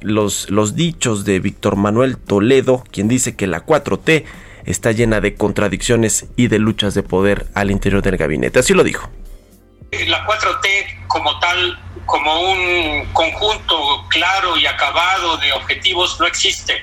los, 0.00 0.50
los 0.50 0.74
dichos 0.74 1.24
de 1.24 1.38
Víctor 1.38 1.76
Manuel 1.76 2.16
Toledo, 2.16 2.84
quien 2.90 3.08
dice 3.08 3.36
que 3.36 3.46
la 3.46 3.66
4T 3.66 4.24
está 4.64 4.92
llena 4.92 5.20
de 5.20 5.34
contradicciones 5.34 6.26
y 6.36 6.48
de 6.48 6.58
luchas 6.58 6.94
de 6.94 7.02
poder 7.02 7.46
al 7.54 7.70
interior 7.70 8.02
del 8.02 8.16
gabinete. 8.16 8.58
Así 8.58 8.74
lo 8.74 8.84
dijo 8.84 9.08
la 9.90 10.24
4T 10.26 11.06
como 11.08 11.38
tal, 11.40 11.78
como 12.06 12.40
un 12.52 13.06
conjunto 13.12 14.06
claro 14.08 14.56
y 14.56 14.66
acabado 14.66 15.36
de 15.38 15.52
objetivos, 15.52 16.18
no 16.20 16.26
existe. 16.26 16.82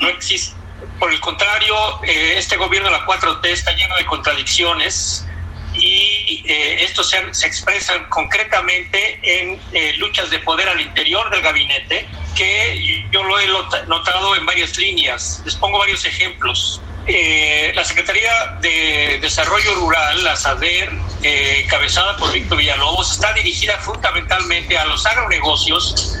No 0.00 0.08
existe. 0.08 0.56
Por 0.98 1.12
el 1.12 1.20
contrario, 1.20 1.74
eh, 2.04 2.34
este 2.36 2.56
gobierno 2.56 2.90
de 2.90 2.96
la 2.98 3.06
4T 3.06 3.46
está 3.46 3.72
lleno 3.72 3.96
de 3.96 4.06
contradicciones 4.06 5.26
y 5.74 6.42
eh, 6.46 6.82
estos 6.82 7.08
se, 7.10 7.32
se, 7.32 7.46
expresan 7.46 8.08
concretamente 8.08 9.20
en 9.22 9.60
eh, 9.72 9.94
luchas 9.98 10.30
de 10.30 10.38
poder 10.40 10.68
al 10.68 10.80
interior 10.80 11.30
del 11.30 11.42
gabinete, 11.42 12.06
que 12.34 13.06
yo 13.10 13.22
lo 13.22 13.38
he 13.38 13.46
notado 13.86 14.36
en 14.36 14.46
varias 14.46 14.76
líneas. 14.78 15.42
Les 15.44 15.54
pongo 15.56 15.78
varios 15.78 16.04
ejemplos. 16.04 16.80
Eh, 17.06 17.72
la 17.74 17.84
Secretaría 17.84 18.58
de 18.60 19.18
Desarrollo 19.20 19.74
Rural, 19.74 20.22
la 20.22 20.36
SADER, 20.36 20.90
eh, 21.22 21.66
cabezada 21.68 22.16
por 22.16 22.32
Víctor 22.32 22.58
Villalobos, 22.58 23.12
está 23.12 23.32
dirigida 23.32 23.78
fundamentalmente 23.78 24.76
a 24.76 24.84
los 24.84 25.04
agronegocios, 25.06 26.18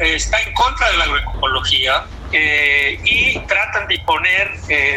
está 0.00 0.40
en 0.40 0.52
contra 0.54 0.90
de 0.90 0.96
la 0.98 1.04
agroecología 1.04 2.04
eh, 2.32 3.00
y 3.04 3.38
tratan 3.40 3.88
de 3.88 3.96
imponer, 3.96 4.50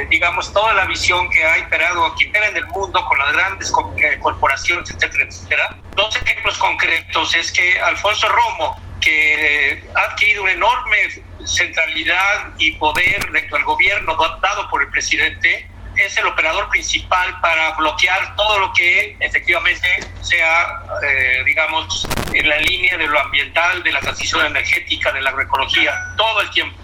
digamos, 0.10 0.52
toda 0.54 0.74
la 0.74 0.86
visión 0.86 1.30
que 1.30 1.44
ha 1.44 1.58
imperado 1.58 2.06
aquí 2.06 2.26
en 2.26 2.58
el 2.58 2.68
mundo 2.68 3.04
con 3.06 3.18
las 3.18 3.34
grandes 3.34 3.72
corporaciones, 4.22 4.90
etcétera, 4.92 5.26
etcétera. 5.28 5.78
Dos 5.96 6.16
ejemplos 6.18 6.58
concretos 6.58 7.36
es 7.36 7.52
que 7.52 7.80
Alfonso 7.82 8.28
Romo, 8.30 8.80
que 9.02 9.84
ha 9.96 10.12
adquirido 10.12 10.44
un 10.44 10.50
enorme 10.50 10.98
centralidad 11.46 12.54
y 12.58 12.72
poder 12.74 13.32
dentro 13.32 13.58
del 13.58 13.66
gobierno 13.66 14.16
dado 14.42 14.70
por 14.70 14.84
el 14.84 14.90
presidente 14.90 15.68
es 15.96 16.18
el 16.18 16.26
operador 16.26 16.70
principal 16.70 17.40
para 17.42 17.72
bloquear 17.72 18.36
todo 18.36 18.60
lo 18.60 18.74
que 18.74 19.18
efectivamente 19.20 19.88
sea, 20.22 20.84
eh, 21.04 21.44
digamos, 21.46 22.08
en 22.34 22.48
la 22.48 22.58
línea 22.60 22.98
de 22.98 23.08
lo 23.08 23.20
ambiental, 23.20 23.84
de 23.84 23.92
la 23.92 24.00
transición 24.00 24.46
energética, 24.46 25.12
de 25.12 25.22
la 25.22 25.32
agroecología, 25.32 25.94
todo 26.16 26.42
el 26.42 26.50
tiempo. 26.52 26.81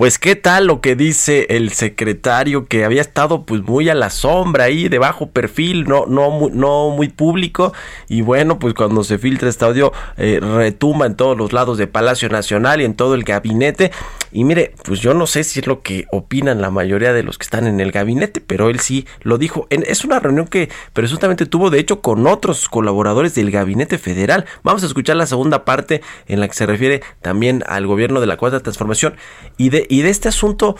Pues 0.00 0.18
qué 0.18 0.34
tal 0.34 0.66
lo 0.66 0.80
que 0.80 0.96
dice 0.96 1.44
el 1.50 1.72
secretario 1.72 2.64
que 2.64 2.86
había 2.86 3.02
estado 3.02 3.44
pues 3.44 3.60
muy 3.60 3.90
a 3.90 3.94
la 3.94 4.08
sombra 4.08 4.64
ahí 4.64 4.88
de 4.88 4.98
bajo 4.98 5.28
perfil, 5.28 5.84
no 5.84 6.06
no 6.06 6.48
no 6.50 6.88
muy 6.88 7.10
público 7.10 7.74
y 8.08 8.22
bueno 8.22 8.58
pues 8.58 8.72
cuando 8.72 9.04
se 9.04 9.18
filtra 9.18 9.50
este 9.50 9.66
audio 9.66 9.92
eh, 10.16 10.40
retumba 10.40 11.04
en 11.04 11.16
todos 11.16 11.36
los 11.36 11.52
lados 11.52 11.76
de 11.76 11.86
Palacio 11.86 12.30
Nacional 12.30 12.80
y 12.80 12.86
en 12.86 12.94
todo 12.94 13.14
el 13.14 13.24
gabinete. 13.24 13.90
Y 14.32 14.44
mire 14.44 14.72
pues 14.84 15.00
yo 15.00 15.12
no 15.12 15.26
sé 15.26 15.44
si 15.44 15.60
es 15.60 15.66
lo 15.66 15.82
que 15.82 16.06
opinan 16.12 16.62
la 16.62 16.70
mayoría 16.70 17.12
de 17.12 17.22
los 17.22 17.36
que 17.36 17.42
están 17.42 17.66
en 17.66 17.78
el 17.78 17.92
gabinete 17.92 18.40
pero 18.40 18.70
él 18.70 18.80
sí 18.80 19.06
lo 19.20 19.36
dijo. 19.36 19.66
Es 19.68 20.06
una 20.06 20.18
reunión 20.18 20.46
que 20.46 20.70
presuntamente 20.94 21.44
tuvo 21.44 21.68
de 21.68 21.78
hecho 21.78 22.00
con 22.00 22.26
otros 22.26 22.70
colaboradores 22.70 23.34
del 23.34 23.50
gabinete 23.50 23.98
federal. 23.98 24.46
Vamos 24.62 24.82
a 24.82 24.86
escuchar 24.86 25.16
la 25.16 25.26
segunda 25.26 25.66
parte 25.66 26.00
en 26.26 26.40
la 26.40 26.48
que 26.48 26.54
se 26.54 26.64
refiere 26.64 27.02
también 27.20 27.64
al 27.66 27.86
gobierno 27.86 28.22
de 28.22 28.26
la 28.26 28.38
cuarta 28.38 28.60
transformación 28.60 29.16
y 29.58 29.68
de 29.68 29.89
y 29.90 30.02
de 30.02 30.10
este 30.10 30.28
asunto 30.28 30.76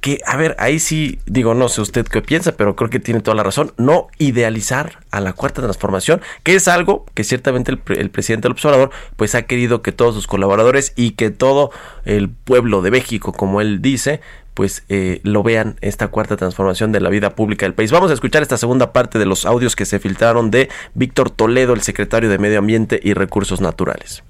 que, 0.00 0.20
a 0.24 0.36
ver, 0.36 0.56
ahí 0.58 0.78
sí 0.78 1.18
digo, 1.26 1.54
no 1.54 1.68
sé 1.68 1.80
usted 1.80 2.06
qué 2.06 2.22
piensa, 2.22 2.52
pero 2.52 2.74
creo 2.76 2.90
que 2.90 3.00
tiene 3.00 3.20
toda 3.20 3.36
la 3.36 3.42
razón, 3.42 3.72
no 3.76 4.06
idealizar 4.18 5.00
a 5.10 5.20
la 5.20 5.32
cuarta 5.32 5.62
transformación, 5.62 6.20
que 6.42 6.54
es 6.54 6.68
algo 6.68 7.04
que 7.14 7.24
ciertamente 7.24 7.72
el, 7.72 8.10
presidente 8.10 8.46
del 8.46 8.52
observador 8.52 8.90
pues 9.16 9.34
ha 9.34 9.42
querido 9.42 9.82
que 9.82 9.92
todos 9.92 10.14
sus 10.14 10.26
colaboradores 10.26 10.92
y 10.96 11.12
que 11.12 11.30
todo 11.30 11.70
el 12.04 12.30
pueblo 12.30 12.82
de 12.82 12.92
México, 12.92 13.32
como 13.32 13.60
él 13.60 13.82
dice, 13.82 14.20
pues 14.54 14.84
eh, 14.88 15.20
lo 15.24 15.42
vean 15.42 15.76
esta 15.80 16.08
cuarta 16.08 16.36
transformación 16.36 16.92
de 16.92 17.00
la 17.00 17.10
vida 17.10 17.34
pública 17.34 17.66
del 17.66 17.74
país. 17.74 17.90
Vamos 17.90 18.10
a 18.10 18.14
escuchar 18.14 18.42
esta 18.42 18.58
segunda 18.58 18.92
parte 18.92 19.18
de 19.18 19.26
los 19.26 19.44
audios 19.44 19.76
que 19.76 19.86
se 19.86 19.98
filtraron 19.98 20.50
de 20.50 20.68
Víctor 20.94 21.30
Toledo, 21.30 21.74
el 21.74 21.82
secretario 21.82 22.28
de 22.28 22.38
Medio 22.38 22.58
Ambiente 22.58 23.00
y 23.02 23.14
Recursos 23.14 23.60
Naturales 23.60 24.22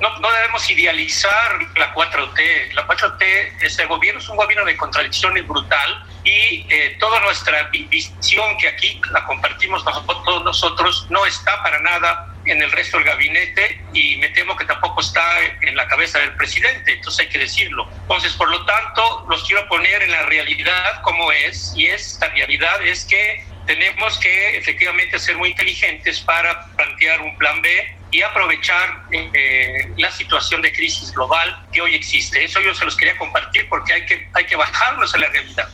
no, 0.00 0.18
no, 0.20 0.30
debemos 0.30 0.70
idealizar 0.70 1.58
la 1.76 1.92
4T. 1.92 2.72
La 2.74 2.86
4T, 2.86 3.62
este 3.62 3.86
gobierno 3.86 4.20
es 4.20 4.28
un 4.28 4.36
gobierno 4.36 4.64
de 4.64 4.76
contradicciones 4.76 5.46
brutal 5.46 6.04
y 6.24 6.66
eh, 6.68 6.96
toda 7.00 7.20
nuestra 7.20 7.64
visión 7.64 8.56
que 8.58 8.68
aquí 8.68 9.00
la 9.10 9.24
compartimos 9.24 9.84
todos 9.84 10.44
nosotros 10.44 11.06
no 11.10 11.24
está 11.26 11.62
para 11.62 11.80
nada 11.80 12.34
en 12.44 12.62
el 12.62 12.70
resto 12.70 12.98
del 12.98 13.06
gabinete 13.06 13.80
y 13.92 14.16
me 14.18 14.28
temo 14.30 14.56
que 14.56 14.64
tampoco 14.64 15.00
está 15.00 15.22
en 15.62 15.74
la 15.76 15.86
cabeza 15.86 16.18
del 16.18 16.34
presidente, 16.34 16.92
entonces 16.92 17.26
hay 17.26 17.32
que 17.32 17.38
decirlo. 17.38 17.88
Entonces, 18.02 18.32
por 18.34 18.50
lo 18.50 18.64
tanto, 18.64 19.26
los 19.28 19.44
quiero 19.44 19.68
poner 19.68 20.02
en 20.02 20.12
la 20.12 20.22
realidad 20.22 21.02
como 21.02 21.30
es 21.32 21.72
y 21.76 21.86
esta 21.86 22.28
realidad 22.28 22.82
es 22.84 23.04
que 23.04 23.44
tenemos 23.66 24.18
que 24.18 24.56
efectivamente 24.56 25.18
ser 25.18 25.36
muy 25.36 25.50
inteligentes 25.50 26.20
para 26.20 26.66
plantear 26.76 27.20
un 27.20 27.36
plan 27.36 27.60
B 27.60 27.97
y 28.10 28.22
aprovechar 28.22 29.06
eh, 29.12 29.92
la 29.96 30.10
situación 30.10 30.62
de 30.62 30.72
crisis 30.72 31.12
global 31.12 31.66
que 31.72 31.80
hoy 31.80 31.94
existe. 31.94 32.44
Eso 32.44 32.60
yo 32.60 32.74
se 32.74 32.84
los 32.84 32.96
quería 32.96 33.16
compartir 33.16 33.68
porque 33.68 33.92
hay 33.92 34.06
que, 34.06 34.28
hay 34.32 34.46
que 34.46 34.56
bajarnos 34.56 35.14
a 35.14 35.18
la 35.18 35.28
realidad. 35.28 35.68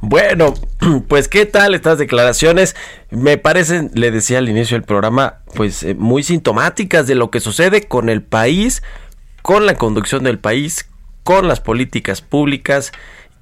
Bueno, 0.00 0.54
pues 1.08 1.28
qué 1.28 1.46
tal 1.46 1.74
estas 1.74 1.98
declaraciones. 1.98 2.76
Me 3.10 3.38
parecen, 3.38 3.90
le 3.94 4.10
decía 4.10 4.38
al 4.38 4.48
inicio 4.48 4.76
del 4.76 4.84
programa, 4.84 5.40
pues 5.54 5.82
eh, 5.82 5.94
muy 5.94 6.22
sintomáticas 6.22 7.06
de 7.06 7.14
lo 7.14 7.30
que 7.30 7.40
sucede 7.40 7.86
con 7.86 8.08
el 8.08 8.22
país, 8.22 8.82
con 9.42 9.66
la 9.66 9.74
conducción 9.74 10.24
del 10.24 10.38
país, 10.38 10.90
con 11.22 11.48
las 11.48 11.60
políticas 11.60 12.20
públicas 12.20 12.92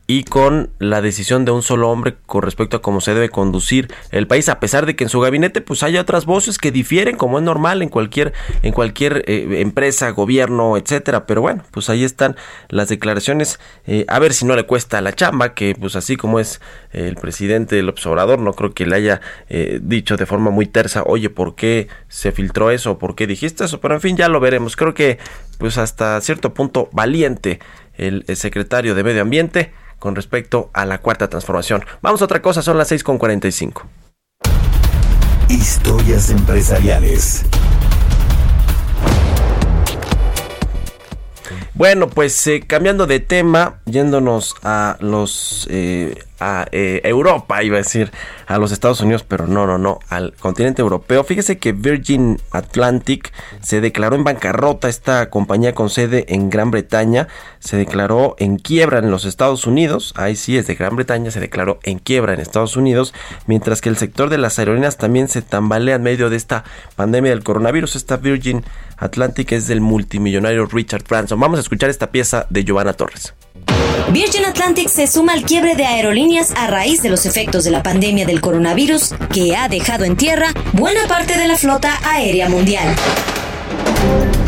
y 0.07 0.25
con 0.25 0.71
la 0.79 1.01
decisión 1.01 1.45
de 1.45 1.53
un 1.53 1.63
solo 1.63 1.91
hombre 1.91 2.17
con 2.27 2.43
respecto 2.43 2.77
a 2.77 2.83
cómo 2.83 3.01
se 3.01 3.15
debe 3.15 3.31
conducir 3.31 3.93
el 4.11 4.27
país 4.27 4.51
a 4.51 4.61
pesar 4.61 4.85
de 4.85 4.97
que 4.97 5.05
en 5.05 5.11
su 5.11 5.21
gabinete 5.21 5.63
pues 5.63 5.83
hay 5.83 5.97
otras 5.97 6.27
voces 6.27 6.59
que 6.59 6.71
difieren 6.71 7.17
como 7.17 7.39
es 7.39 7.45
normal 7.45 7.81
en 7.81 7.89
cualquier 7.89 8.35
en 8.63 8.73
cualquier 8.73 9.25
eh, 9.27 9.61
empresa 9.61 10.11
gobierno 10.11 10.77
etcétera. 10.77 11.27
Pero 11.27 11.41
bueno 11.41 11.65
pues 11.71 11.89
ahí 11.89 12.05
están 12.05 12.37
las 12.69 12.89
declaraciones. 12.89 13.61
Eh, 13.87 14.05
a 14.09 14.19
ver 14.19 14.35
si 14.35 14.45
no 14.45 14.57
le 14.57 14.67
cuesta 14.67 15.01
la 15.01 15.15
chamba 15.15 15.55
que 15.55 15.75
pues 15.79 15.97
así 15.97 16.17
como 16.17 16.39
es 16.39 16.61
el 16.93 17.17
presidente 17.17 17.77
del 17.77 17.89
observador 17.89 18.39
no 18.39 18.53
creo 18.53 18.75
que 18.75 18.87
le 18.87 18.97
haya 18.97 19.21
eh, 19.49 19.81
dicho 19.83 20.17
de 20.17 20.27
forma 20.27 20.51
muy 20.51 20.67
tersa 20.67 21.03
oye 21.07 21.31
por 21.31 21.55
qué 21.55 21.89
se 22.09 22.31
filtró 22.31 22.71
eso 22.71 22.99
por 22.99 23.15
qué 23.15 23.27
dijiste 23.27 23.65
eso 23.65 23.81
pero 23.81 23.95
en 23.95 24.01
fin 24.03 24.17
ya 24.19 24.29
lo 24.29 24.39
veremos. 24.39 24.77
Creo 24.77 24.93
que 24.93 25.19
pues 25.59 25.79
hasta 25.79 26.21
cierto 26.21 26.53
punto 26.53 26.89
valiente 26.93 27.61
el 27.97 28.25
secretario 28.37 28.95
de 28.95 29.05
medio 29.05 29.23
ambiente 29.23 29.73
con 29.99 30.15
respecto 30.15 30.71
a 30.75 30.85
la 30.85 30.99
cuarta 30.99 31.29
transformación. 31.29 31.85
Vamos 32.03 32.21
a 32.21 32.27
otra 32.27 32.43
cosa, 32.43 32.63
son 32.63 32.77
las 32.77 32.93
6.45. 32.93 33.83
Bueno, 41.75 42.09
pues 42.09 42.47
eh, 42.47 42.63
cambiando 42.67 43.07
de 43.07 43.21
tema, 43.21 43.81
yéndonos 43.85 44.55
a 44.63 44.97
los 45.01 45.67
eh, 45.71 46.23
a 46.41 46.67
eh, 46.73 47.01
Europa, 47.05 47.63
iba 47.63 47.77
a 47.77 47.83
decir, 47.83 48.11
a 48.47 48.59
los 48.59 48.73
Estados 48.73 49.01
Unidos, 49.01 49.25
pero 49.27 49.47
no, 49.47 49.67
no, 49.67 49.79
no, 49.79 50.01
al 50.09 50.35
continente 50.35 50.83
europeo. 50.83 51.25
Fíjese 51.25 51.59
que 51.59 51.73
Virgin 51.73 52.41
Atlantic 52.51 53.33
se 53.63 53.81
declaró 53.81 54.17
en 54.17 54.25
bancarrota, 54.25 54.89
esta 54.89 55.31
compañía 55.31 55.75
con 55.75 55.91
sede 55.91 56.27
en 56.29 56.51
Gran 56.51 56.71
Bretaña, 56.71 57.29
se 57.61 57.77
declaró 57.77 58.35
en 58.39 58.57
quiebra 58.57 58.99
en 58.99 59.11
los 59.11 59.25
Estados 59.25 59.67
Unidos, 59.67 60.13
ahí 60.17 60.37
sí 60.37 60.57
es 60.57 60.67
de 60.67 60.75
Gran 60.75 60.97
Bretaña, 60.97 61.31
se 61.31 61.41
declaró 61.41 61.79
en 61.83 61.99
quiebra 61.99 62.35
en 62.35 62.41
Estados 62.41 62.77
Unidos, 62.77 63.15
mientras 63.47 63.81
que 63.81 63.89
el 63.89 63.97
sector 63.97 64.29
de 64.29 64.39
las 64.39 64.59
aerolíneas 64.59 64.99
también 64.99 65.29
se 65.29 65.43
tambalea 65.43 65.97
en 65.97 66.03
medio 66.03 66.31
de 66.31 66.37
esta 66.37 66.65
pandemia 66.97 67.31
del 67.31 67.45
coronavirus. 67.45 67.97
Esta 67.97 68.17
Virgin 68.17 68.65
Atlantic 68.97 69.53
es 69.53 69.67
del 69.69 69.81
multimillonario 69.81 70.67
Richard 70.67 71.05
Branson. 71.09 71.41
Vamos 71.41 71.59
a 71.59 71.63
escuchar 71.63 71.91
esta 71.91 72.11
pieza 72.11 72.47
de 72.51 72.65
Giovanna 72.65 72.93
Torres. 72.93 73.35
Virgin 74.13 74.45
Atlantic 74.45 74.89
se 74.89 75.07
suma 75.07 75.33
al 75.33 75.45
quiebre 75.45 75.77
de 75.77 75.87
aerolíneas 75.87 76.24
a 76.57 76.67
raíz 76.69 77.03
de 77.03 77.11
los 77.11 77.27
efectos 77.27 77.65
de 77.65 77.71
la 77.71 77.83
pandemia 77.83 78.25
del 78.25 78.41
coronavirus 78.41 79.15
que 79.33 79.55
ha 79.55 79.69
dejado 79.69 80.05
en 80.05 80.17
tierra 80.17 80.55
buena 80.73 81.07
parte 81.07 81.37
de 81.37 81.47
la 81.47 81.57
flota 81.57 81.99
aérea 82.03 82.49
mundial. 82.49 82.97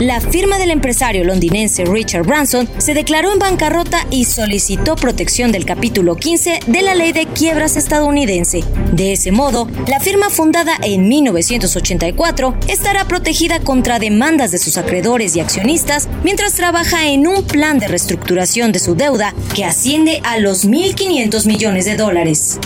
La 0.00 0.20
firma 0.20 0.58
del 0.58 0.70
empresario 0.70 1.24
londinense 1.24 1.86
Richard 1.86 2.26
Branson 2.26 2.68
se 2.76 2.92
declaró 2.92 3.32
en 3.32 3.38
bancarrota 3.38 4.06
y 4.10 4.26
solicitó 4.26 4.94
protección 4.94 5.52
del 5.52 5.64
capítulo 5.64 6.16
15 6.16 6.60
de 6.66 6.82
la 6.82 6.94
ley 6.94 7.12
de 7.12 7.24
quiebras 7.24 7.76
estadounidense. 7.76 8.62
De 8.92 9.12
ese 9.12 9.32
modo, 9.32 9.66
la 9.88 9.98
firma 9.98 10.28
fundada 10.28 10.74
en 10.82 11.08
1984 11.08 12.56
estará 12.68 13.08
protegida 13.08 13.60
contra 13.60 13.98
demandas 13.98 14.50
de 14.50 14.58
sus 14.58 14.76
acreedores 14.76 15.34
y 15.34 15.40
accionistas 15.40 16.10
mientras 16.22 16.52
trabaja 16.52 17.08
en 17.08 17.26
un 17.26 17.42
plan 17.44 17.78
de 17.78 17.88
reestructuración 17.88 18.72
de 18.72 18.80
su 18.80 18.96
deuda 18.96 19.34
que 19.54 19.64
asciende 19.64 20.20
a 20.24 20.38
los 20.38 20.66
1.500 20.66 21.46
millones 21.46 21.86
de 21.86 21.96
dólares. 21.96 22.60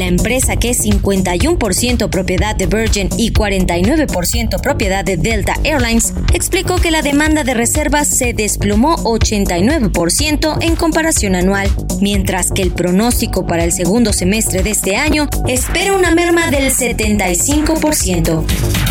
La 0.00 0.06
empresa, 0.06 0.56
que 0.56 0.70
es 0.70 0.82
51% 0.82 2.08
propiedad 2.08 2.56
de 2.56 2.64
Virgin 2.64 3.10
y 3.18 3.34
49% 3.34 4.58
propiedad 4.62 5.04
de 5.04 5.18
Delta 5.18 5.52
Airlines, 5.62 6.14
explicó 6.32 6.76
que 6.76 6.90
la 6.90 7.02
demanda 7.02 7.44
de 7.44 7.52
reservas 7.52 8.08
se 8.08 8.32
desplomó 8.32 8.96
89% 8.96 10.56
en 10.62 10.76
comparación 10.76 11.34
anual, 11.34 11.68
mientras 12.00 12.50
que 12.50 12.62
el 12.62 12.72
pronóstico 12.72 13.46
para 13.46 13.62
el 13.62 13.72
segundo 13.72 14.14
semestre 14.14 14.62
de 14.62 14.70
este 14.70 14.96
año 14.96 15.28
espera 15.46 15.92
una 15.92 16.12
merma 16.12 16.50
del 16.50 16.72
75%. 16.72 18.89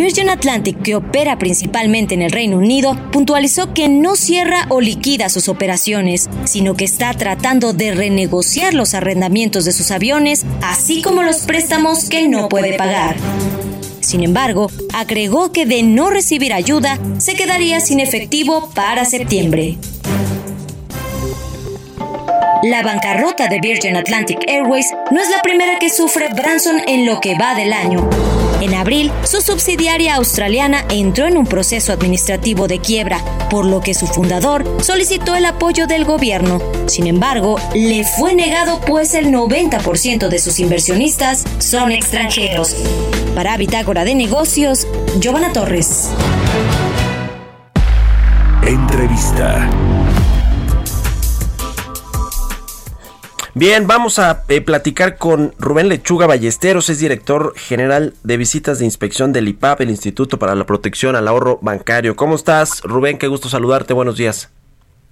Virgin 0.00 0.30
Atlantic, 0.30 0.80
que 0.80 0.94
opera 0.94 1.36
principalmente 1.36 2.14
en 2.14 2.22
el 2.22 2.30
Reino 2.30 2.56
Unido, 2.56 2.96
puntualizó 3.12 3.74
que 3.74 3.86
no 3.90 4.16
cierra 4.16 4.64
o 4.70 4.80
liquida 4.80 5.28
sus 5.28 5.46
operaciones, 5.50 6.30
sino 6.44 6.74
que 6.74 6.86
está 6.86 7.12
tratando 7.12 7.74
de 7.74 7.92
renegociar 7.92 8.72
los 8.72 8.94
arrendamientos 8.94 9.66
de 9.66 9.72
sus 9.72 9.90
aviones, 9.90 10.46
así 10.62 11.02
como 11.02 11.22
los 11.22 11.40
préstamos 11.40 12.08
que 12.08 12.26
no 12.28 12.48
puede 12.48 12.78
pagar. 12.78 13.16
Sin 14.00 14.22
embargo, 14.22 14.70
agregó 14.94 15.52
que 15.52 15.66
de 15.66 15.82
no 15.82 16.08
recibir 16.08 16.54
ayuda, 16.54 16.98
se 17.18 17.34
quedaría 17.34 17.80
sin 17.80 18.00
efectivo 18.00 18.70
para 18.74 19.04
septiembre. 19.04 19.76
La 22.62 22.82
bancarrota 22.82 23.48
de 23.48 23.60
Virgin 23.60 23.96
Atlantic 23.96 24.38
Airways 24.48 24.86
no 25.10 25.20
es 25.20 25.28
la 25.28 25.42
primera 25.42 25.78
que 25.78 25.90
sufre 25.90 26.28
Branson 26.32 26.80
en 26.86 27.04
lo 27.04 27.20
que 27.20 27.36
va 27.36 27.54
del 27.54 27.74
año. 27.74 28.08
En 28.60 28.74
abril, 28.74 29.10
su 29.24 29.40
subsidiaria 29.40 30.16
australiana 30.16 30.84
entró 30.90 31.26
en 31.26 31.38
un 31.38 31.46
proceso 31.46 31.92
administrativo 31.92 32.68
de 32.68 32.78
quiebra, 32.78 33.24
por 33.48 33.64
lo 33.64 33.80
que 33.80 33.94
su 33.94 34.06
fundador 34.06 34.64
solicitó 34.82 35.34
el 35.34 35.46
apoyo 35.46 35.86
del 35.86 36.04
gobierno. 36.04 36.60
Sin 36.86 37.06
embargo, 37.06 37.58
le 37.74 38.04
fue 38.04 38.34
negado 38.34 38.80
pues 38.86 39.14
el 39.14 39.28
90% 39.32 40.28
de 40.28 40.38
sus 40.38 40.60
inversionistas 40.60 41.44
son 41.58 41.90
extranjeros. 41.90 42.76
Para 43.34 43.56
Bitácora 43.56 44.04
de 44.04 44.14
Negocios, 44.14 44.86
Giovanna 45.20 45.52
Torres. 45.52 46.10
Entrevista. 48.66 49.70
Bien, 53.54 53.88
vamos 53.88 54.20
a 54.20 54.44
eh, 54.48 54.60
platicar 54.60 55.18
con 55.18 55.52
Rubén 55.58 55.88
Lechuga 55.88 56.26
Ballesteros, 56.26 56.88
es 56.88 57.00
director 57.00 57.52
general 57.56 58.14
de 58.22 58.36
visitas 58.36 58.78
de 58.78 58.84
inspección 58.84 59.32
del 59.32 59.48
IPAP, 59.48 59.80
el 59.80 59.90
Instituto 59.90 60.38
para 60.38 60.54
la 60.54 60.66
Protección 60.66 61.16
al 61.16 61.26
Ahorro 61.26 61.58
Bancario. 61.60 62.14
¿Cómo 62.14 62.36
estás, 62.36 62.80
Rubén? 62.82 63.18
Qué 63.18 63.26
gusto 63.26 63.48
saludarte. 63.48 63.92
Buenos 63.92 64.16
días. 64.16 64.50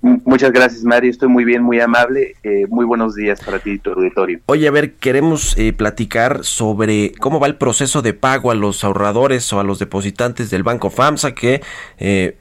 Muchas 0.01 0.53
gracias, 0.53 0.85
Mario. 0.85 1.11
Estoy 1.11 1.29
muy 1.29 1.45
bien, 1.45 1.63
muy 1.63 1.81
amable. 1.81 2.37
Eh, 2.45 2.67
muy 2.69 2.85
buenos 2.85 3.15
días 3.17 3.41
para 3.45 3.59
ti 3.59 3.73
y 3.73 3.79
tu 3.79 3.91
auditorio. 3.91 4.41
Oye, 4.47 4.69
a 4.69 4.71
ver, 4.71 4.95
queremos 4.95 5.59
eh, 5.59 5.73
platicar 5.73 6.45
sobre 6.45 7.13
cómo 7.19 7.41
va 7.41 7.49
el 7.49 7.57
proceso 7.57 8.01
de 8.01 8.15
pago 8.15 8.51
a 8.51 8.55
los 8.55 8.85
ahorradores 8.85 9.53
o 9.53 9.59
a 9.59 9.65
los 9.65 9.79
depositantes 9.79 10.51
del 10.51 10.63
Banco 10.63 10.91
FAMSA, 10.91 11.35
que 11.35 11.63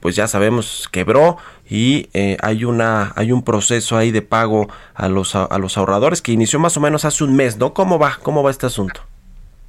pues 0.00 0.14
ya 0.14 0.28
sabemos 0.28 0.88
quebró 0.92 1.38
y 1.68 2.08
eh, 2.14 2.36
hay 2.42 2.64
una 2.64 3.12
hay 3.16 3.32
un 3.32 3.42
proceso 3.42 3.96
ahí 3.96 4.10
de 4.10 4.22
pago 4.22 4.68
a 4.94 5.08
los 5.08 5.34
a, 5.34 5.58
los 5.58 5.76
ahorradores 5.76 6.22
que 6.22 6.32
inició 6.32 6.58
más 6.58 6.76
o 6.76 6.80
menos 6.80 7.04
hace 7.04 7.24
un 7.24 7.36
mes, 7.36 7.58
¿no? 7.58 7.74
¿Cómo 7.74 7.98
va? 7.98 8.18
¿Cómo 8.22 8.42
va 8.42 8.50
este 8.50 8.66
asunto? 8.66 9.02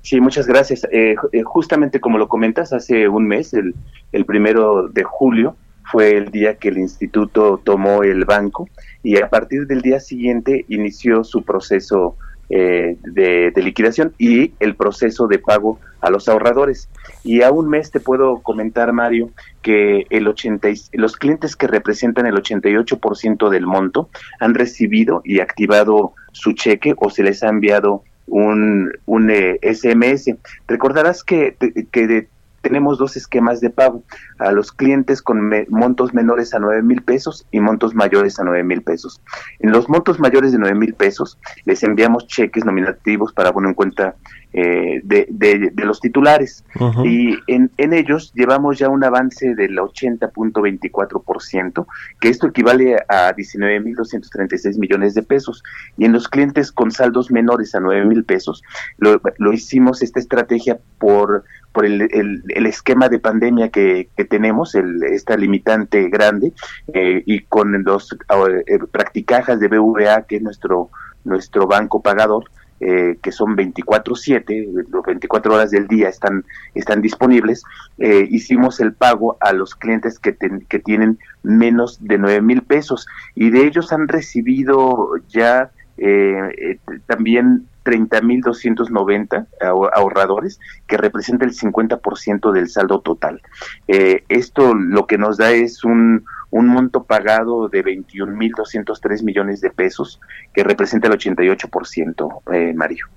Sí, 0.02 0.22
muchas 0.22 0.48
gracias. 0.48 0.86
Eh, 0.92 1.16
eh, 1.34 1.44
justamente 1.44 2.00
como 2.00 2.18
lo 2.18 2.30
comentas, 2.30 2.72
hace 2.72 3.10
un 3.10 3.28
mes, 3.28 3.54
el, 3.54 3.76
el 4.14 4.26
primero 4.26 4.88
de 4.88 5.04
julio, 5.04 5.58
fue 5.92 6.18
el 6.18 6.32
día 6.32 6.56
que 6.56 6.70
el 6.70 6.78
instituto 6.78 7.60
tomó 7.64 8.04
el 8.04 8.26
banco 8.26 8.68
y 9.04 9.18
a 9.18 9.30
partir 9.30 9.66
del 9.68 9.82
día 9.82 10.00
siguiente 10.00 10.66
inició 10.68 11.24
su 11.24 11.44
proceso 11.44 12.16
eh, 12.52 12.98
de, 13.04 13.54
liquidación 13.58 14.14
y 14.18 14.54
el 14.60 14.76
proceso 14.76 15.28
de 15.28 15.38
pago 15.38 15.80
a 16.02 16.10
los 16.10 16.28
ahorradores. 16.28 16.90
Y 17.24 17.44
a 17.44 17.52
un 17.52 17.70
mes 17.70 17.92
te 17.92 18.00
puedo 18.00 18.40
comentar, 18.40 18.92
Mario, 18.92 19.30
que 19.62 20.06
el 20.10 20.28
80, 20.28 20.70
los 20.94 21.16
clientes 21.16 21.56
que 21.56 21.68
representan 21.68 22.26
el 22.26 22.36
88% 22.36 23.50
del 23.50 23.68
monto 23.68 24.10
han 24.40 24.56
recibido 24.56 25.22
y 25.24 25.42
activado 25.42 26.14
su 26.32 26.54
cheque 26.54 26.96
o 26.98 27.10
se 27.10 27.24
les 27.24 27.44
ha 27.44 27.50
enviado 27.50 28.04
un, 28.26 28.94
un 29.06 29.30
SMS. 29.30 30.30
Eh, 30.30 30.38
Recordarás 30.68 31.24
que, 31.24 31.56
que 31.92 32.08
de 32.08 32.28
tenemos 32.62 32.98
dos 32.98 33.16
esquemas 33.18 33.62
de 33.62 33.70
pago 33.70 34.04
a 34.38 34.52
los 34.52 34.72
clientes 34.72 35.22
con 35.22 35.52
montos 35.70 36.14
menores 36.14 36.54
a 36.54 36.60
9 36.60 36.82
mil 36.84 37.02
pesos 37.02 37.46
y 37.52 37.60
montos 37.60 37.96
mayores 37.96 38.40
a 38.40 38.44
9 38.44 38.64
mil 38.64 38.82
pesos. 38.82 39.22
En 39.60 39.72
los 39.72 39.90
montos 39.90 40.20
mayores 40.20 40.52
de 40.52 40.60
9 40.60 40.76
mil 40.76 40.94
pesos 40.94 41.40
les 41.66 41.84
enviamos 41.84 42.28
cheques 42.28 42.66
nominativos 42.66 43.34
para 43.34 43.54
poner 43.54 43.70
en 43.70 43.76
cuenta 43.76 44.16
eh, 44.52 45.02
de, 45.04 45.28
de, 45.30 45.72
los 45.86 46.00
titulares 46.00 46.66
y 47.04 47.38
en, 47.48 47.70
en 47.78 47.94
ellos 47.94 48.34
llevamos 48.34 48.80
ya 48.80 48.90
un 48.90 49.04
avance 49.04 49.54
del 49.54 49.78
80.24%, 49.78 51.86
que 52.20 52.30
esto 52.30 52.48
equivale 52.48 52.96
a 53.08 53.36
19.236 53.36 54.80
millones 54.80 55.14
de 55.14 55.22
pesos. 55.22 55.62
Y 55.98 56.06
en 56.06 56.14
los 56.14 56.28
clientes 56.28 56.72
con 56.72 56.90
saldos 56.92 57.30
menores 57.30 57.76
a 57.76 57.80
9 57.80 58.06
mil 58.06 58.24
pesos, 58.24 58.64
lo, 58.98 59.22
lo 59.38 59.54
hicimos 59.54 60.02
esta 60.02 60.20
estrategia 60.20 60.80
por 60.98 61.44
por 61.72 61.86
el, 61.86 62.02
el, 62.12 62.66
esquema 62.66 63.10
de 63.10 63.20
pandemia 63.20 63.70
que, 63.70 64.10
que 64.18 64.26
tenemos, 64.26 64.76
el, 64.76 65.04
esta 65.04 65.38
limitante 65.38 66.10
grande, 66.10 66.54
eh, 66.94 67.24
y 67.26 67.42
con 67.42 67.84
los 67.84 68.12
eh, 68.12 68.80
practicajas 68.92 69.60
de 69.60 69.68
BVA, 69.68 70.24
que 70.24 70.38
es 70.38 70.42
nuestro, 70.42 70.90
nuestro 71.24 71.68
banco 71.68 72.02
pagador, 72.02 72.46
eh, 72.80 73.18
que 73.22 73.32
son 73.32 73.56
24/7, 73.56 74.88
los 74.90 75.06
24 75.06 75.54
horas 75.54 75.72
del 75.72 75.88
día 75.88 76.10
están, 76.10 76.46
están 76.76 77.02
disponibles, 77.02 77.64
eh, 77.98 78.28
hicimos 78.30 78.80
el 78.80 78.94
pago 78.94 79.38
a 79.42 79.54
los 79.54 79.76
clientes 79.76 80.20
que, 80.20 80.36
que 80.68 80.80
tienen 80.80 81.20
menos 81.44 81.98
de 82.02 82.18
9 82.18 82.42
mil 82.42 82.62
pesos 82.62 83.08
y 83.36 83.50
de 83.50 83.66
ellos 83.66 83.92
han 83.92 84.08
recibido 84.08 85.12
ya 85.28 85.72
eh, 85.98 86.80
también 87.08 87.68
30.290 87.84 89.48
ahorradores, 89.94 90.60
que 90.88 90.98
representa 90.98 91.46
el 91.46 91.54
50% 91.54 92.52
del 92.52 92.70
saldo 92.70 93.02
total. 93.02 93.42
Eh, 93.88 94.24
esto 94.30 94.74
lo 94.74 95.08
que 95.08 95.18
nos 95.18 95.38
da 95.38 95.52
es 95.52 95.84
un, 95.84 96.26
un 96.52 96.68
monto 96.68 97.04
pagado 97.04 97.68
de 97.70 97.84
21.203 97.84 99.24
millones 99.24 99.62
de 99.62 99.70
pesos, 99.70 100.20
que 100.54 100.64
representa 100.64 101.08
el 101.08 101.14
88%, 101.14 102.42
eh, 102.54 102.74
Mario. 102.74 103.08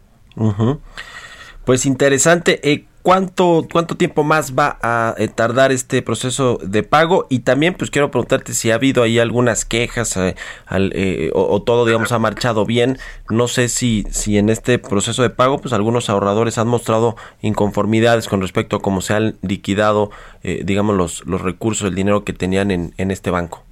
Pues 1.64 1.86
interesante. 1.86 2.60
Eh, 2.70 2.86
¿cuánto, 3.02 3.66
cuánto 3.70 3.96
tiempo 3.96 4.24
más 4.24 4.54
va 4.54 4.78
a 4.82 5.14
eh, 5.18 5.28
tardar 5.28 5.72
este 5.72 6.02
proceso 6.02 6.58
de 6.62 6.82
pago? 6.82 7.26
Y 7.28 7.40
también, 7.40 7.74
pues 7.74 7.90
quiero 7.90 8.10
preguntarte 8.10 8.54
si 8.54 8.70
ha 8.70 8.76
habido 8.76 9.02
ahí 9.02 9.18
algunas 9.18 9.64
quejas 9.64 10.16
eh, 10.16 10.34
eh, 10.70 11.30
o, 11.34 11.62
todo, 11.62 11.84
digamos, 11.84 12.12
ha 12.12 12.18
marchado 12.18 12.64
bien. 12.64 12.98
No 13.28 13.48
sé 13.48 13.68
si, 13.68 14.06
si 14.10 14.38
en 14.38 14.48
este 14.48 14.78
proceso 14.78 15.22
de 15.22 15.30
pago, 15.30 15.58
pues 15.58 15.72
algunos 15.74 16.08
ahorradores 16.08 16.58
han 16.58 16.68
mostrado 16.68 17.16
inconformidades 17.40 18.28
con 18.28 18.40
respecto 18.40 18.76
a 18.76 18.82
cómo 18.82 19.00
se 19.00 19.14
han 19.14 19.38
liquidado, 19.42 20.10
digamos, 20.42 20.96
los, 20.96 21.26
los 21.26 21.40
recursos, 21.40 21.88
el 21.88 21.94
dinero 21.94 22.24
que 22.24 22.32
tenían 22.32 22.70
en, 22.70 22.94
en 22.96 23.10
este 23.10 23.30
banco. 23.30 23.64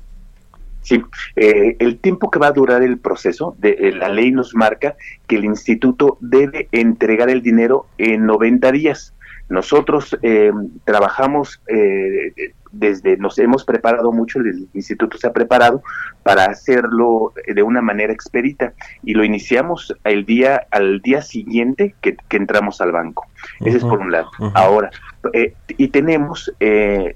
Sí, 0.83 1.03
eh, 1.37 1.77
el 1.79 1.99
tiempo 1.99 2.31
que 2.31 2.39
va 2.39 2.49
a 2.49 2.53
durar 2.53 2.83
el 2.83 2.99
proceso, 2.99 3.55
de, 3.59 3.71
eh, 3.79 3.93
la 3.93 4.09
ley 4.09 4.31
nos 4.31 4.55
marca 4.55 4.97
que 5.27 5.37
el 5.37 5.45
instituto 5.45 6.17
debe 6.21 6.69
entregar 6.73 7.29
el 7.29 7.43
dinero 7.43 7.87
en 7.99 8.27
90 8.27 8.73
días. 8.73 9.15
Nosotros 9.49 10.17
eh, 10.23 10.53
trabajamos 10.85 11.61
eh, 11.67 12.53
desde, 12.71 13.17
nos 13.17 13.37
hemos 13.39 13.65
preparado 13.65 14.13
mucho, 14.13 14.39
el 14.39 14.69
instituto 14.75 15.19
se 15.19 15.27
ha 15.27 15.33
preparado 15.33 15.83
para 16.23 16.45
hacerlo 16.45 17.33
de 17.47 17.63
una 17.63 17.83
manera 17.83 18.13
expedita 18.13 18.75
y 19.03 19.15
lo 19.15 19.25
iniciamos 19.25 19.93
el 20.05 20.25
día, 20.25 20.69
al 20.71 21.01
día 21.01 21.21
siguiente 21.21 21.97
que, 22.01 22.17
entramos 22.31 22.81
al 22.81 22.93
banco. 22.93 23.27
Ese 23.59 23.79
es 23.79 23.85
por 23.85 23.99
un 23.99 24.13
lado. 24.13 24.31
Ahora, 24.55 24.91
eh, 25.33 25.55
y 25.69 25.89
tenemos, 25.89 26.53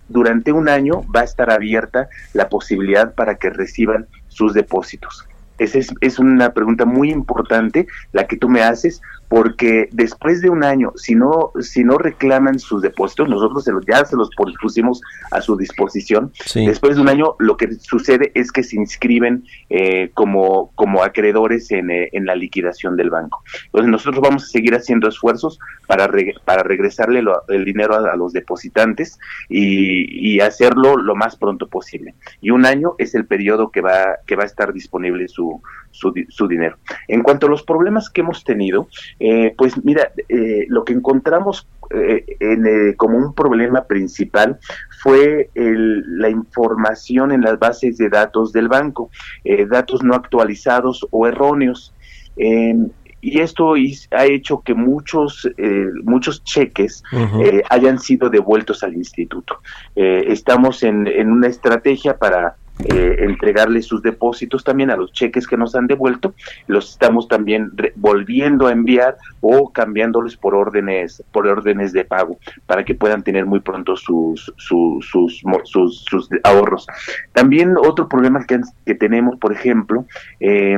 durante 0.09 0.53
un 0.53 0.69
año 0.69 1.03
va 1.15 1.21
a 1.21 1.25
estar 1.25 1.51
abierta 1.51 2.09
la 2.33 2.49
posibilidad 2.49 3.15
para 3.15 3.37
que 3.37 3.51
reciban 3.51 4.07
sus 4.29 4.55
depósitos. 4.55 5.27
Esa 5.59 5.79
es, 5.79 5.95
es, 6.01 6.19
una 6.19 6.53
pregunta 6.53 6.85
muy 6.85 7.11
importante 7.11 7.87
la 8.13 8.27
que 8.27 8.37
tú 8.37 8.49
me 8.49 8.63
haces, 8.63 9.01
porque 9.35 9.89
después 9.91 10.43
de 10.43 10.49
un 10.49 10.63
año, 10.63 10.93
si 10.95 11.17
no, 11.17 11.51
si 11.59 11.83
no 11.83 11.99
reclaman 11.99 12.61
sus 12.61 12.83
depósitos, 12.83 13.29
nosotros 13.29 13.65
se 13.65 13.73
los, 13.73 13.85
ya 13.85 14.05
se 14.05 14.15
los 14.15 14.31
pusimos 14.63 15.01
a 15.33 15.41
su 15.41 15.57
disposición. 15.57 16.31
Después 16.55 16.95
de 16.95 17.03
un 17.03 17.09
año, 17.09 17.35
lo 17.41 17.57
que 17.57 17.75
sucede 17.75 18.31
es 18.37 18.53
que 18.53 18.63
se 18.63 18.77
inscriben 18.77 19.45
eh, 19.71 20.13
como, 20.15 20.71
como 20.77 21.03
acreedores 21.03 21.73
en, 21.73 21.91
eh, 21.91 22.11
en, 22.13 22.27
la 22.27 22.37
liquidación 22.37 22.97
del 22.97 23.11
banco. 23.11 23.43
Entonces, 23.65 23.91
nosotros 23.91 24.23
vamos 24.23 24.45
a 24.45 24.47
seguir 24.47 24.73
haciendo 24.77 25.09
esfuerzos 25.09 25.59
para, 25.89 26.09
para 26.45 26.63
regresarle 26.63 27.21
el 27.49 27.65
dinero 27.65 27.97
a, 27.97 28.15
los 28.15 28.33
depositantes 28.33 29.19
y, 29.49 30.37
y, 30.37 30.39
hacerlo 30.43 30.97
lo 30.97 31.17
más 31.17 31.35
pronto 31.35 31.67
posible. 31.67 32.15
Y 32.41 32.51
un 32.51 32.67
año 32.67 32.95
es 32.99 33.17
el 33.17 33.27
periodo 33.27 33.73
que 33.73 33.81
va, 33.81 34.19
que 34.29 34.37
va 34.37 34.45
a 34.45 34.47
estar 34.47 34.73
disponible 34.73 35.27
su, 35.27 35.61
su, 35.95 36.49
dinero. 36.49 36.77
En 37.09 37.23
cuanto 37.23 37.47
a 37.47 37.51
los 37.51 37.63
problemas 37.63 38.11
que 38.11 38.21
hemos 38.21 38.45
tenido, 38.45 38.89
eh, 39.27 39.55
pues 39.57 39.83
mira, 39.83 40.13
eh, 40.29 40.67
lo 40.69 40.85
que 40.85 40.93
encontramos 40.93 41.67
eh, 41.97 42.27
en, 42.41 42.93
como 42.93 43.17
un 43.17 43.35
problema 43.35 43.85
principal 43.85 44.59
fue 45.03 45.49
la 45.55 46.29
información 46.29 47.33
en 47.33 47.41
las 47.41 47.59
bases 47.59 47.97
de 47.97 48.11
datos 48.11 48.53
del 48.53 48.69
banco, 48.69 49.09
datos 49.71 50.03
no 50.03 50.15
actualizados 50.15 51.07
o 51.11 51.27
erróneos. 51.27 51.95
y 52.37 53.41
esto 53.41 53.75
ha 54.11 54.27
hecho 54.27 54.61
que 54.61 54.75
muchos 54.75 55.49
muchos 56.03 56.45
cheques 56.45 57.03
hayan 57.71 57.99
sido 57.99 58.29
devueltos 58.29 58.83
al 58.83 58.95
instituto. 58.95 59.61
estamos 59.95 60.83
en, 60.83 61.07
en, 61.07 61.31
una 61.31 61.49
estrategia 61.49 62.19
para 62.19 62.57
eh, 62.81 63.17
entregarle 63.21 63.83
sus 63.83 64.03
depósitos 64.03 64.65
también 64.65 64.91
a 64.91 64.97
los 64.97 65.13
cheques 65.13 65.47
que 65.47 65.57
nos 65.57 65.77
han 65.77 65.87
devuelto, 65.87 66.35
los 66.67 66.91
estamos 66.91 67.29
también 67.29 67.71
volviendo 67.95 68.67
a 68.67 68.73
enviar 68.73 69.17
o 69.41 69.73
cambiándolos 69.73 70.37
por 70.37 70.57
órdenes, 70.57 71.23
por 71.31 71.47
órdenes 71.47 71.93
de 71.93 72.05
pago 72.05 72.37
para 72.67 72.85
que 72.85 72.97
puedan 72.97 73.23
tener 73.23 73.47
muy 73.47 73.61
pronto 73.61 73.97
sus, 73.97 74.53
sus, 74.57 75.07
sus, 75.07 76.29
ahorros. 76.43 76.87
También 77.33 77.77
otro 77.77 78.09
problema 78.09 78.45
que, 78.45 78.61
que 78.85 78.95
tenemos, 78.97 79.39
por 79.39 79.53
ejemplo, 79.53 80.05
eh, 80.41 80.77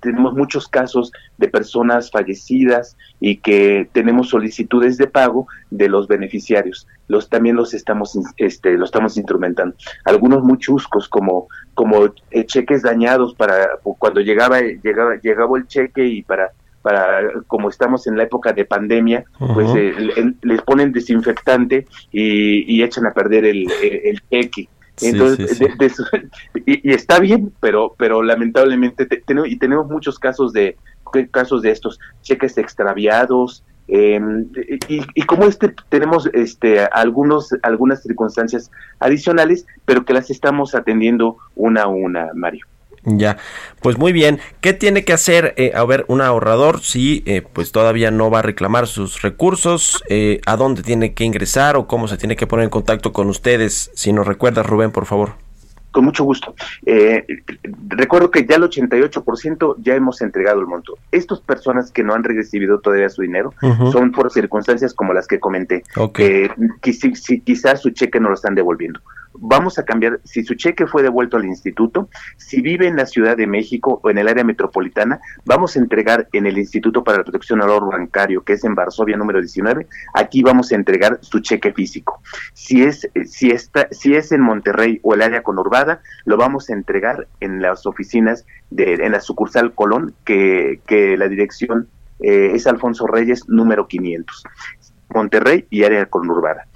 tenemos 0.00 0.34
muchos 0.34 0.68
casos 0.68 1.12
de 1.36 1.48
personas 1.48 2.10
fallecidas 2.10 2.96
y 3.20 3.36
que 3.36 3.88
tenemos 3.92 4.28
solicitudes 4.28 4.96
de 4.98 5.06
pago 5.06 5.46
de 5.70 5.88
los 5.88 6.08
beneficiarios. 6.08 6.86
Los 7.08 7.28
también 7.28 7.56
los 7.56 7.74
estamos 7.74 8.18
este 8.36 8.76
lo 8.76 8.84
estamos 8.84 9.16
instrumentando. 9.16 9.74
Algunos 10.04 10.42
muy 10.42 10.58
chuscos 10.58 11.08
como 11.08 11.48
como 11.74 12.06
eh, 12.30 12.44
cheques 12.46 12.82
dañados 12.82 13.34
para 13.34 13.78
cuando 13.82 14.20
llegaba 14.20 14.60
llegaba 14.60 15.16
llegaba 15.16 15.58
el 15.58 15.66
cheque 15.66 16.06
y 16.06 16.22
para 16.22 16.52
para 16.82 17.42
como 17.46 17.68
estamos 17.68 18.06
en 18.06 18.16
la 18.16 18.22
época 18.22 18.52
de 18.52 18.64
pandemia, 18.64 19.24
pues 19.52 19.68
eh, 19.74 20.32
les 20.42 20.62
ponen 20.62 20.92
desinfectante 20.92 21.86
y, 22.12 22.82
echan 22.82 23.06
a 23.06 23.12
perder 23.12 23.44
el, 23.44 23.66
el 23.82 24.22
cheque 24.30 24.68
entonces, 25.00 25.60
y, 26.66 26.92
está 26.92 27.18
bien, 27.18 27.52
pero, 27.60 27.94
pero 27.98 28.22
lamentablemente 28.22 29.06
tenemos, 29.06 29.48
y 29.48 29.56
tenemos 29.56 29.88
muchos 29.88 30.18
casos 30.18 30.52
de 30.52 30.76
casos 31.30 31.62
de 31.62 31.70
estos 31.70 31.98
cheques 32.22 32.58
extraviados, 32.58 33.64
em, 33.88 34.46
y, 34.88 35.02
y, 35.14 35.22
como 35.22 35.46
este 35.46 35.74
tenemos 35.88 36.28
este 36.34 36.80
algunos 36.84 37.54
algunas 37.62 38.02
circunstancias 38.02 38.70
adicionales 38.98 39.64
pero 39.86 40.04
que 40.04 40.12
las 40.12 40.28
estamos 40.28 40.74
atendiendo 40.74 41.38
una 41.56 41.84
a 41.84 41.86
una 41.88 42.28
Mario 42.34 42.66
ya, 43.04 43.38
pues 43.80 43.98
muy 43.98 44.12
bien. 44.12 44.40
¿Qué 44.60 44.72
tiene 44.72 45.04
que 45.04 45.12
hacer, 45.12 45.54
eh, 45.56 45.72
a 45.74 45.84
ver, 45.84 46.04
un 46.08 46.20
ahorrador 46.20 46.80
si 46.80 47.22
eh, 47.26 47.42
pues 47.42 47.72
todavía 47.72 48.10
no 48.10 48.30
va 48.30 48.40
a 48.40 48.42
reclamar 48.42 48.86
sus 48.86 49.22
recursos? 49.22 50.02
Eh, 50.08 50.40
¿A 50.46 50.56
dónde 50.56 50.82
tiene 50.82 51.14
que 51.14 51.24
ingresar 51.24 51.76
o 51.76 51.86
cómo 51.86 52.08
se 52.08 52.16
tiene 52.16 52.36
que 52.36 52.46
poner 52.46 52.64
en 52.64 52.70
contacto 52.70 53.12
con 53.12 53.28
ustedes? 53.28 53.90
Si 53.94 54.12
nos 54.12 54.26
recuerdas, 54.26 54.66
Rubén, 54.66 54.90
por 54.90 55.06
favor. 55.06 55.32
Con 55.90 56.04
mucho 56.04 56.22
gusto. 56.22 56.54
Eh, 56.84 57.24
recuerdo 57.88 58.30
que 58.30 58.44
ya 58.44 58.56
el 58.56 58.62
88% 58.62 59.76
ya 59.78 59.94
hemos 59.94 60.20
entregado 60.20 60.60
el 60.60 60.66
monto. 60.66 60.98
Estas 61.10 61.40
personas 61.40 61.90
que 61.90 62.04
no 62.04 62.14
han 62.14 62.24
recibido 62.24 62.80
todavía 62.80 63.08
su 63.08 63.22
dinero 63.22 63.54
son 63.90 64.12
por 64.12 64.30
circunstancias 64.30 64.92
como 64.92 65.14
las 65.14 65.26
que 65.26 65.40
comenté. 65.40 65.82
Okay. 65.96 66.50
si, 66.82 67.40
quizás 67.40 67.80
su 67.80 67.90
cheque 67.90 68.20
no 68.20 68.28
lo 68.28 68.34
están 68.34 68.54
devolviendo 68.54 69.00
vamos 69.34 69.78
a 69.78 69.84
cambiar, 69.84 70.20
si 70.24 70.44
su 70.44 70.54
cheque 70.54 70.86
fue 70.86 71.02
devuelto 71.02 71.36
al 71.36 71.44
instituto, 71.44 72.08
si 72.36 72.60
vive 72.60 72.86
en 72.86 72.96
la 72.96 73.06
Ciudad 73.06 73.36
de 73.36 73.46
México 73.46 74.00
o 74.02 74.10
en 74.10 74.18
el 74.18 74.28
área 74.28 74.44
metropolitana, 74.44 75.20
vamos 75.44 75.76
a 75.76 75.78
entregar 75.78 76.28
en 76.32 76.46
el 76.46 76.58
Instituto 76.58 77.04
para 77.04 77.18
la 77.18 77.24
Protección 77.24 77.62
al 77.62 77.70
Ahorro 77.70 77.88
Bancario, 77.88 78.42
que 78.42 78.54
es 78.54 78.64
en 78.64 78.74
Varsovia 78.74 79.16
número 79.16 79.40
19, 79.40 79.86
aquí 80.14 80.42
vamos 80.42 80.72
a 80.72 80.74
entregar 80.74 81.18
su 81.22 81.40
cheque 81.40 81.72
físico. 81.72 82.20
Si 82.52 82.82
es, 82.82 83.08
si 83.26 83.50
está, 83.50 83.88
si 83.90 84.14
es 84.14 84.32
en 84.32 84.40
Monterrey 84.40 85.00
o 85.02 85.14
el 85.14 85.22
área 85.22 85.42
conurbada, 85.42 86.00
lo 86.24 86.36
vamos 86.36 86.70
a 86.70 86.72
entregar 86.72 87.28
en 87.40 87.62
las 87.62 87.86
oficinas 87.86 88.44
de, 88.70 88.94
en 88.94 89.12
la 89.12 89.20
sucursal 89.20 89.74
Colón, 89.74 90.14
que, 90.24 90.80
que 90.86 91.16
la 91.16 91.28
dirección 91.28 91.88
eh, 92.20 92.50
es 92.54 92.66
Alfonso 92.66 93.06
Reyes 93.06 93.48
número 93.48 93.86
500. 93.86 94.44
Monterrey 95.10 95.66
y 95.70 95.84
área 95.84 96.06
conurbada. 96.06 96.66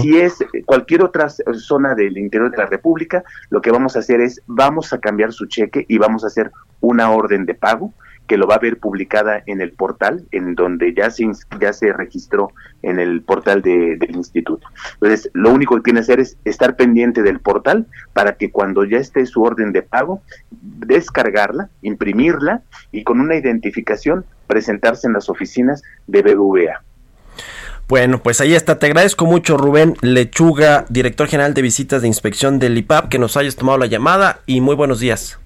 Si 0.00 0.18
es 0.18 0.38
cualquier 0.64 1.02
otra 1.02 1.28
zona 1.28 1.94
del 1.94 2.16
interior 2.18 2.50
de 2.50 2.58
la 2.58 2.66
República, 2.66 3.24
lo 3.50 3.60
que 3.60 3.70
vamos 3.70 3.96
a 3.96 4.00
hacer 4.00 4.20
es, 4.20 4.42
vamos 4.46 4.92
a 4.92 4.98
cambiar 4.98 5.32
su 5.32 5.46
cheque 5.46 5.84
y 5.88 5.98
vamos 5.98 6.24
a 6.24 6.28
hacer 6.28 6.52
una 6.80 7.10
orden 7.10 7.46
de 7.46 7.54
pago 7.54 7.92
que 8.30 8.36
lo 8.36 8.46
va 8.46 8.54
a 8.54 8.60
ver 8.60 8.78
publicada 8.78 9.42
en 9.46 9.60
el 9.60 9.72
portal, 9.72 10.24
en 10.30 10.54
donde 10.54 10.94
ya 10.94 11.10
se, 11.10 11.28
ya 11.60 11.72
se 11.72 11.92
registró 11.92 12.52
en 12.80 13.00
el 13.00 13.22
portal 13.22 13.60
del 13.60 13.98
instituto. 14.14 14.68
Entonces, 14.94 15.28
lo 15.32 15.50
único 15.50 15.74
que 15.74 15.82
tiene 15.82 15.98
que 15.98 16.02
hacer 16.02 16.20
es 16.20 16.36
estar 16.44 16.76
pendiente 16.76 17.24
del 17.24 17.40
portal 17.40 17.88
para 18.12 18.36
que 18.36 18.52
cuando 18.52 18.84
ya 18.84 18.98
esté 18.98 19.26
su 19.26 19.42
orden 19.42 19.72
de 19.72 19.82
pago, 19.82 20.22
descargarla, 20.52 21.70
imprimirla 21.82 22.62
y 22.92 23.02
con 23.02 23.18
una 23.18 23.34
identificación 23.34 24.24
presentarse 24.46 25.08
en 25.08 25.14
las 25.14 25.28
oficinas 25.28 25.82
de 26.06 26.22
BBVA. 26.22 26.84
Bueno, 27.90 28.22
pues 28.22 28.40
ahí 28.40 28.54
está. 28.54 28.78
Te 28.78 28.86
agradezco 28.86 29.26
mucho, 29.26 29.56
Rubén 29.56 29.96
Lechuga, 30.00 30.86
director 30.88 31.26
general 31.26 31.54
de 31.54 31.62
visitas 31.62 32.02
de 32.02 32.06
inspección 32.06 32.60
del 32.60 32.78
IPAP, 32.78 33.08
que 33.08 33.18
nos 33.18 33.36
hayas 33.36 33.56
tomado 33.56 33.78
la 33.78 33.86
llamada 33.86 34.42
y 34.46 34.60
muy 34.60 34.76
buenos 34.76 35.00
días. 35.00 35.39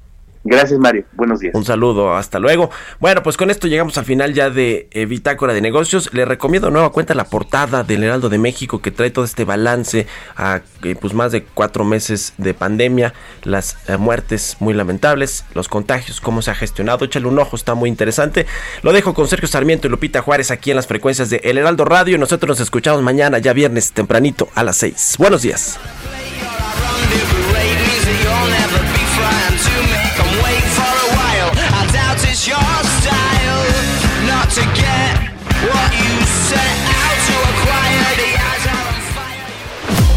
Gracias, 0.46 0.78
Mario. 0.78 1.06
Buenos 1.14 1.40
días. 1.40 1.54
Un 1.54 1.64
saludo, 1.64 2.14
hasta 2.14 2.38
luego. 2.38 2.70
Bueno, 3.00 3.22
pues 3.22 3.38
con 3.38 3.50
esto 3.50 3.66
llegamos 3.66 3.96
al 3.96 4.04
final 4.04 4.34
ya 4.34 4.50
de 4.50 4.88
eh, 4.92 5.06
Bitácora 5.06 5.54
de 5.54 5.62
Negocios. 5.62 6.10
Le 6.12 6.26
recomiendo 6.26 6.70
nueva 6.70 6.92
cuenta 6.92 7.14
la 7.14 7.24
portada 7.24 7.82
del 7.82 8.04
Heraldo 8.04 8.28
de 8.28 8.36
México 8.36 8.82
que 8.82 8.90
trae 8.90 9.10
todo 9.10 9.24
este 9.24 9.46
balance 9.46 10.06
a 10.36 10.60
eh, 10.82 10.96
pues 11.00 11.14
más 11.14 11.32
de 11.32 11.44
cuatro 11.44 11.84
meses 11.86 12.34
de 12.36 12.52
pandemia, 12.52 13.14
las 13.42 13.78
eh, 13.88 13.96
muertes 13.96 14.58
muy 14.60 14.74
lamentables, 14.74 15.46
los 15.54 15.68
contagios, 15.68 16.20
cómo 16.20 16.42
se 16.42 16.50
ha 16.50 16.54
gestionado. 16.54 17.06
Échale 17.06 17.26
un 17.26 17.38
ojo, 17.38 17.56
está 17.56 17.74
muy 17.74 17.88
interesante. 17.88 18.44
Lo 18.82 18.92
dejo 18.92 19.14
con 19.14 19.26
Sergio 19.26 19.48
Sarmiento 19.48 19.86
y 19.86 19.90
Lupita 19.90 20.20
Juárez 20.20 20.50
aquí 20.50 20.70
en 20.70 20.76
las 20.76 20.86
frecuencias 20.86 21.30
de 21.30 21.40
El 21.42 21.56
Heraldo 21.56 21.86
Radio. 21.86 22.18
Nosotros 22.18 22.50
nos 22.50 22.60
escuchamos 22.60 23.00
mañana, 23.00 23.38
ya 23.38 23.54
viernes 23.54 23.92
tempranito 23.92 24.50
a 24.54 24.62
las 24.62 24.76
seis. 24.76 25.16
Buenos 25.18 25.40
días. 25.40 25.78